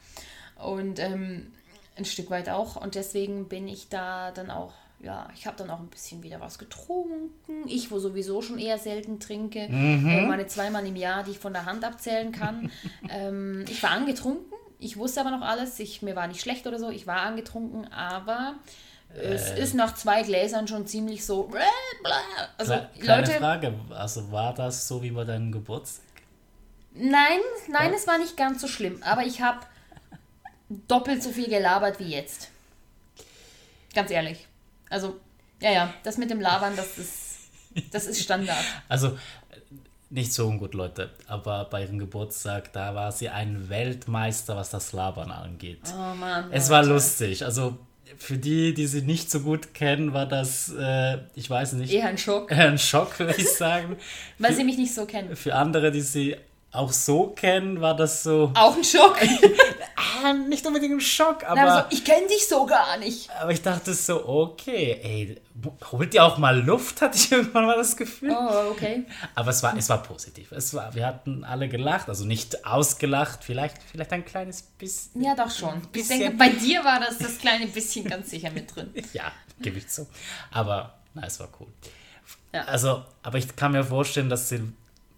Und 0.56 1.00
ähm, 1.00 1.52
ein 1.96 2.04
Stück 2.04 2.30
weit 2.30 2.48
auch. 2.48 2.76
Und 2.76 2.94
deswegen 2.94 3.48
bin 3.48 3.68
ich 3.68 3.88
da 3.88 4.30
dann 4.30 4.50
auch, 4.50 4.72
ja, 5.00 5.28
ich 5.34 5.46
habe 5.46 5.56
dann 5.56 5.70
auch 5.70 5.80
ein 5.80 5.88
bisschen 5.88 6.22
wieder 6.22 6.40
was 6.40 6.58
getrunken. 6.58 7.30
Ich, 7.66 7.90
wo 7.90 7.98
sowieso 7.98 8.42
schon 8.42 8.58
eher 8.58 8.78
selten 8.78 9.20
trinke, 9.20 9.68
mhm. 9.68 10.08
äh, 10.08 10.26
meine 10.26 10.46
zweimal 10.46 10.86
im 10.86 10.96
Jahr, 10.96 11.24
die 11.24 11.32
ich 11.32 11.38
von 11.38 11.52
der 11.52 11.66
Hand 11.66 11.84
abzählen 11.84 12.32
kann. 12.32 12.70
ähm, 13.10 13.64
ich 13.68 13.82
war 13.82 13.90
angetrunken, 13.90 14.53
ich 14.78 14.96
wusste 14.96 15.20
aber 15.20 15.30
noch 15.30 15.42
alles. 15.42 15.78
Ich, 15.78 16.02
mir 16.02 16.16
war 16.16 16.26
nicht 16.26 16.40
schlecht 16.40 16.66
oder 16.66 16.78
so, 16.78 16.90
ich 16.90 17.06
war 17.06 17.20
angetrunken, 17.20 17.92
aber 17.92 18.54
es 19.14 19.50
äh. 19.50 19.62
ist 19.62 19.74
nach 19.74 19.94
zwei 19.94 20.22
Gläsern 20.22 20.66
schon 20.66 20.86
ziemlich 20.86 21.24
so. 21.24 21.50
Also, 22.58 22.74
Kleine 23.00 23.26
Leute, 23.26 23.38
Frage, 23.38 23.74
also 23.90 24.30
war 24.32 24.54
das 24.54 24.88
so 24.88 25.02
wie 25.02 25.10
bei 25.10 25.24
deinem 25.24 25.52
Geburtstag? 25.52 26.04
Nein, 26.92 27.40
nein, 27.68 27.90
ja? 27.90 27.96
es 27.96 28.06
war 28.06 28.18
nicht 28.18 28.36
ganz 28.36 28.60
so 28.60 28.68
schlimm. 28.68 29.02
Aber 29.02 29.24
ich 29.24 29.40
habe 29.40 29.60
doppelt 30.88 31.22
so 31.22 31.30
viel 31.30 31.48
gelabert 31.48 31.98
wie 31.98 32.08
jetzt. 32.08 32.48
Ganz 33.94 34.10
ehrlich. 34.10 34.46
Also, 34.90 35.20
ja, 35.60 35.70
ja, 35.70 35.94
das 36.02 36.18
mit 36.18 36.30
dem 36.30 36.40
Labern, 36.40 36.74
das 36.76 36.98
ist, 36.98 37.38
das 37.92 38.06
ist 38.06 38.22
Standard. 38.22 38.64
Also, 38.88 39.18
nicht 40.14 40.32
so 40.32 40.46
ungut, 40.46 40.74
Leute, 40.74 41.10
aber 41.26 41.64
bei 41.64 41.82
ihrem 41.82 41.98
Geburtstag, 41.98 42.72
da 42.72 42.94
war 42.94 43.10
sie 43.10 43.28
ein 43.28 43.68
Weltmeister, 43.68 44.56
was 44.56 44.70
das 44.70 44.92
Labern 44.92 45.30
angeht. 45.30 45.80
Oh 45.92 46.14
Mann. 46.14 46.46
Es 46.52 46.70
war 46.70 46.84
lustig. 46.84 47.44
Also, 47.44 47.76
für 48.16 48.38
die, 48.38 48.74
die 48.74 48.86
sie 48.86 49.02
nicht 49.02 49.28
so 49.28 49.40
gut 49.40 49.74
kennen, 49.74 50.12
war 50.12 50.26
das, 50.26 50.72
äh, 50.78 51.18
ich 51.34 51.50
weiß 51.50 51.72
nicht. 51.74 51.92
Eher 51.92 52.06
ein 52.06 52.18
Schock. 52.18 52.50
Eher 52.52 52.68
ein 52.68 52.78
Schock, 52.78 53.18
würde 53.18 53.34
ich 53.36 53.50
sagen. 53.50 53.96
Weil 54.38 54.52
für, 54.52 54.58
sie 54.58 54.64
mich 54.64 54.78
nicht 54.78 54.94
so 54.94 55.04
kennen. 55.04 55.34
Für 55.34 55.56
andere, 55.56 55.90
die 55.90 56.00
sie 56.00 56.36
auch 56.70 56.92
so 56.92 57.28
kennen, 57.28 57.80
war 57.80 57.96
das 57.96 58.22
so. 58.22 58.52
Auch 58.54 58.76
ein 58.76 58.84
Schock? 58.84 59.18
ah, 59.96 60.32
nicht 60.32 60.66
unbedingt 60.66 60.94
ein 60.94 61.00
Schock, 61.00 61.44
aber. 61.44 61.60
Also, 61.60 61.86
ich 61.90 62.04
kenne 62.04 62.26
dich 62.26 62.46
so 62.48 62.66
gar 62.66 62.96
nicht. 62.98 63.30
Aber 63.40 63.50
ich 63.50 63.62
dachte 63.62 63.94
so, 63.94 64.28
okay, 64.28 65.00
ey, 65.02 65.40
holt 65.92 66.14
ihr 66.14 66.24
auch 66.24 66.38
mal 66.38 66.58
Luft, 66.60 67.00
hatte 67.00 67.16
ich 67.16 67.30
irgendwann 67.32 67.66
mal 67.66 67.76
das 67.76 67.96
Gefühl. 67.96 68.30
Oh, 68.30 68.70
okay. 68.70 69.04
Aber 69.34 69.50
es 69.50 69.62
war, 69.62 69.76
es 69.76 69.88
war 69.88 70.02
positiv. 70.02 70.52
Es 70.52 70.74
war, 70.74 70.94
wir 70.94 71.06
hatten 71.06 71.44
alle 71.44 71.68
gelacht, 71.68 72.08
also 72.08 72.24
nicht 72.24 72.64
ausgelacht, 72.66 73.44
vielleicht, 73.44 73.76
vielleicht 73.82 74.12
ein 74.12 74.24
kleines 74.24 74.62
bisschen. 74.62 75.22
Ja, 75.22 75.34
doch 75.34 75.50
schon. 75.50 75.82
Ich 75.94 76.08
denke, 76.08 76.30
bei 76.32 76.50
dir 76.50 76.84
war 76.84 77.00
das 77.00 77.18
das 77.18 77.38
kleine 77.38 77.66
bisschen 77.66 78.04
ganz 78.06 78.30
sicher 78.30 78.50
mit 78.50 78.74
drin. 78.74 78.92
ja, 79.12 79.32
gebe 79.60 79.78
ich 79.78 79.88
zu. 79.88 80.06
Aber, 80.50 80.94
na, 81.14 81.26
es 81.26 81.38
war 81.40 81.48
cool. 81.60 81.68
Ja. 82.52 82.64
Also, 82.64 83.04
aber 83.22 83.38
ich 83.38 83.56
kann 83.56 83.72
mir 83.72 83.84
vorstellen, 83.84 84.28
dass 84.28 84.48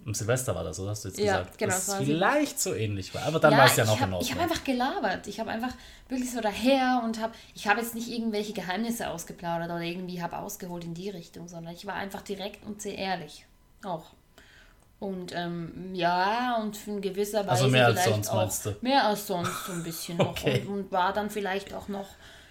im 0.06 0.14
Silvester 0.14 0.54
war 0.54 0.62
das, 0.62 0.76
so 0.76 0.88
hast 0.88 1.04
du 1.04 1.08
jetzt 1.08 1.18
ja, 1.18 1.40
gesagt. 1.40 1.58
Genau, 1.58 1.72
dass 1.72 1.88
es 1.88 1.94
vielleicht 1.96 2.60
so 2.60 2.72
ähnlich 2.74 3.12
war. 3.12 3.24
Aber 3.24 3.40
dann 3.40 3.50
ja, 3.50 3.58
war 3.58 3.66
es 3.66 3.74
ja 3.74 3.84
noch 3.84 4.00
hab, 4.00 4.06
in 4.06 4.14
Ordnung. 4.14 4.22
Ich 4.22 4.30
habe 4.32 4.42
einfach 4.42 4.62
gelabert. 4.62 5.26
Ich 5.26 5.40
habe 5.40 5.50
einfach 5.50 5.74
wirklich 6.08 6.30
so 6.30 6.40
daher 6.40 7.02
und 7.04 7.20
habe, 7.20 7.34
ich 7.56 7.66
habe 7.66 7.80
jetzt 7.80 7.96
nicht 7.96 8.08
irgendwelche 8.08 8.52
Geheimnisse 8.52 9.10
ausgeplaudert 9.10 9.68
oder 9.68 9.80
irgendwie 9.80 10.22
habe 10.22 10.38
ausgeholt 10.38 10.84
in 10.84 10.94
die 10.94 11.10
Richtung, 11.10 11.48
sondern 11.48 11.74
ich 11.74 11.86
war 11.86 11.94
einfach 11.94 12.22
direkt 12.22 12.64
und 12.64 12.80
sehr 12.80 12.96
ehrlich. 12.96 13.46
Auch. 13.84 14.12
Und 15.00 15.34
ähm, 15.34 15.90
ja, 15.92 16.56
und 16.60 16.78
in 16.86 17.00
gewisser 17.00 17.40
Weise. 17.40 17.50
Also 17.50 17.68
mehr 17.68 17.86
als 17.86 18.04
sonst, 18.04 18.28
auch, 18.28 18.34
meinst 18.36 18.64
du? 18.64 18.76
Mehr 18.80 19.06
als 19.06 19.26
sonst 19.26 19.66
so 19.66 19.72
ein 19.72 19.82
bisschen 19.82 20.20
okay. 20.20 20.60
noch. 20.60 20.70
Und, 20.70 20.78
und 20.84 20.92
war 20.92 21.12
dann 21.12 21.30
vielleicht 21.30 21.74
auch 21.74 21.88
noch 21.88 22.06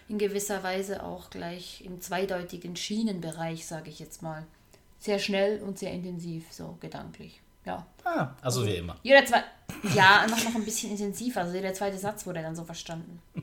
in 0.09 0.17
gewisser 0.17 0.61
Weise 0.61 1.03
auch 1.03 1.29
gleich 1.29 1.83
im 1.85 2.01
zweideutigen 2.01 2.75
Schienenbereich, 2.75 3.65
sage 3.65 3.89
ich 3.89 3.99
jetzt 3.99 4.21
mal. 4.21 4.45
Sehr 4.99 5.19
schnell 5.19 5.61
und 5.61 5.79
sehr 5.79 5.91
intensiv, 5.91 6.51
so 6.51 6.77
gedanklich. 6.81 7.41
Ja. 7.65 7.85
Ah, 8.03 8.29
also, 8.41 8.65
wie 8.65 8.75
immer. 8.75 8.95
Jeder 9.01 9.25
zwei, 9.25 9.43
ja, 9.95 10.21
einfach 10.21 10.43
noch 10.43 10.55
ein 10.55 10.65
bisschen 10.65 10.91
intensiver. 10.91 11.41
Also 11.41 11.55
jeder 11.55 11.73
zweite 11.73 11.97
Satz 11.97 12.25
wurde 12.25 12.41
dann 12.41 12.55
so 12.55 12.63
verstanden. 12.63 13.21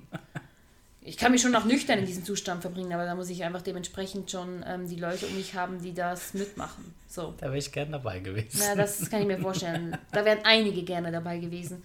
Ich 1.05 1.17
kann 1.17 1.33
mich 1.33 1.43
schon 1.43 1.51
noch 1.51 1.65
nüchtern 1.65 1.99
in 1.99 2.07
diesem 2.07 2.25
Zustand 2.25 2.61
verbringen, 2.61 2.93
aber 2.93 3.05
da 3.05 3.17
muss 3.17 3.29
ich 3.29 3.43
einfach 3.43 3.63
dementsprechend 3.63 4.31
schon 4.31 4.65
ähm, 4.65 4.87
die 4.87 4.95
Leute 4.95 5.27
um 5.27 5.35
mich 5.35 5.57
haben, 5.57 5.83
die 5.83 5.93
das 5.93 6.33
mitmachen. 6.33 6.95
So. 7.09 7.35
Da 7.39 7.47
wäre 7.47 7.59
ich 7.59 7.73
gerne 7.73 7.91
dabei 7.91 8.21
gewesen. 8.21 8.61
Ja, 8.61 8.77
das 8.77 9.11
kann 9.11 9.23
ich 9.23 9.27
mir 9.27 9.39
vorstellen. 9.41 9.99
Da 10.13 10.25
wären 10.25 10.39
einige 10.45 10.85
gerne 10.85 11.11
dabei 11.11 11.39
gewesen. 11.39 11.83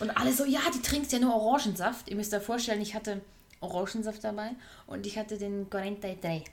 Und 0.00 0.10
alle 0.10 0.34
so, 0.34 0.44
ja, 0.44 0.60
die 0.74 0.82
trinkst 0.82 1.12
ja 1.12 1.18
nur 1.18 1.34
Orangensaft. 1.34 2.10
Ihr 2.10 2.16
müsst 2.16 2.34
euch 2.34 2.42
vorstellen, 2.42 2.82
ich 2.82 2.94
hatte 2.94 3.22
Orangensaft 3.60 4.22
dabei 4.22 4.50
und 4.86 5.06
ich 5.06 5.18
hatte 5.18 5.38
den 5.38 5.70
43. 5.70 6.44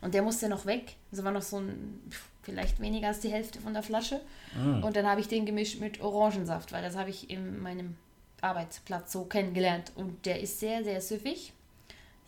Und 0.00 0.14
der 0.14 0.22
musste 0.22 0.48
noch 0.48 0.64
weg. 0.64 0.94
Also 1.12 1.24
war 1.24 1.32
noch 1.32 1.42
so 1.42 1.58
ein, 1.58 2.00
vielleicht 2.42 2.80
weniger 2.80 3.08
als 3.08 3.20
die 3.20 3.30
Hälfte 3.30 3.60
von 3.60 3.74
der 3.74 3.82
Flasche. 3.82 4.20
Mm. 4.54 4.82
Und 4.82 4.96
dann 4.96 5.06
habe 5.06 5.20
ich 5.20 5.28
den 5.28 5.46
gemischt 5.46 5.80
mit 5.80 6.00
Orangensaft, 6.00 6.72
weil 6.72 6.82
das 6.82 6.96
habe 6.96 7.10
ich 7.10 7.30
in 7.30 7.60
meinem 7.62 7.96
Arbeitsplatz 8.40 9.12
so 9.12 9.24
kennengelernt. 9.24 9.92
Und 9.94 10.24
der 10.26 10.40
ist 10.40 10.60
sehr, 10.60 10.82
sehr 10.84 11.00
süffig. 11.00 11.52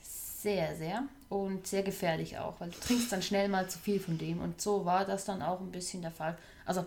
Sehr, 0.01 0.75
sehr. 0.77 1.05
Und 1.29 1.66
sehr 1.66 1.83
gefährlich 1.83 2.38
auch, 2.38 2.61
weil 2.61 2.70
du 2.70 2.79
trinkst 2.79 3.12
dann 3.12 3.22
schnell 3.22 3.48
mal 3.48 3.68
zu 3.68 3.79
viel 3.79 4.01
von 4.01 4.18
dem. 4.18 4.40
Und 4.40 4.61
so 4.61 4.85
war 4.85 5.05
das 5.05 5.25
dann 5.25 5.40
auch 5.40 5.61
ein 5.61 5.70
bisschen 5.70 6.03
der 6.03 6.11
Fall. 6.11 6.37
Also 6.66 6.85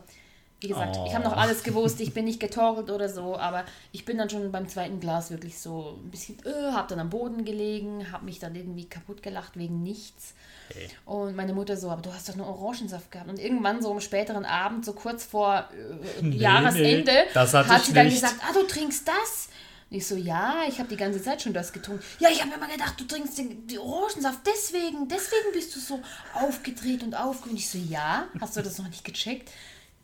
wie 0.61 0.67
gesagt, 0.69 0.97
oh. 0.97 1.05
ich 1.07 1.13
habe 1.13 1.23
noch 1.23 1.35
alles 1.35 1.63
gewusst, 1.63 1.99
ich 1.99 2.13
bin 2.13 2.25
nicht 2.25 2.39
getorkelt 2.39 2.89
oder 2.89 3.09
so, 3.09 3.37
aber 3.37 3.65
ich 3.91 4.05
bin 4.05 4.17
dann 4.17 4.29
schon 4.29 4.51
beim 4.51 4.67
zweiten 4.67 4.99
Glas 4.99 5.29
wirklich 5.29 5.59
so 5.59 5.99
ein 6.03 6.11
bisschen, 6.11 6.37
äh, 6.45 6.71
habe 6.71 6.87
dann 6.87 6.99
am 6.99 7.09
Boden 7.09 7.43
gelegen, 7.45 8.11
habe 8.11 8.25
mich 8.25 8.39
dann 8.39 8.55
irgendwie 8.55 8.85
kaputt 8.85 9.21
gelacht 9.21 9.57
wegen 9.57 9.83
nichts. 9.83 10.33
Okay. 10.69 10.89
Und 11.05 11.35
meine 11.35 11.53
Mutter 11.53 11.77
so, 11.77 11.89
aber 11.89 12.01
du 12.01 12.13
hast 12.13 12.27
doch 12.29 12.35
nur 12.35 12.47
Orangensaft 12.47 13.11
gehabt. 13.11 13.29
Und 13.29 13.39
irgendwann 13.39 13.81
so 13.81 13.91
am 13.91 14.01
späteren 14.01 14.45
Abend, 14.45 14.85
so 14.85 14.93
kurz 14.93 15.23
vor 15.23 15.69
äh, 15.71 16.21
nee, 16.21 16.37
Jahresende, 16.37 17.11
nee, 17.11 17.39
hat 17.39 17.85
sie 17.85 17.93
dann 17.93 18.07
nicht. 18.07 18.21
gesagt, 18.21 18.35
ah, 18.41 18.53
du 18.53 18.63
trinkst 18.63 19.07
das? 19.07 19.49
Und 19.89 19.97
ich 19.97 20.07
so, 20.07 20.15
ja, 20.15 20.63
ich 20.67 20.79
habe 20.79 20.89
die 20.89 20.97
ganze 20.97 21.21
Zeit 21.21 21.41
schon 21.41 21.53
das 21.53 21.71
getrunken. 21.71 22.03
Ja, 22.19 22.29
ich 22.29 22.41
habe 22.41 22.49
mir 22.49 22.57
mal 22.57 22.69
gedacht, 22.69 22.99
du 22.99 23.05
trinkst 23.05 23.37
den, 23.37 23.67
den, 23.67 23.77
Orangensaft, 23.77 24.39
deswegen, 24.45 25.07
deswegen 25.07 25.51
bist 25.53 25.75
du 25.75 25.79
so 25.79 26.01
aufgedreht 26.33 27.03
und 27.03 27.13
aufgeregt. 27.13 27.59
Ich 27.59 27.69
so, 27.69 27.77
ja, 27.77 28.27
hast 28.41 28.57
du 28.57 28.61
das 28.61 28.79
noch 28.79 28.87
nicht 28.87 29.05
gecheckt? 29.05 29.51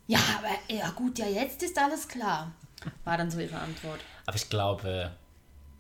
Ja, 0.08 0.20
aber 0.38 0.76
ja 0.76 0.90
gut, 0.92 1.18
ja, 1.18 1.26
jetzt 1.26 1.64
ist 1.64 1.78
alles 1.78 2.08
klar. 2.08 2.52
War 3.04 3.18
dann 3.18 3.32
so 3.32 3.40
ihre 3.40 3.58
Antwort. 3.58 4.00
Aber 4.26 4.36
ich 4.36 4.50
glaube. 4.50 5.12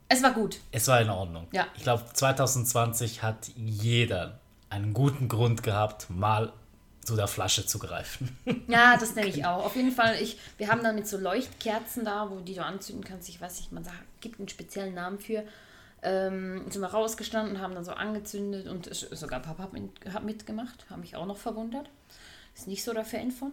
Es 0.08 0.22
war 0.22 0.34
gut. 0.34 0.60
Es 0.72 0.88
war 0.88 1.00
in 1.00 1.10
Ordnung. 1.10 1.48
Ja. 1.52 1.68
Ich 1.78 1.84
glaube, 1.84 2.04
2020 2.14 3.24
hat 3.24 3.50
jeder 3.56 4.41
einen 4.72 4.94
guten 4.94 5.28
Grund 5.28 5.64
gehabt, 5.64 6.10
mal 6.10 6.54
zu 7.04 7.16
der 7.16 7.28
Flasche 7.28 7.66
zu 7.66 7.78
greifen. 7.78 8.38
Ja, 8.68 8.96
das 8.98 9.14
denke 9.14 9.30
ich 9.30 9.46
auch. 9.46 9.66
Auf 9.66 9.76
jeden 9.76 9.92
Fall, 9.92 10.16
ich, 10.22 10.38
wir 10.58 10.70
haben 10.70 10.84
dann 10.84 10.96
mit 10.96 11.08
so 11.08 11.18
Leuchtkerzen 11.18 12.06
da, 12.06 12.30
wo 12.30 12.40
die 12.40 12.56
du 12.56 12.64
anzünden 12.64 13.04
kannst. 13.04 13.28
Ich 13.28 13.42
weiß 13.42 13.58
nicht, 13.58 13.72
man 13.72 13.84
sagt, 13.84 13.98
gibt 14.22 14.40
einen 14.40 14.48
speziellen 14.48 14.94
Namen 14.94 15.20
für. 15.20 15.44
Ähm, 16.04 16.66
sind 16.70 16.82
wir 16.82 16.88
rausgestanden, 16.88 17.60
haben 17.60 17.76
dann 17.76 17.86
so 17.86 17.92
angezündet 17.92 18.68
und 18.68 18.90
sogar 18.94 19.40
Papa 19.40 19.64
hat, 19.64 19.74
mit, 19.74 19.92
hat 20.12 20.24
mitgemacht, 20.24 20.86
habe 20.90 21.02
mich 21.02 21.16
auch 21.16 21.26
noch 21.26 21.38
verwundert. 21.38 21.90
Ist 22.56 22.68
nicht 22.68 22.84
so 22.84 22.94
der 22.94 23.06
Fan 23.06 23.32
von. 23.32 23.52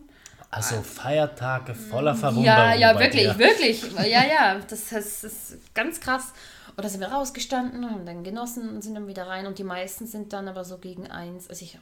Also 0.51 0.81
Feiertage 0.83 1.75
voller 1.75 2.15
Verwunderung. 2.15 2.45
Ja, 2.45 2.75
ja, 2.75 2.99
wirklich, 2.99 3.25
dir. 3.25 3.39
wirklich. 3.39 3.83
Ja, 3.97 4.25
ja, 4.25 4.61
das, 4.67 4.89
das 4.89 5.25
ist 5.25 5.75
ganz 5.75 6.01
krass. 6.01 6.33
Und 6.75 6.85
da 6.85 6.89
sind 6.89 7.01
wir 7.01 7.09
rausgestanden, 7.09 7.91
haben 7.91 8.07
dann 8.07 8.25
genossen 8.25 8.69
und 8.69 8.83
sind 8.83 8.95
dann 8.95 9.09
wieder 9.09 9.27
rein. 9.27 9.47
Und 9.47 9.59
die 9.59 9.65
meisten 9.65 10.07
sind 10.07 10.33
dann 10.33 10.49
aber 10.49 10.65
so 10.65 10.79
gegen 10.79 11.11
eins. 11.11 11.51
Also 11.51 11.65
ich, 11.65 11.79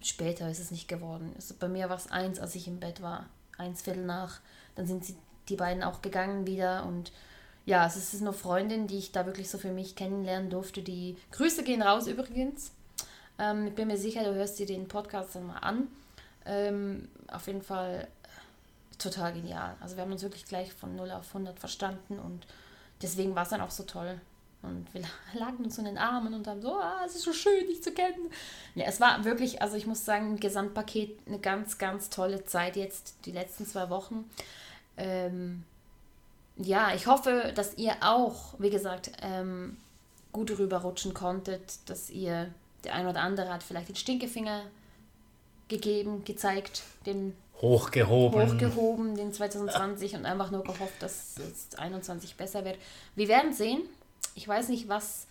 später 0.00 0.50
ist 0.50 0.58
es 0.58 0.70
nicht 0.70 0.88
geworden. 0.88 1.32
Also 1.36 1.54
bei 1.58 1.68
mir 1.68 1.88
war 1.90 1.96
es 1.96 2.10
eins, 2.10 2.40
als 2.40 2.54
ich 2.54 2.66
im 2.66 2.80
Bett 2.80 3.02
war. 3.02 3.26
Eins 3.56 3.82
Viertel 3.82 4.04
nach. 4.04 4.40
Dann 4.74 4.86
sind 4.86 5.04
sie, 5.04 5.14
die 5.48 5.56
beiden 5.56 5.84
auch 5.84 6.02
gegangen 6.02 6.46
wieder. 6.46 6.84
Und 6.86 7.12
ja, 7.66 7.86
es 7.86 7.96
ist 7.96 8.20
eine 8.20 8.32
Freundin, 8.32 8.88
die 8.88 8.98
ich 8.98 9.12
da 9.12 9.26
wirklich 9.26 9.48
so 9.48 9.58
für 9.58 9.70
mich 9.70 9.94
kennenlernen 9.94 10.50
durfte. 10.50 10.82
Die 10.82 11.16
Grüße 11.30 11.62
gehen 11.62 11.82
raus 11.82 12.08
übrigens. 12.08 12.72
Ähm, 13.38 13.68
ich 13.68 13.74
bin 13.74 13.86
mir 13.86 13.98
sicher, 13.98 14.24
du 14.24 14.34
hörst 14.34 14.58
dir 14.58 14.66
den 14.66 14.88
Podcast 14.88 15.36
dann 15.36 15.46
mal 15.46 15.58
an. 15.58 15.88
Ähm, 16.44 17.08
auf 17.28 17.46
jeden 17.46 17.62
Fall 17.62 18.08
total 18.98 19.32
genial. 19.32 19.76
Also 19.80 19.96
wir 19.96 20.02
haben 20.02 20.12
uns 20.12 20.22
wirklich 20.22 20.44
gleich 20.44 20.72
von 20.72 20.96
0 20.96 21.10
auf 21.10 21.28
100 21.28 21.58
verstanden 21.58 22.18
und 22.18 22.46
deswegen 23.00 23.34
war 23.34 23.42
es 23.42 23.50
dann 23.50 23.60
auch 23.60 23.70
so 23.70 23.82
toll. 23.84 24.20
Und 24.62 24.86
wir 24.94 25.02
lagen 25.38 25.64
uns 25.64 25.78
in 25.78 25.84
den 25.84 25.98
Armen 25.98 26.34
und 26.34 26.46
haben 26.46 26.62
so, 26.62 26.74
ah, 26.74 27.02
es 27.04 27.16
ist 27.16 27.22
so 27.22 27.32
schön, 27.32 27.66
dich 27.66 27.82
zu 27.82 27.92
kennen. 27.92 28.30
Ja, 28.74 28.86
es 28.86 29.00
war 29.00 29.24
wirklich, 29.24 29.60
also 29.60 29.76
ich 29.76 29.86
muss 29.86 30.04
sagen, 30.04 30.34
ein 30.34 30.40
Gesamtpaket, 30.40 31.18
eine 31.26 31.38
ganz, 31.38 31.78
ganz 31.78 32.10
tolle 32.10 32.44
Zeit 32.44 32.76
jetzt, 32.76 33.16
die 33.26 33.32
letzten 33.32 33.66
zwei 33.66 33.90
Wochen. 33.90 34.30
Ähm, 34.96 35.64
ja, 36.56 36.94
ich 36.94 37.06
hoffe, 37.06 37.52
dass 37.54 37.76
ihr 37.76 37.96
auch, 38.02 38.54
wie 38.58 38.70
gesagt, 38.70 39.10
ähm, 39.20 39.78
gut 40.32 40.56
rüberrutschen 40.58 41.12
konntet, 41.12 41.88
dass 41.88 42.10
ihr, 42.10 42.52
der 42.84 42.94
ein 42.94 43.06
oder 43.06 43.20
andere 43.20 43.52
hat 43.52 43.62
vielleicht 43.62 43.88
den 43.88 43.96
Stinkefinger 43.96 44.62
gegeben, 45.72 46.24
gezeigt, 46.24 46.82
den 47.06 47.34
hochgehoben. 47.60 48.40
hochgehoben, 48.40 49.16
den 49.16 49.32
2020 49.32 50.14
und 50.14 50.26
einfach 50.26 50.50
nur 50.50 50.62
gehofft, 50.62 51.00
dass 51.00 51.36
es 51.38 51.78
21 51.78 52.36
besser 52.36 52.64
wird. 52.64 52.76
Wir 53.14 53.28
werden 53.28 53.52
sehen. 53.52 53.82
Ich 54.34 54.46
weiß 54.46 54.68
nicht, 54.68 54.88
was 54.88 55.26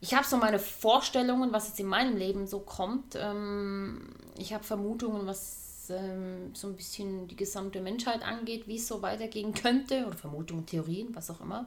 ich 0.00 0.14
habe 0.14 0.26
so 0.26 0.36
meine 0.38 0.58
Vorstellungen, 0.58 1.52
was 1.52 1.68
jetzt 1.68 1.80
in 1.80 1.86
meinem 1.86 2.16
Leben 2.16 2.46
so 2.46 2.60
kommt. 2.60 3.16
Ähm, 3.16 4.08
ich 4.38 4.54
habe 4.54 4.64
Vermutungen, 4.64 5.26
was 5.26 5.90
ähm, 5.90 6.54
so 6.54 6.68
ein 6.68 6.76
bisschen 6.76 7.28
die 7.28 7.36
gesamte 7.36 7.80
Menschheit 7.80 8.22
angeht, 8.22 8.66
wie 8.66 8.76
es 8.76 8.88
so 8.88 9.02
weitergehen 9.02 9.52
könnte. 9.52 10.06
Oder 10.06 10.16
Vermutungen, 10.16 10.64
Theorien, 10.64 11.14
was 11.14 11.30
auch 11.30 11.40
immer. 11.40 11.66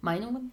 Meinungen. 0.00 0.52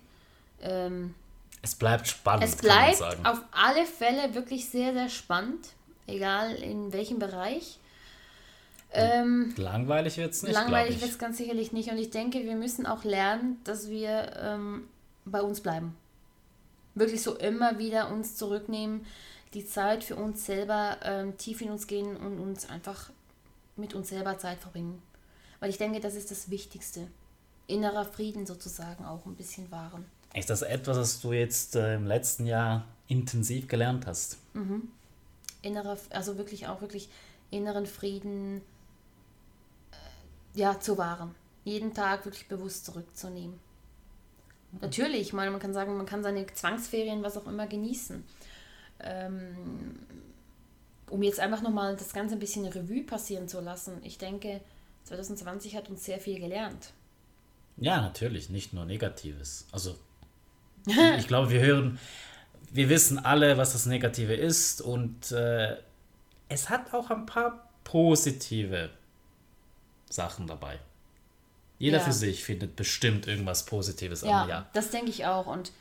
Ähm, 0.61 1.15
es 1.63 1.73
bleibt 1.73 2.07
spannend. 2.07 2.43
Es 2.43 2.55
bleibt 2.55 3.01
auf 3.01 3.41
alle 3.51 3.85
Fälle 3.85 4.35
wirklich 4.35 4.69
sehr, 4.69 4.93
sehr 4.93 5.09
spannend. 5.09 5.69
Egal 6.07 6.55
in 6.55 6.93
welchem 6.93 7.19
Bereich. 7.19 7.79
Ähm, 8.91 9.53
langweilig 9.57 10.17
wird 10.17 10.33
es 10.33 10.43
nicht. 10.43 10.53
Langweilig 10.53 11.01
wird 11.01 11.11
es 11.11 11.19
ganz 11.19 11.37
sicherlich 11.37 11.73
nicht. 11.73 11.91
Und 11.91 11.97
ich 11.97 12.09
denke, 12.09 12.43
wir 12.43 12.55
müssen 12.55 12.85
auch 12.85 13.03
lernen, 13.03 13.59
dass 13.65 13.89
wir 13.89 14.31
ähm, 14.41 14.87
bei 15.25 15.41
uns 15.41 15.61
bleiben. 15.61 15.95
Wirklich 16.95 17.21
so 17.21 17.35
immer 17.35 17.77
wieder 17.77 18.09
uns 18.09 18.35
zurücknehmen, 18.37 19.05
die 19.53 19.65
Zeit 19.65 20.03
für 20.03 20.15
uns 20.15 20.45
selber 20.45 20.97
ähm, 21.03 21.37
tief 21.37 21.61
in 21.61 21.69
uns 21.69 21.87
gehen 21.87 22.15
und 22.17 22.39
uns 22.39 22.69
einfach 22.69 23.11
mit 23.75 23.93
uns 23.93 24.09
selber 24.09 24.37
Zeit 24.37 24.59
verbringen. 24.59 25.01
Weil 25.59 25.69
ich 25.69 25.77
denke, 25.77 25.99
das 25.99 26.15
ist 26.15 26.31
das 26.31 26.49
Wichtigste. 26.49 27.07
Innerer 27.67 28.05
Frieden 28.05 28.45
sozusagen 28.45 29.05
auch 29.05 29.25
ein 29.25 29.35
bisschen 29.35 29.69
wahren. 29.71 30.05
Ist 30.33 30.49
das 30.49 30.61
etwas, 30.61 30.97
was 30.97 31.21
du 31.21 31.33
jetzt 31.33 31.75
äh, 31.75 31.95
im 31.95 32.05
letzten 32.05 32.45
Jahr 32.45 32.85
intensiv 33.07 33.67
gelernt 33.67 34.07
hast? 34.07 34.37
Mhm. 34.53 34.89
Innerer, 35.67 35.97
also 36.09 36.37
wirklich 36.37 36.67
auch 36.67 36.81
wirklich 36.81 37.09
inneren 37.51 37.85
Frieden 37.85 38.61
ja, 40.57 40.79
zu 40.79 40.97
wahren. 40.97 41.35
Jeden 41.63 41.93
Tag 41.93 42.25
wirklich 42.25 42.47
bewusst 42.47 42.85
zurückzunehmen. 42.85 43.59
Natürlich, 44.81 45.21
ich 45.21 45.33
meine, 45.33 45.51
man 45.51 45.59
kann 45.59 45.73
sagen, 45.73 45.95
man 45.95 46.05
kann 46.05 46.23
seine 46.23 46.45
Zwangsferien, 46.47 47.23
was 47.23 47.37
auch 47.37 47.47
immer, 47.47 47.67
genießen. 47.67 48.23
Ähm, 48.99 49.99
um 51.09 51.23
jetzt 51.23 51.39
einfach 51.39 51.61
nochmal 51.61 51.95
das 51.95 52.11
Ganze 52.11 52.35
ein 52.35 52.39
bisschen 52.39 52.65
Revue 52.65 53.03
passieren 53.03 53.47
zu 53.47 53.61
lassen. 53.61 53.99
Ich 54.03 54.17
denke, 54.17 54.61
2020 55.05 55.75
hat 55.75 55.89
uns 55.89 56.03
sehr 56.03 56.19
viel 56.19 56.39
gelernt. 56.39 56.91
Ja, 57.77 58.01
natürlich, 58.01 58.49
nicht 58.49 58.73
nur 58.73 58.85
Negatives. 58.85 59.67
Also, 59.71 59.95
ich 61.17 61.27
glaube, 61.27 61.51
wir 61.51 61.61
hören, 61.61 61.99
wir 62.71 62.89
wissen 62.89 63.19
alle, 63.19 63.57
was 63.57 63.73
das 63.73 63.85
Negative 63.85 64.33
ist 64.33 64.81
und 64.81 65.31
äh, 65.31 65.77
es 66.49 66.69
hat 66.69 66.93
auch 66.93 67.09
ein 67.09 67.25
paar 67.25 67.69
positive 67.83 68.89
Sachen 70.09 70.47
dabei. 70.47 70.79
Jeder 71.79 71.99
ja. 71.99 72.03
für 72.03 72.13
sich 72.13 72.43
findet 72.43 72.75
bestimmt 72.75 73.27
irgendwas 73.27 73.65
Positives 73.65 74.21
ja, 74.21 74.43
am 74.43 74.49
Jahr. 74.49 74.65
Das 74.73 74.89
denke 74.89 75.09
ich 75.09 75.25
auch. 75.25 75.45
Und 75.45 75.71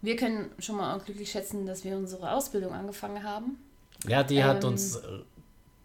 wir 0.00 0.16
können 0.16 0.50
schon 0.58 0.76
mal 0.76 0.98
glücklich 0.98 1.30
schätzen, 1.30 1.66
dass 1.66 1.84
wir 1.84 1.96
unsere 1.96 2.32
Ausbildung 2.32 2.72
angefangen 2.72 3.22
haben. 3.22 3.58
Ja, 4.06 4.22
die 4.22 4.36
ähm, 4.36 4.44
hat 4.44 4.64
uns 4.64 4.96
äh, 4.96 5.00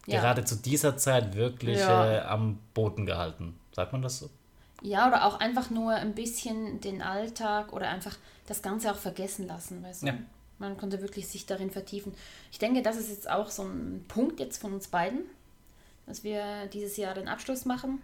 ja. 0.06 0.20
gerade 0.20 0.44
zu 0.44 0.56
dieser 0.56 0.96
Zeit 0.96 1.34
wirklich 1.36 1.78
ja. 1.78 2.12
äh, 2.12 2.20
am 2.20 2.58
Boden 2.74 3.04
gehalten. 3.04 3.58
Sagt 3.72 3.92
man 3.92 4.02
das 4.02 4.18
so? 4.18 4.30
Ja, 4.80 5.08
oder 5.08 5.26
auch 5.26 5.40
einfach 5.40 5.70
nur 5.70 5.92
ein 5.92 6.14
bisschen 6.14 6.80
den 6.80 7.02
Alltag 7.02 7.72
oder 7.72 7.88
einfach 7.88 8.16
das 8.46 8.62
Ganze 8.62 8.90
auch 8.90 8.96
vergessen 8.96 9.46
lassen, 9.46 9.82
weißt 9.82 10.02
du? 10.02 10.06
Ja. 10.06 10.14
Man 10.58 10.76
konnte 10.76 11.00
wirklich 11.00 11.28
sich 11.28 11.46
darin 11.46 11.70
vertiefen. 11.70 12.12
Ich 12.50 12.58
denke, 12.58 12.82
das 12.82 12.96
ist 12.96 13.10
jetzt 13.10 13.30
auch 13.30 13.50
so 13.50 13.62
ein 13.62 14.04
Punkt 14.08 14.40
jetzt 14.40 14.60
von 14.60 14.72
uns 14.72 14.88
beiden, 14.88 15.20
dass 16.06 16.24
wir 16.24 16.66
dieses 16.66 16.96
Jahr 16.96 17.14
den 17.14 17.28
Abschluss 17.28 17.64
machen, 17.64 18.02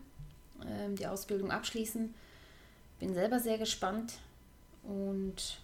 ähm, 0.66 0.96
die 0.96 1.06
Ausbildung 1.06 1.50
abschließen. 1.50 2.14
Bin 3.00 3.14
selber 3.14 3.40
sehr 3.40 3.58
gespannt 3.58 4.14
und 4.84 5.58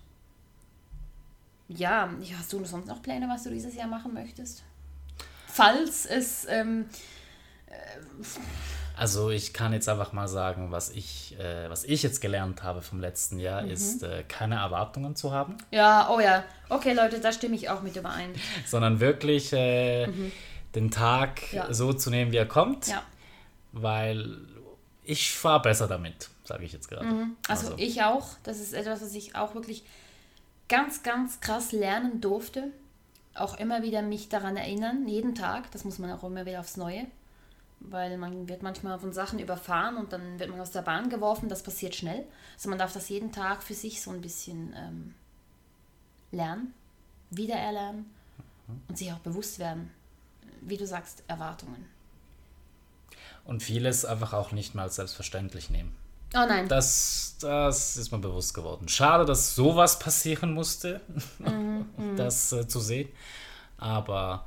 ja, 1.68 2.12
hast 2.36 2.53
du 2.53 2.64
sonst 2.64 2.86
noch 2.86 3.01
Pläne, 3.01 3.28
was 3.28 3.45
du 3.45 3.51
dieses 3.51 3.76
Jahr 3.76 3.86
machen 3.86 4.12
möchtest? 4.12 4.64
Falls 5.47 6.07
es 6.07 6.45
ähm, 6.49 6.88
äh, 7.66 7.74
also 9.01 9.30
ich 9.30 9.53
kann 9.53 9.72
jetzt 9.72 9.88
einfach 9.88 10.12
mal 10.12 10.28
sagen, 10.28 10.70
was 10.70 10.90
ich, 10.90 11.38
äh, 11.38 11.68
was 11.68 11.84
ich 11.84 12.03
jetzt 12.03 12.20
gelernt 12.20 12.62
habe 12.62 12.82
vom 12.82 13.01
letzten 13.01 13.38
Jahr, 13.38 13.62
mhm. 13.62 13.70
ist 13.70 14.03
äh, 14.03 14.24
keine 14.28 14.57
Erwartungen 14.57 15.16
zu 15.16 15.32
haben. 15.32 15.57
Ja, 15.70 16.09
oh 16.11 16.20
ja. 16.20 16.44
Okay, 16.68 16.92
Leute, 16.92 17.20
da 17.20 17.32
stimme 17.32 17.57
ich 17.57 17.68
auch 17.68 17.82
mit 17.82 17.96
überein. 17.96 18.30
Sondern 18.66 19.01
wirklich 19.01 19.53
äh, 19.53 20.07
mhm 20.07 20.32
den 20.74 20.90
Tag 20.90 21.53
ja. 21.53 21.72
so 21.72 21.92
zu 21.92 22.11
nehmen, 22.11 22.32
wie 22.32 22.36
er 22.36 22.46
kommt. 22.46 22.88
Ja. 22.88 23.03
Weil 23.72 24.38
ich 25.05 25.32
fahre 25.32 25.62
besser 25.62 25.88
damit, 25.88 26.30
sage 26.44 26.64
ich 26.64 26.72
jetzt 26.72 26.88
gerade. 26.88 27.07
Mhm. 27.07 27.36
Also, 27.48 27.68
also 27.68 27.78
ich 27.78 28.03
auch. 28.03 28.28
Das 28.42 28.61
ist 28.61 28.72
etwas, 28.72 29.03
was 29.03 29.14
ich 29.14 29.34
auch 29.34 29.55
wirklich 29.55 29.84
ganz, 30.68 31.03
ganz 31.03 31.40
krass 31.40 31.72
lernen 31.72 32.20
durfte. 32.20 32.70
Auch 33.34 33.59
immer 33.59 33.82
wieder 33.82 34.03
mich 34.03 34.28
daran 34.28 34.57
erinnern, 34.57 35.07
jeden 35.07 35.34
Tag. 35.34 35.70
Das 35.70 35.84
muss 35.84 35.98
man 35.98 36.11
auch 36.12 36.24
immer 36.24 36.46
wieder 36.46 36.61
aufs 36.61 36.76
Neue. 36.76 37.07
Weil 37.81 38.18
man 38.18 38.49
wird 38.49 38.62
manchmal 38.62 38.99
von 38.99 39.12
Sachen 39.12 39.39
überfahren 39.39 39.97
und 39.97 40.12
dann 40.12 40.39
wird 40.39 40.51
man 40.51 40.61
aus 40.61 40.70
der 40.70 40.83
Bahn 40.83 41.09
geworfen. 41.09 41.49
Das 41.49 41.62
passiert 41.62 41.95
schnell. 41.95 42.26
Also 42.55 42.68
man 42.68 42.78
darf 42.78 42.93
das 42.93 43.09
jeden 43.09 43.33
Tag 43.33 43.62
für 43.62 43.74
sich 43.74 44.03
so 44.03 44.11
ein 44.11 44.20
bisschen 44.20 44.74
ähm, 44.76 45.14
lernen, 46.31 46.74
wiedererlernen 47.31 48.11
mhm. 48.68 48.83
und 48.89 48.99
sich 48.99 49.12
auch 49.12 49.18
bewusst 49.20 49.59
werden 49.59 49.91
wie 50.61 50.76
du 50.76 50.87
sagst, 50.87 51.22
Erwartungen. 51.26 51.87
Und 53.45 53.62
vieles 53.62 54.05
einfach 54.05 54.33
auch 54.33 54.53
nicht 54.53 54.74
mal 54.74 54.91
selbstverständlich 54.91 55.70
nehmen. 55.70 55.97
Oh 56.35 56.47
nein. 56.47 56.68
Das, 56.68 57.37
das 57.41 57.97
ist 57.97 58.12
mir 58.12 58.18
bewusst 58.18 58.55
geworden. 58.55 58.89
Schade, 58.89 59.24
dass 59.24 59.55
sowas 59.55 59.99
passieren 59.99 60.55
musste, 60.55 61.01
mhm, 61.39 61.87
mhm, 61.97 62.16
das 62.16 62.53
äh, 62.53 62.68
zu 62.68 62.78
sehen. 62.78 63.09
Aber 63.78 64.47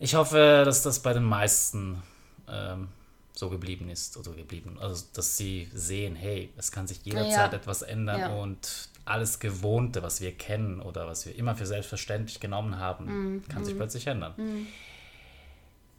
ich 0.00 0.14
hoffe, 0.14 0.62
dass 0.64 0.82
das 0.82 1.00
bei 1.00 1.12
den 1.12 1.22
meisten 1.24 2.02
ähm, 2.48 2.88
so 3.34 3.50
geblieben 3.50 3.90
ist 3.90 4.16
oder 4.16 4.32
geblieben. 4.32 4.78
Also, 4.80 5.04
dass 5.14 5.36
sie 5.36 5.70
sehen, 5.74 6.16
hey, 6.16 6.50
es 6.56 6.72
kann 6.72 6.86
sich 6.86 7.04
jederzeit 7.04 7.52
ja. 7.52 7.58
etwas 7.58 7.82
ändern 7.82 8.20
ja. 8.20 8.28
und 8.30 8.88
alles 9.04 9.38
Gewohnte, 9.38 10.02
was 10.02 10.20
wir 10.20 10.32
kennen 10.36 10.80
oder 10.80 11.06
was 11.06 11.26
wir 11.26 11.36
immer 11.36 11.54
für 11.54 11.66
selbstverständlich 11.66 12.40
genommen 12.40 12.78
haben, 12.78 13.36
mm, 13.36 13.48
kann 13.48 13.64
sich 13.64 13.76
plötzlich 13.76 14.06
ändern. 14.06 14.34
Mm. 14.36 14.66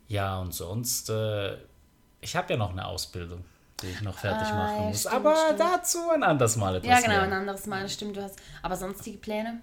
Ja, 0.07 0.39
und 0.39 0.53
sonst, 0.53 1.09
äh, 1.09 1.57
ich 2.21 2.35
habe 2.35 2.53
ja 2.53 2.57
noch 2.57 2.71
eine 2.71 2.85
Ausbildung, 2.85 3.45
die 3.81 3.87
ich 3.87 4.01
noch 4.01 4.17
fertig 4.17 4.47
ah, 4.47 4.55
machen 4.55 4.87
muss. 4.87 5.01
Stimmt, 5.01 5.15
aber 5.15 5.35
stimmt. 5.35 5.59
dazu 5.59 6.09
ein 6.09 6.23
anderes 6.23 6.55
Mal 6.55 6.75
etwas. 6.75 6.89
Ja, 6.89 6.95
genau, 7.01 7.13
mehr. 7.13 7.21
ein 7.23 7.33
anderes 7.33 7.65
Mal, 7.67 7.87
stimmt. 7.87 8.17
Du 8.17 8.23
hast, 8.23 8.39
aber 8.61 8.75
sonstige 8.75 9.17
Pläne? 9.17 9.61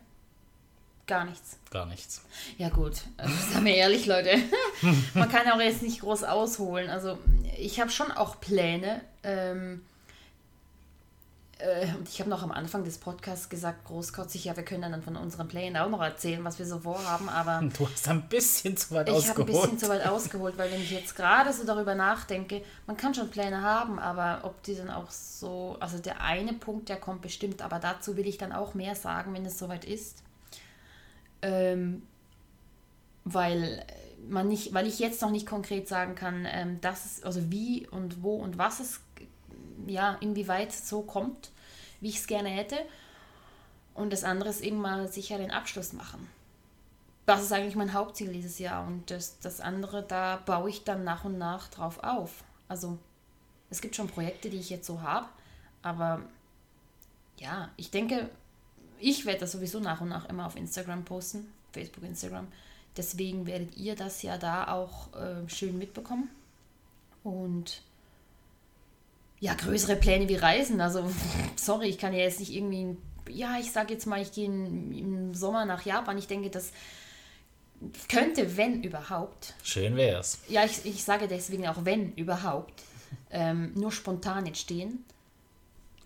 Gar 1.08 1.24
nichts. 1.24 1.56
Gar 1.70 1.86
nichts. 1.86 2.20
Ja, 2.58 2.68
gut. 2.68 3.00
Also, 3.16 3.34
sagen 3.52 3.64
wir 3.64 3.74
ehrlich, 3.74 4.06
Leute. 4.06 4.30
Man 5.14 5.28
kann 5.28 5.50
auch 5.50 5.60
jetzt 5.60 5.82
nicht 5.82 6.00
groß 6.00 6.22
ausholen. 6.22 6.90
Also, 6.90 7.18
ich 7.58 7.80
habe 7.80 7.90
schon 7.90 8.12
auch 8.12 8.38
Pläne. 8.38 9.00
Ähm, 9.24 9.80
äh, 11.58 11.92
und 11.94 12.08
ich 12.08 12.20
habe 12.20 12.28
noch 12.28 12.42
am 12.42 12.52
Anfang 12.52 12.84
des 12.84 12.98
Podcasts 12.98 13.48
gesagt, 13.48 13.86
großkotzig, 13.86 14.44
ja, 14.44 14.56
wir 14.56 14.64
können 14.64 14.92
dann 14.92 15.02
von 15.02 15.16
unseren 15.16 15.48
Plänen 15.48 15.78
auch 15.78 15.88
noch 15.88 16.02
erzählen, 16.02 16.44
was 16.44 16.58
wir 16.58 16.66
so 16.66 16.78
vorhaben, 16.80 17.28
aber. 17.28 17.62
Du 17.78 17.88
hast 17.88 18.06
ein 18.08 18.28
bisschen 18.28 18.76
zu 18.76 18.94
weit 18.94 19.08
ich 19.08 19.14
ausgeholt. 19.14 19.48
Ich 19.48 19.54
habe 19.54 19.60
ein 19.60 19.66
bisschen 19.66 19.78
zu 19.78 19.88
weit 19.88 20.06
ausgeholt, 20.06 20.58
weil 20.58 20.70
wenn 20.70 20.80
ich 20.80 20.90
jetzt 20.90 21.16
gerade 21.16 21.52
so 21.54 21.64
darüber 21.64 21.94
nachdenke, 21.94 22.62
man 22.86 22.98
kann 22.98 23.14
schon 23.14 23.30
Pläne 23.30 23.62
haben, 23.62 23.98
aber 23.98 24.40
ob 24.42 24.62
die 24.62 24.76
dann 24.76 24.90
auch 24.90 25.10
so. 25.10 25.76
Also 25.80 25.98
der 25.98 26.20
eine 26.20 26.52
Punkt, 26.52 26.90
der 26.90 26.96
kommt 26.96 27.22
bestimmt, 27.22 27.62
aber 27.62 27.78
dazu 27.78 28.16
will 28.18 28.26
ich 28.26 28.36
dann 28.36 28.52
auch 28.52 28.74
mehr 28.74 28.94
sagen, 28.94 29.32
wenn 29.32 29.46
es 29.46 29.58
soweit 29.58 29.86
ist. 29.86 30.22
Ähm, 31.42 32.02
weil 33.24 33.84
man 34.28 34.48
nicht, 34.48 34.74
weil 34.74 34.86
ich 34.86 34.98
jetzt 34.98 35.22
noch 35.22 35.30
nicht 35.30 35.46
konkret 35.46 35.88
sagen 35.88 36.14
kann, 36.14 36.46
ähm, 36.50 36.80
dass 36.80 37.04
es, 37.04 37.22
also 37.22 37.50
wie 37.50 37.86
und 37.86 38.22
wo 38.22 38.36
und 38.36 38.58
was 38.58 38.80
es 38.80 39.00
ja, 39.86 40.16
inwieweit 40.20 40.72
so 40.72 41.02
kommt, 41.02 41.50
wie 42.00 42.08
ich 42.08 42.18
es 42.18 42.26
gerne 42.26 42.48
hätte. 42.48 42.76
Und 43.94 44.12
das 44.12 44.24
andere 44.24 44.48
ist 44.48 44.60
eben 44.60 44.80
mal 44.80 45.08
sicher 45.08 45.38
den 45.38 45.50
Abschluss 45.50 45.92
machen. 45.92 46.28
Das 47.26 47.42
ist 47.42 47.52
eigentlich 47.52 47.76
mein 47.76 47.92
Hauptziel 47.92 48.32
dieses 48.32 48.58
Jahr. 48.58 48.86
Und 48.86 49.10
das, 49.10 49.38
das 49.40 49.60
andere, 49.60 50.02
da 50.02 50.36
baue 50.36 50.70
ich 50.70 50.84
dann 50.84 51.04
nach 51.04 51.24
und 51.24 51.36
nach 51.36 51.68
drauf 51.68 52.02
auf. 52.02 52.44
Also 52.68 52.98
es 53.70 53.80
gibt 53.80 53.96
schon 53.96 54.08
Projekte, 54.08 54.50
die 54.50 54.58
ich 54.58 54.70
jetzt 54.70 54.86
so 54.86 55.02
habe, 55.02 55.28
aber 55.82 56.22
ja, 57.38 57.70
ich 57.76 57.90
denke, 57.90 58.30
ich 59.00 59.26
werde 59.26 59.40
das 59.40 59.52
sowieso 59.52 59.80
nach 59.80 60.00
und 60.00 60.08
nach 60.08 60.28
immer 60.28 60.46
auf 60.46 60.56
Instagram 60.56 61.04
posten, 61.04 61.52
Facebook, 61.72 62.04
Instagram. 62.04 62.48
Deswegen 62.96 63.46
werdet 63.46 63.76
ihr 63.76 63.94
das 63.94 64.22
ja 64.22 64.38
da 64.38 64.72
auch 64.72 65.14
äh, 65.14 65.48
schön 65.48 65.78
mitbekommen. 65.78 66.28
Und 67.22 67.82
ja, 69.40 69.54
größere 69.54 69.96
Pläne 69.96 70.28
wie 70.28 70.34
Reisen. 70.34 70.80
Also, 70.80 71.08
sorry, 71.56 71.88
ich 71.88 71.98
kann 71.98 72.12
ja 72.12 72.20
jetzt 72.20 72.40
nicht 72.40 72.52
irgendwie, 72.52 72.96
ja, 73.28 73.58
ich 73.60 73.70
sage 73.70 73.92
jetzt 73.92 74.06
mal, 74.06 74.20
ich 74.20 74.32
gehe 74.32 74.46
im 74.46 75.34
Sommer 75.34 75.64
nach 75.64 75.84
Japan. 75.84 76.18
Ich 76.18 76.26
denke, 76.26 76.50
das 76.50 76.72
könnte, 78.08 78.56
wenn 78.56 78.82
überhaupt. 78.82 79.54
Schön 79.62 79.96
wär's. 79.96 80.40
Ja, 80.48 80.64
ich, 80.64 80.84
ich 80.84 81.04
sage 81.04 81.28
deswegen 81.28 81.68
auch, 81.68 81.84
wenn 81.84 82.12
überhaupt, 82.14 82.82
ähm, 83.30 83.72
nur 83.74 83.92
spontan 83.92 84.46
entstehen. 84.46 85.04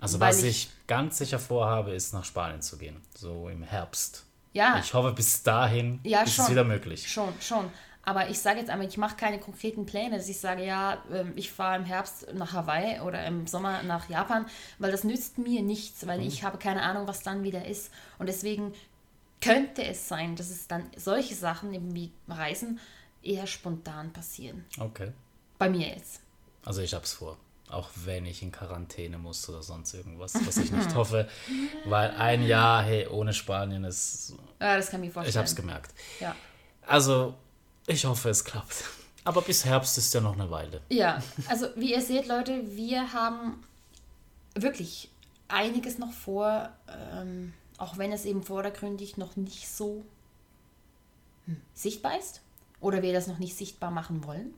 Also 0.03 0.20
was 0.20 0.42
ich- 0.42 0.64
ich, 0.66 0.70
ganz 0.86 1.18
sicher 1.18 1.38
vorhabe, 1.38 1.92
ist 1.92 2.12
nach 2.12 2.24
Spanien 2.24 2.61
zu 2.61 2.76
gehen. 2.76 3.00
So 3.16 3.48
im 3.48 3.62
Herbst. 3.62 4.24
Ja, 4.53 4.78
Ich 4.78 4.92
hoffe, 4.92 5.12
bis 5.12 5.42
dahin 5.42 6.00
Ja, 6.03 6.22
ist 6.22 6.34
schon. 6.34 6.44
es 6.44 6.50
wieder 6.50 6.64
möglich. 6.64 7.11
Schon, 7.11 7.32
schon. 7.40 7.70
Aber 8.05 8.28
ich 8.28 8.38
sage 8.40 8.59
jetzt 8.59 8.68
einmal, 8.68 8.88
ich 8.88 8.98
mache 8.98 9.14
keine 9.16 9.38
konkreten 9.38 9.86
Pläne, 9.86 10.16
dass 10.18 10.28
ich 10.28 10.38
sage, 10.40 10.64
ja, 10.66 11.00
ähm, 11.12 11.32
ich 11.36 11.53
fahre 11.53 11.76
im 11.76 11.84
Herbst 11.84 12.26
nach 12.34 12.53
Hawaii 12.53 13.00
oder 13.00 13.24
im 13.24 13.46
Sommer 13.46 13.82
nach 13.84 14.09
Japan, 14.11 14.44
weil 14.80 14.90
das 14.90 15.05
nützt 15.05 15.38
mir 15.38 15.62
nichts, 15.62 16.03
Mhm. 16.03 16.09
weil 16.09 16.22
ich 16.26 16.42
habe 16.42 16.59
keine 16.59 16.82
Ahnung, 16.82 17.07
was 17.07 17.22
dann 17.22 17.44
wieder 17.44 17.64
ist. 17.64 17.90
Und 18.18 18.26
deswegen 18.26 18.74
könnte 19.40 19.84
es 19.84 20.09
sein, 20.09 20.34
dass 20.36 20.50
es 20.50 20.66
dann 20.66 20.90
solche 20.96 21.34
Sachen, 21.36 21.72
eben 21.72 21.94
wie 21.94 22.11
Reisen, 22.28 22.80
eher 23.22 23.46
spontan 23.46 24.12
passieren. 24.12 24.64
Okay. 24.80 25.12
Bei 25.59 25.70
mir 25.70 25.88
jetzt. 25.88 26.20
Also 26.64 26.80
ich 26.82 26.92
hab's 26.94 27.12
vor. 27.12 27.36
Auch 27.72 27.88
wenn 28.04 28.26
ich 28.26 28.42
in 28.42 28.52
Quarantäne 28.52 29.18
muss 29.18 29.48
oder 29.48 29.62
sonst 29.62 29.94
irgendwas, 29.94 30.34
was 30.46 30.58
ich 30.58 30.70
nicht 30.72 30.94
hoffe. 30.94 31.28
Weil 31.84 32.10
ein 32.12 32.46
Jahr, 32.46 32.82
hey, 32.82 33.06
ohne 33.08 33.32
Spanien 33.32 33.84
ist. 33.84 34.34
Ja, 34.60 34.76
das 34.76 34.90
kann 34.90 35.02
ich 35.02 35.08
mir 35.08 35.12
vorstellen. 35.12 35.30
Ich 35.30 35.36
hab's 35.38 35.56
gemerkt. 35.56 35.94
Ja. 36.20 36.36
Also, 36.86 37.34
ich 37.86 38.04
hoffe, 38.04 38.28
es 38.28 38.44
klappt. 38.44 38.84
Aber 39.24 39.40
bis 39.42 39.64
Herbst 39.64 39.96
ist 39.98 40.12
ja 40.14 40.20
noch 40.20 40.34
eine 40.34 40.50
Weile. 40.50 40.80
Ja, 40.88 41.22
also 41.48 41.68
wie 41.76 41.92
ihr 41.92 42.02
seht, 42.02 42.26
Leute, 42.26 42.62
wir 42.76 43.12
haben 43.12 43.62
wirklich 44.54 45.08
einiges 45.48 45.98
noch 45.98 46.12
vor, 46.12 46.70
ähm, 46.88 47.52
auch 47.78 47.98
wenn 47.98 48.12
es 48.12 48.24
eben 48.24 48.42
vordergründig 48.42 49.16
noch 49.16 49.36
nicht 49.36 49.68
so 49.68 50.04
hm, 51.46 51.60
sichtbar 51.72 52.18
ist 52.18 52.40
oder 52.80 53.02
wir 53.02 53.12
das 53.12 53.28
noch 53.28 53.38
nicht 53.38 53.56
sichtbar 53.56 53.90
machen 53.90 54.24
wollen. 54.24 54.54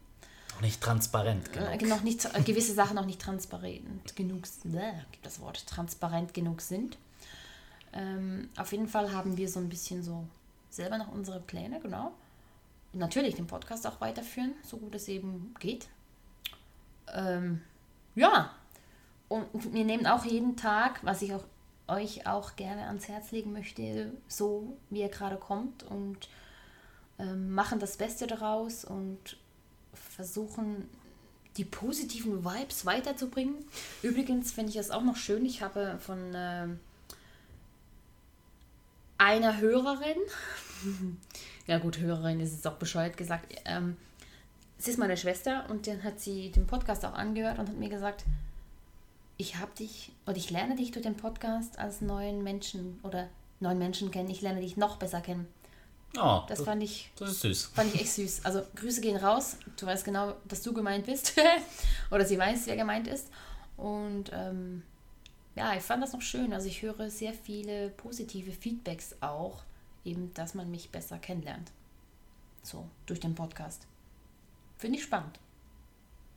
Noch 0.54 0.60
nicht 0.60 0.80
transparent 0.80 1.48
Äh, 1.56 1.76
genug. 1.78 1.96
noch 1.96 2.02
nicht, 2.02 2.24
äh, 2.24 2.42
gewisse 2.42 2.74
Sachen 2.74 2.96
noch 2.96 3.06
nicht 3.06 3.20
transparent 3.20 4.14
genug, 4.16 4.44
äh, 4.64 4.92
gibt 5.12 5.24
das 5.26 5.40
Wort, 5.40 5.66
transparent 5.66 6.32
genug 6.34 6.60
sind. 6.60 6.96
Ähm, 7.92 8.48
auf 8.56 8.72
jeden 8.72 8.88
Fall 8.88 9.12
haben 9.12 9.36
wir 9.36 9.48
so 9.48 9.60
ein 9.60 9.68
bisschen 9.68 10.02
so 10.02 10.26
selber 10.70 10.98
noch 10.98 11.12
unsere 11.12 11.40
Pläne, 11.40 11.80
genau. 11.80 12.12
Und 12.92 12.98
natürlich 13.00 13.34
den 13.36 13.46
Podcast 13.46 13.86
auch 13.86 14.00
weiterführen, 14.00 14.52
so 14.62 14.76
gut 14.76 14.94
es 14.94 15.08
eben 15.08 15.54
geht. 15.60 15.88
Ähm, 17.12 17.62
ja, 18.14 18.50
und 19.28 19.46
wir 19.72 19.84
nehmen 19.84 20.06
auch 20.06 20.24
jeden 20.24 20.56
Tag, 20.56 21.00
was 21.02 21.22
ich 21.22 21.34
auch 21.34 21.44
euch 21.86 22.26
auch 22.26 22.56
gerne 22.56 22.86
ans 22.86 23.08
Herz 23.08 23.30
legen 23.30 23.52
möchte, 23.52 24.12
so 24.26 24.76
wie 24.90 25.02
er 25.02 25.08
gerade 25.10 25.36
kommt 25.36 25.82
und 25.82 26.28
ähm, 27.18 27.52
machen 27.52 27.78
das 27.78 27.96
Beste 27.98 28.26
daraus 28.26 28.84
und 28.84 29.36
versuchen 30.14 30.88
die 31.56 31.64
positiven 31.64 32.44
Vibes 32.44 32.84
weiterzubringen. 32.84 33.54
Übrigens 34.02 34.52
finde 34.52 34.70
ich 34.70 34.76
es 34.76 34.90
auch 34.90 35.02
noch 35.02 35.16
schön, 35.16 35.44
ich 35.44 35.62
habe 35.62 35.98
von 36.00 36.32
ähm, 36.34 36.80
einer 39.18 39.60
Hörerin, 39.60 40.18
ja 41.66 41.78
gut, 41.78 41.98
Hörerin 41.98 42.40
ist 42.40 42.52
es 42.52 42.66
auch 42.66 42.74
bescheuert 42.74 43.16
gesagt, 43.16 43.54
ähm, 43.64 43.96
es 44.78 44.88
ist 44.88 44.98
meine 44.98 45.16
Schwester 45.16 45.64
und 45.70 45.86
dann 45.86 46.02
hat 46.02 46.20
sie 46.20 46.50
den 46.50 46.66
Podcast 46.66 47.04
auch 47.04 47.14
angehört 47.14 47.58
und 47.58 47.68
hat 47.68 47.76
mir 47.76 47.88
gesagt, 47.88 48.24
ich 49.36 49.56
habe 49.56 49.72
dich 49.78 50.12
oder 50.26 50.36
ich 50.36 50.50
lerne 50.50 50.76
dich 50.76 50.90
durch 50.90 51.04
den 51.04 51.16
Podcast 51.16 51.78
als 51.78 52.00
neuen 52.00 52.42
Menschen 52.42 53.00
oder 53.02 53.28
neuen 53.60 53.78
Menschen 53.78 54.10
kennen. 54.10 54.30
Ich 54.30 54.42
lerne 54.42 54.60
dich 54.60 54.76
noch 54.76 54.96
besser 54.96 55.20
kennen. 55.20 55.46
Oh, 56.16 56.42
Das 56.48 56.58
das, 56.58 56.66
fand 56.66 56.82
ich 56.82 57.10
das 57.16 57.30
ist 57.32 57.40
süß. 57.40 57.64
Fand 57.74 57.94
ich 57.94 58.00
echt 58.02 58.12
süß. 58.12 58.44
Also 58.44 58.62
Grüße 58.76 59.00
gehen 59.00 59.16
raus. 59.16 59.56
Du 59.76 59.86
weißt 59.86 60.04
genau, 60.04 60.34
dass 60.46 60.62
du 60.62 60.72
gemeint 60.72 61.06
bist. 61.06 61.34
Oder 62.10 62.24
sie 62.24 62.38
weiß, 62.38 62.66
wer 62.66 62.76
gemeint 62.76 63.08
ist. 63.08 63.28
Und 63.76 64.30
ähm, 64.32 64.82
ja, 65.56 65.74
ich 65.74 65.82
fand 65.82 66.02
das 66.02 66.12
noch 66.12 66.22
schön. 66.22 66.52
Also 66.52 66.68
ich 66.68 66.82
höre 66.82 67.10
sehr 67.10 67.32
viele 67.32 67.90
positive 67.90 68.52
Feedbacks 68.52 69.16
auch, 69.20 69.62
eben, 70.04 70.32
dass 70.34 70.54
man 70.54 70.70
mich 70.70 70.90
besser 70.90 71.18
kennenlernt. 71.18 71.72
So, 72.62 72.88
durch 73.06 73.20
den 73.20 73.34
Podcast. 73.34 73.86
Finde 74.78 74.98
ich 74.98 75.04
spannend. 75.04 75.38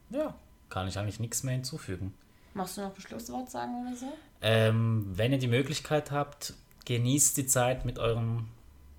Ja, 0.09 0.35
kann 0.69 0.87
ich 0.87 0.97
eigentlich 0.97 1.19
nichts 1.19 1.43
mehr 1.43 1.53
hinzufügen. 1.53 2.13
Machst 2.53 2.77
du 2.77 2.81
noch 2.81 2.95
ein 2.95 3.01
Schlusswort 3.01 3.49
sagen 3.49 3.85
oder 3.85 3.95
so? 3.95 4.11
Ähm, 4.41 5.05
wenn 5.13 5.31
ihr 5.31 5.37
die 5.37 5.47
Möglichkeit 5.47 6.11
habt, 6.11 6.53
genießt 6.85 7.37
die 7.37 7.45
Zeit 7.45 7.85
mit 7.85 7.99
euren 7.99 8.47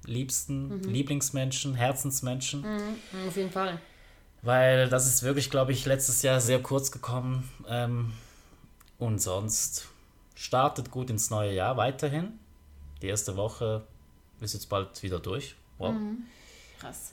liebsten 0.09 0.82
Lieblingsmenschen, 0.82 1.74
Herzensmenschen, 1.74 2.64
Auf 3.26 3.36
jeden 3.36 3.50
Fall. 3.50 3.80
weil 4.42 4.88
das 4.88 5.06
ist 5.06 5.22
wirklich, 5.22 5.50
glaube 5.50 5.72
ich, 5.72 5.84
letztes 5.86 6.22
Jahr 6.22 6.40
sehr 6.40 6.62
kurz 6.62 6.90
gekommen. 6.90 7.48
Ähm, 7.68 8.12
und 8.98 9.20
sonst 9.20 9.86
startet 10.34 10.90
gut 10.90 11.11
ins 11.11 11.30
neue 11.30 11.52
Jahr 11.54 11.76
weiterhin. 11.76 12.38
Die 13.02 13.06
erste 13.06 13.36
Woche 13.36 13.84
ist 14.40 14.54
jetzt 14.54 14.68
bald 14.68 15.02
wieder 15.02 15.20
durch. 15.20 15.54
Wow. 15.78 15.94
Krass. 16.80 17.12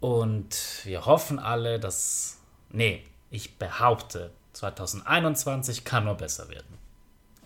Und 0.00 0.56
wir 0.84 1.04
hoffen 1.06 1.38
alle, 1.38 1.78
dass. 1.78 2.38
Nee, 2.70 3.04
ich 3.30 3.58
behaupte, 3.58 4.30
2021 4.54 5.84
kann 5.84 6.04
nur 6.04 6.14
besser 6.14 6.48
werden. 6.48 6.78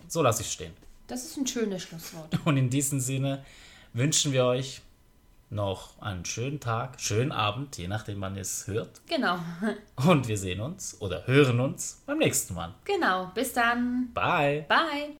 So 0.07 0.21
lasse 0.21 0.41
ich 0.41 0.51
stehen. 0.51 0.73
Das 1.07 1.23
ist 1.23 1.37
ein 1.37 1.47
schönes 1.47 1.83
Schlusswort. 1.83 2.37
Und 2.45 2.57
in 2.57 2.69
diesem 2.69 2.99
Sinne 2.99 3.43
wünschen 3.97 4.31
wir 4.31 4.45
euch 4.45 4.81
noch 5.49 6.01
einen 6.01 6.25
schönen 6.25 6.59
Tag, 6.59 6.99
schönen 6.99 7.31
Abend, 7.31 7.77
je 7.77 7.87
nachdem, 7.87 8.21
wann 8.21 8.35
ihr 8.35 8.41
es 8.41 8.67
hört. 8.67 9.01
Genau. 9.07 9.39
Und 9.95 10.27
wir 10.27 10.37
sehen 10.37 10.59
uns 10.59 10.97
oder 10.99 11.25
hören 11.25 11.59
uns 11.59 12.03
beim 12.05 12.17
nächsten 12.17 12.53
Mal. 12.53 12.73
Genau. 12.83 13.31
Bis 13.33 13.53
dann. 13.53 14.11
Bye. 14.13 14.65
Bye. 14.67 15.15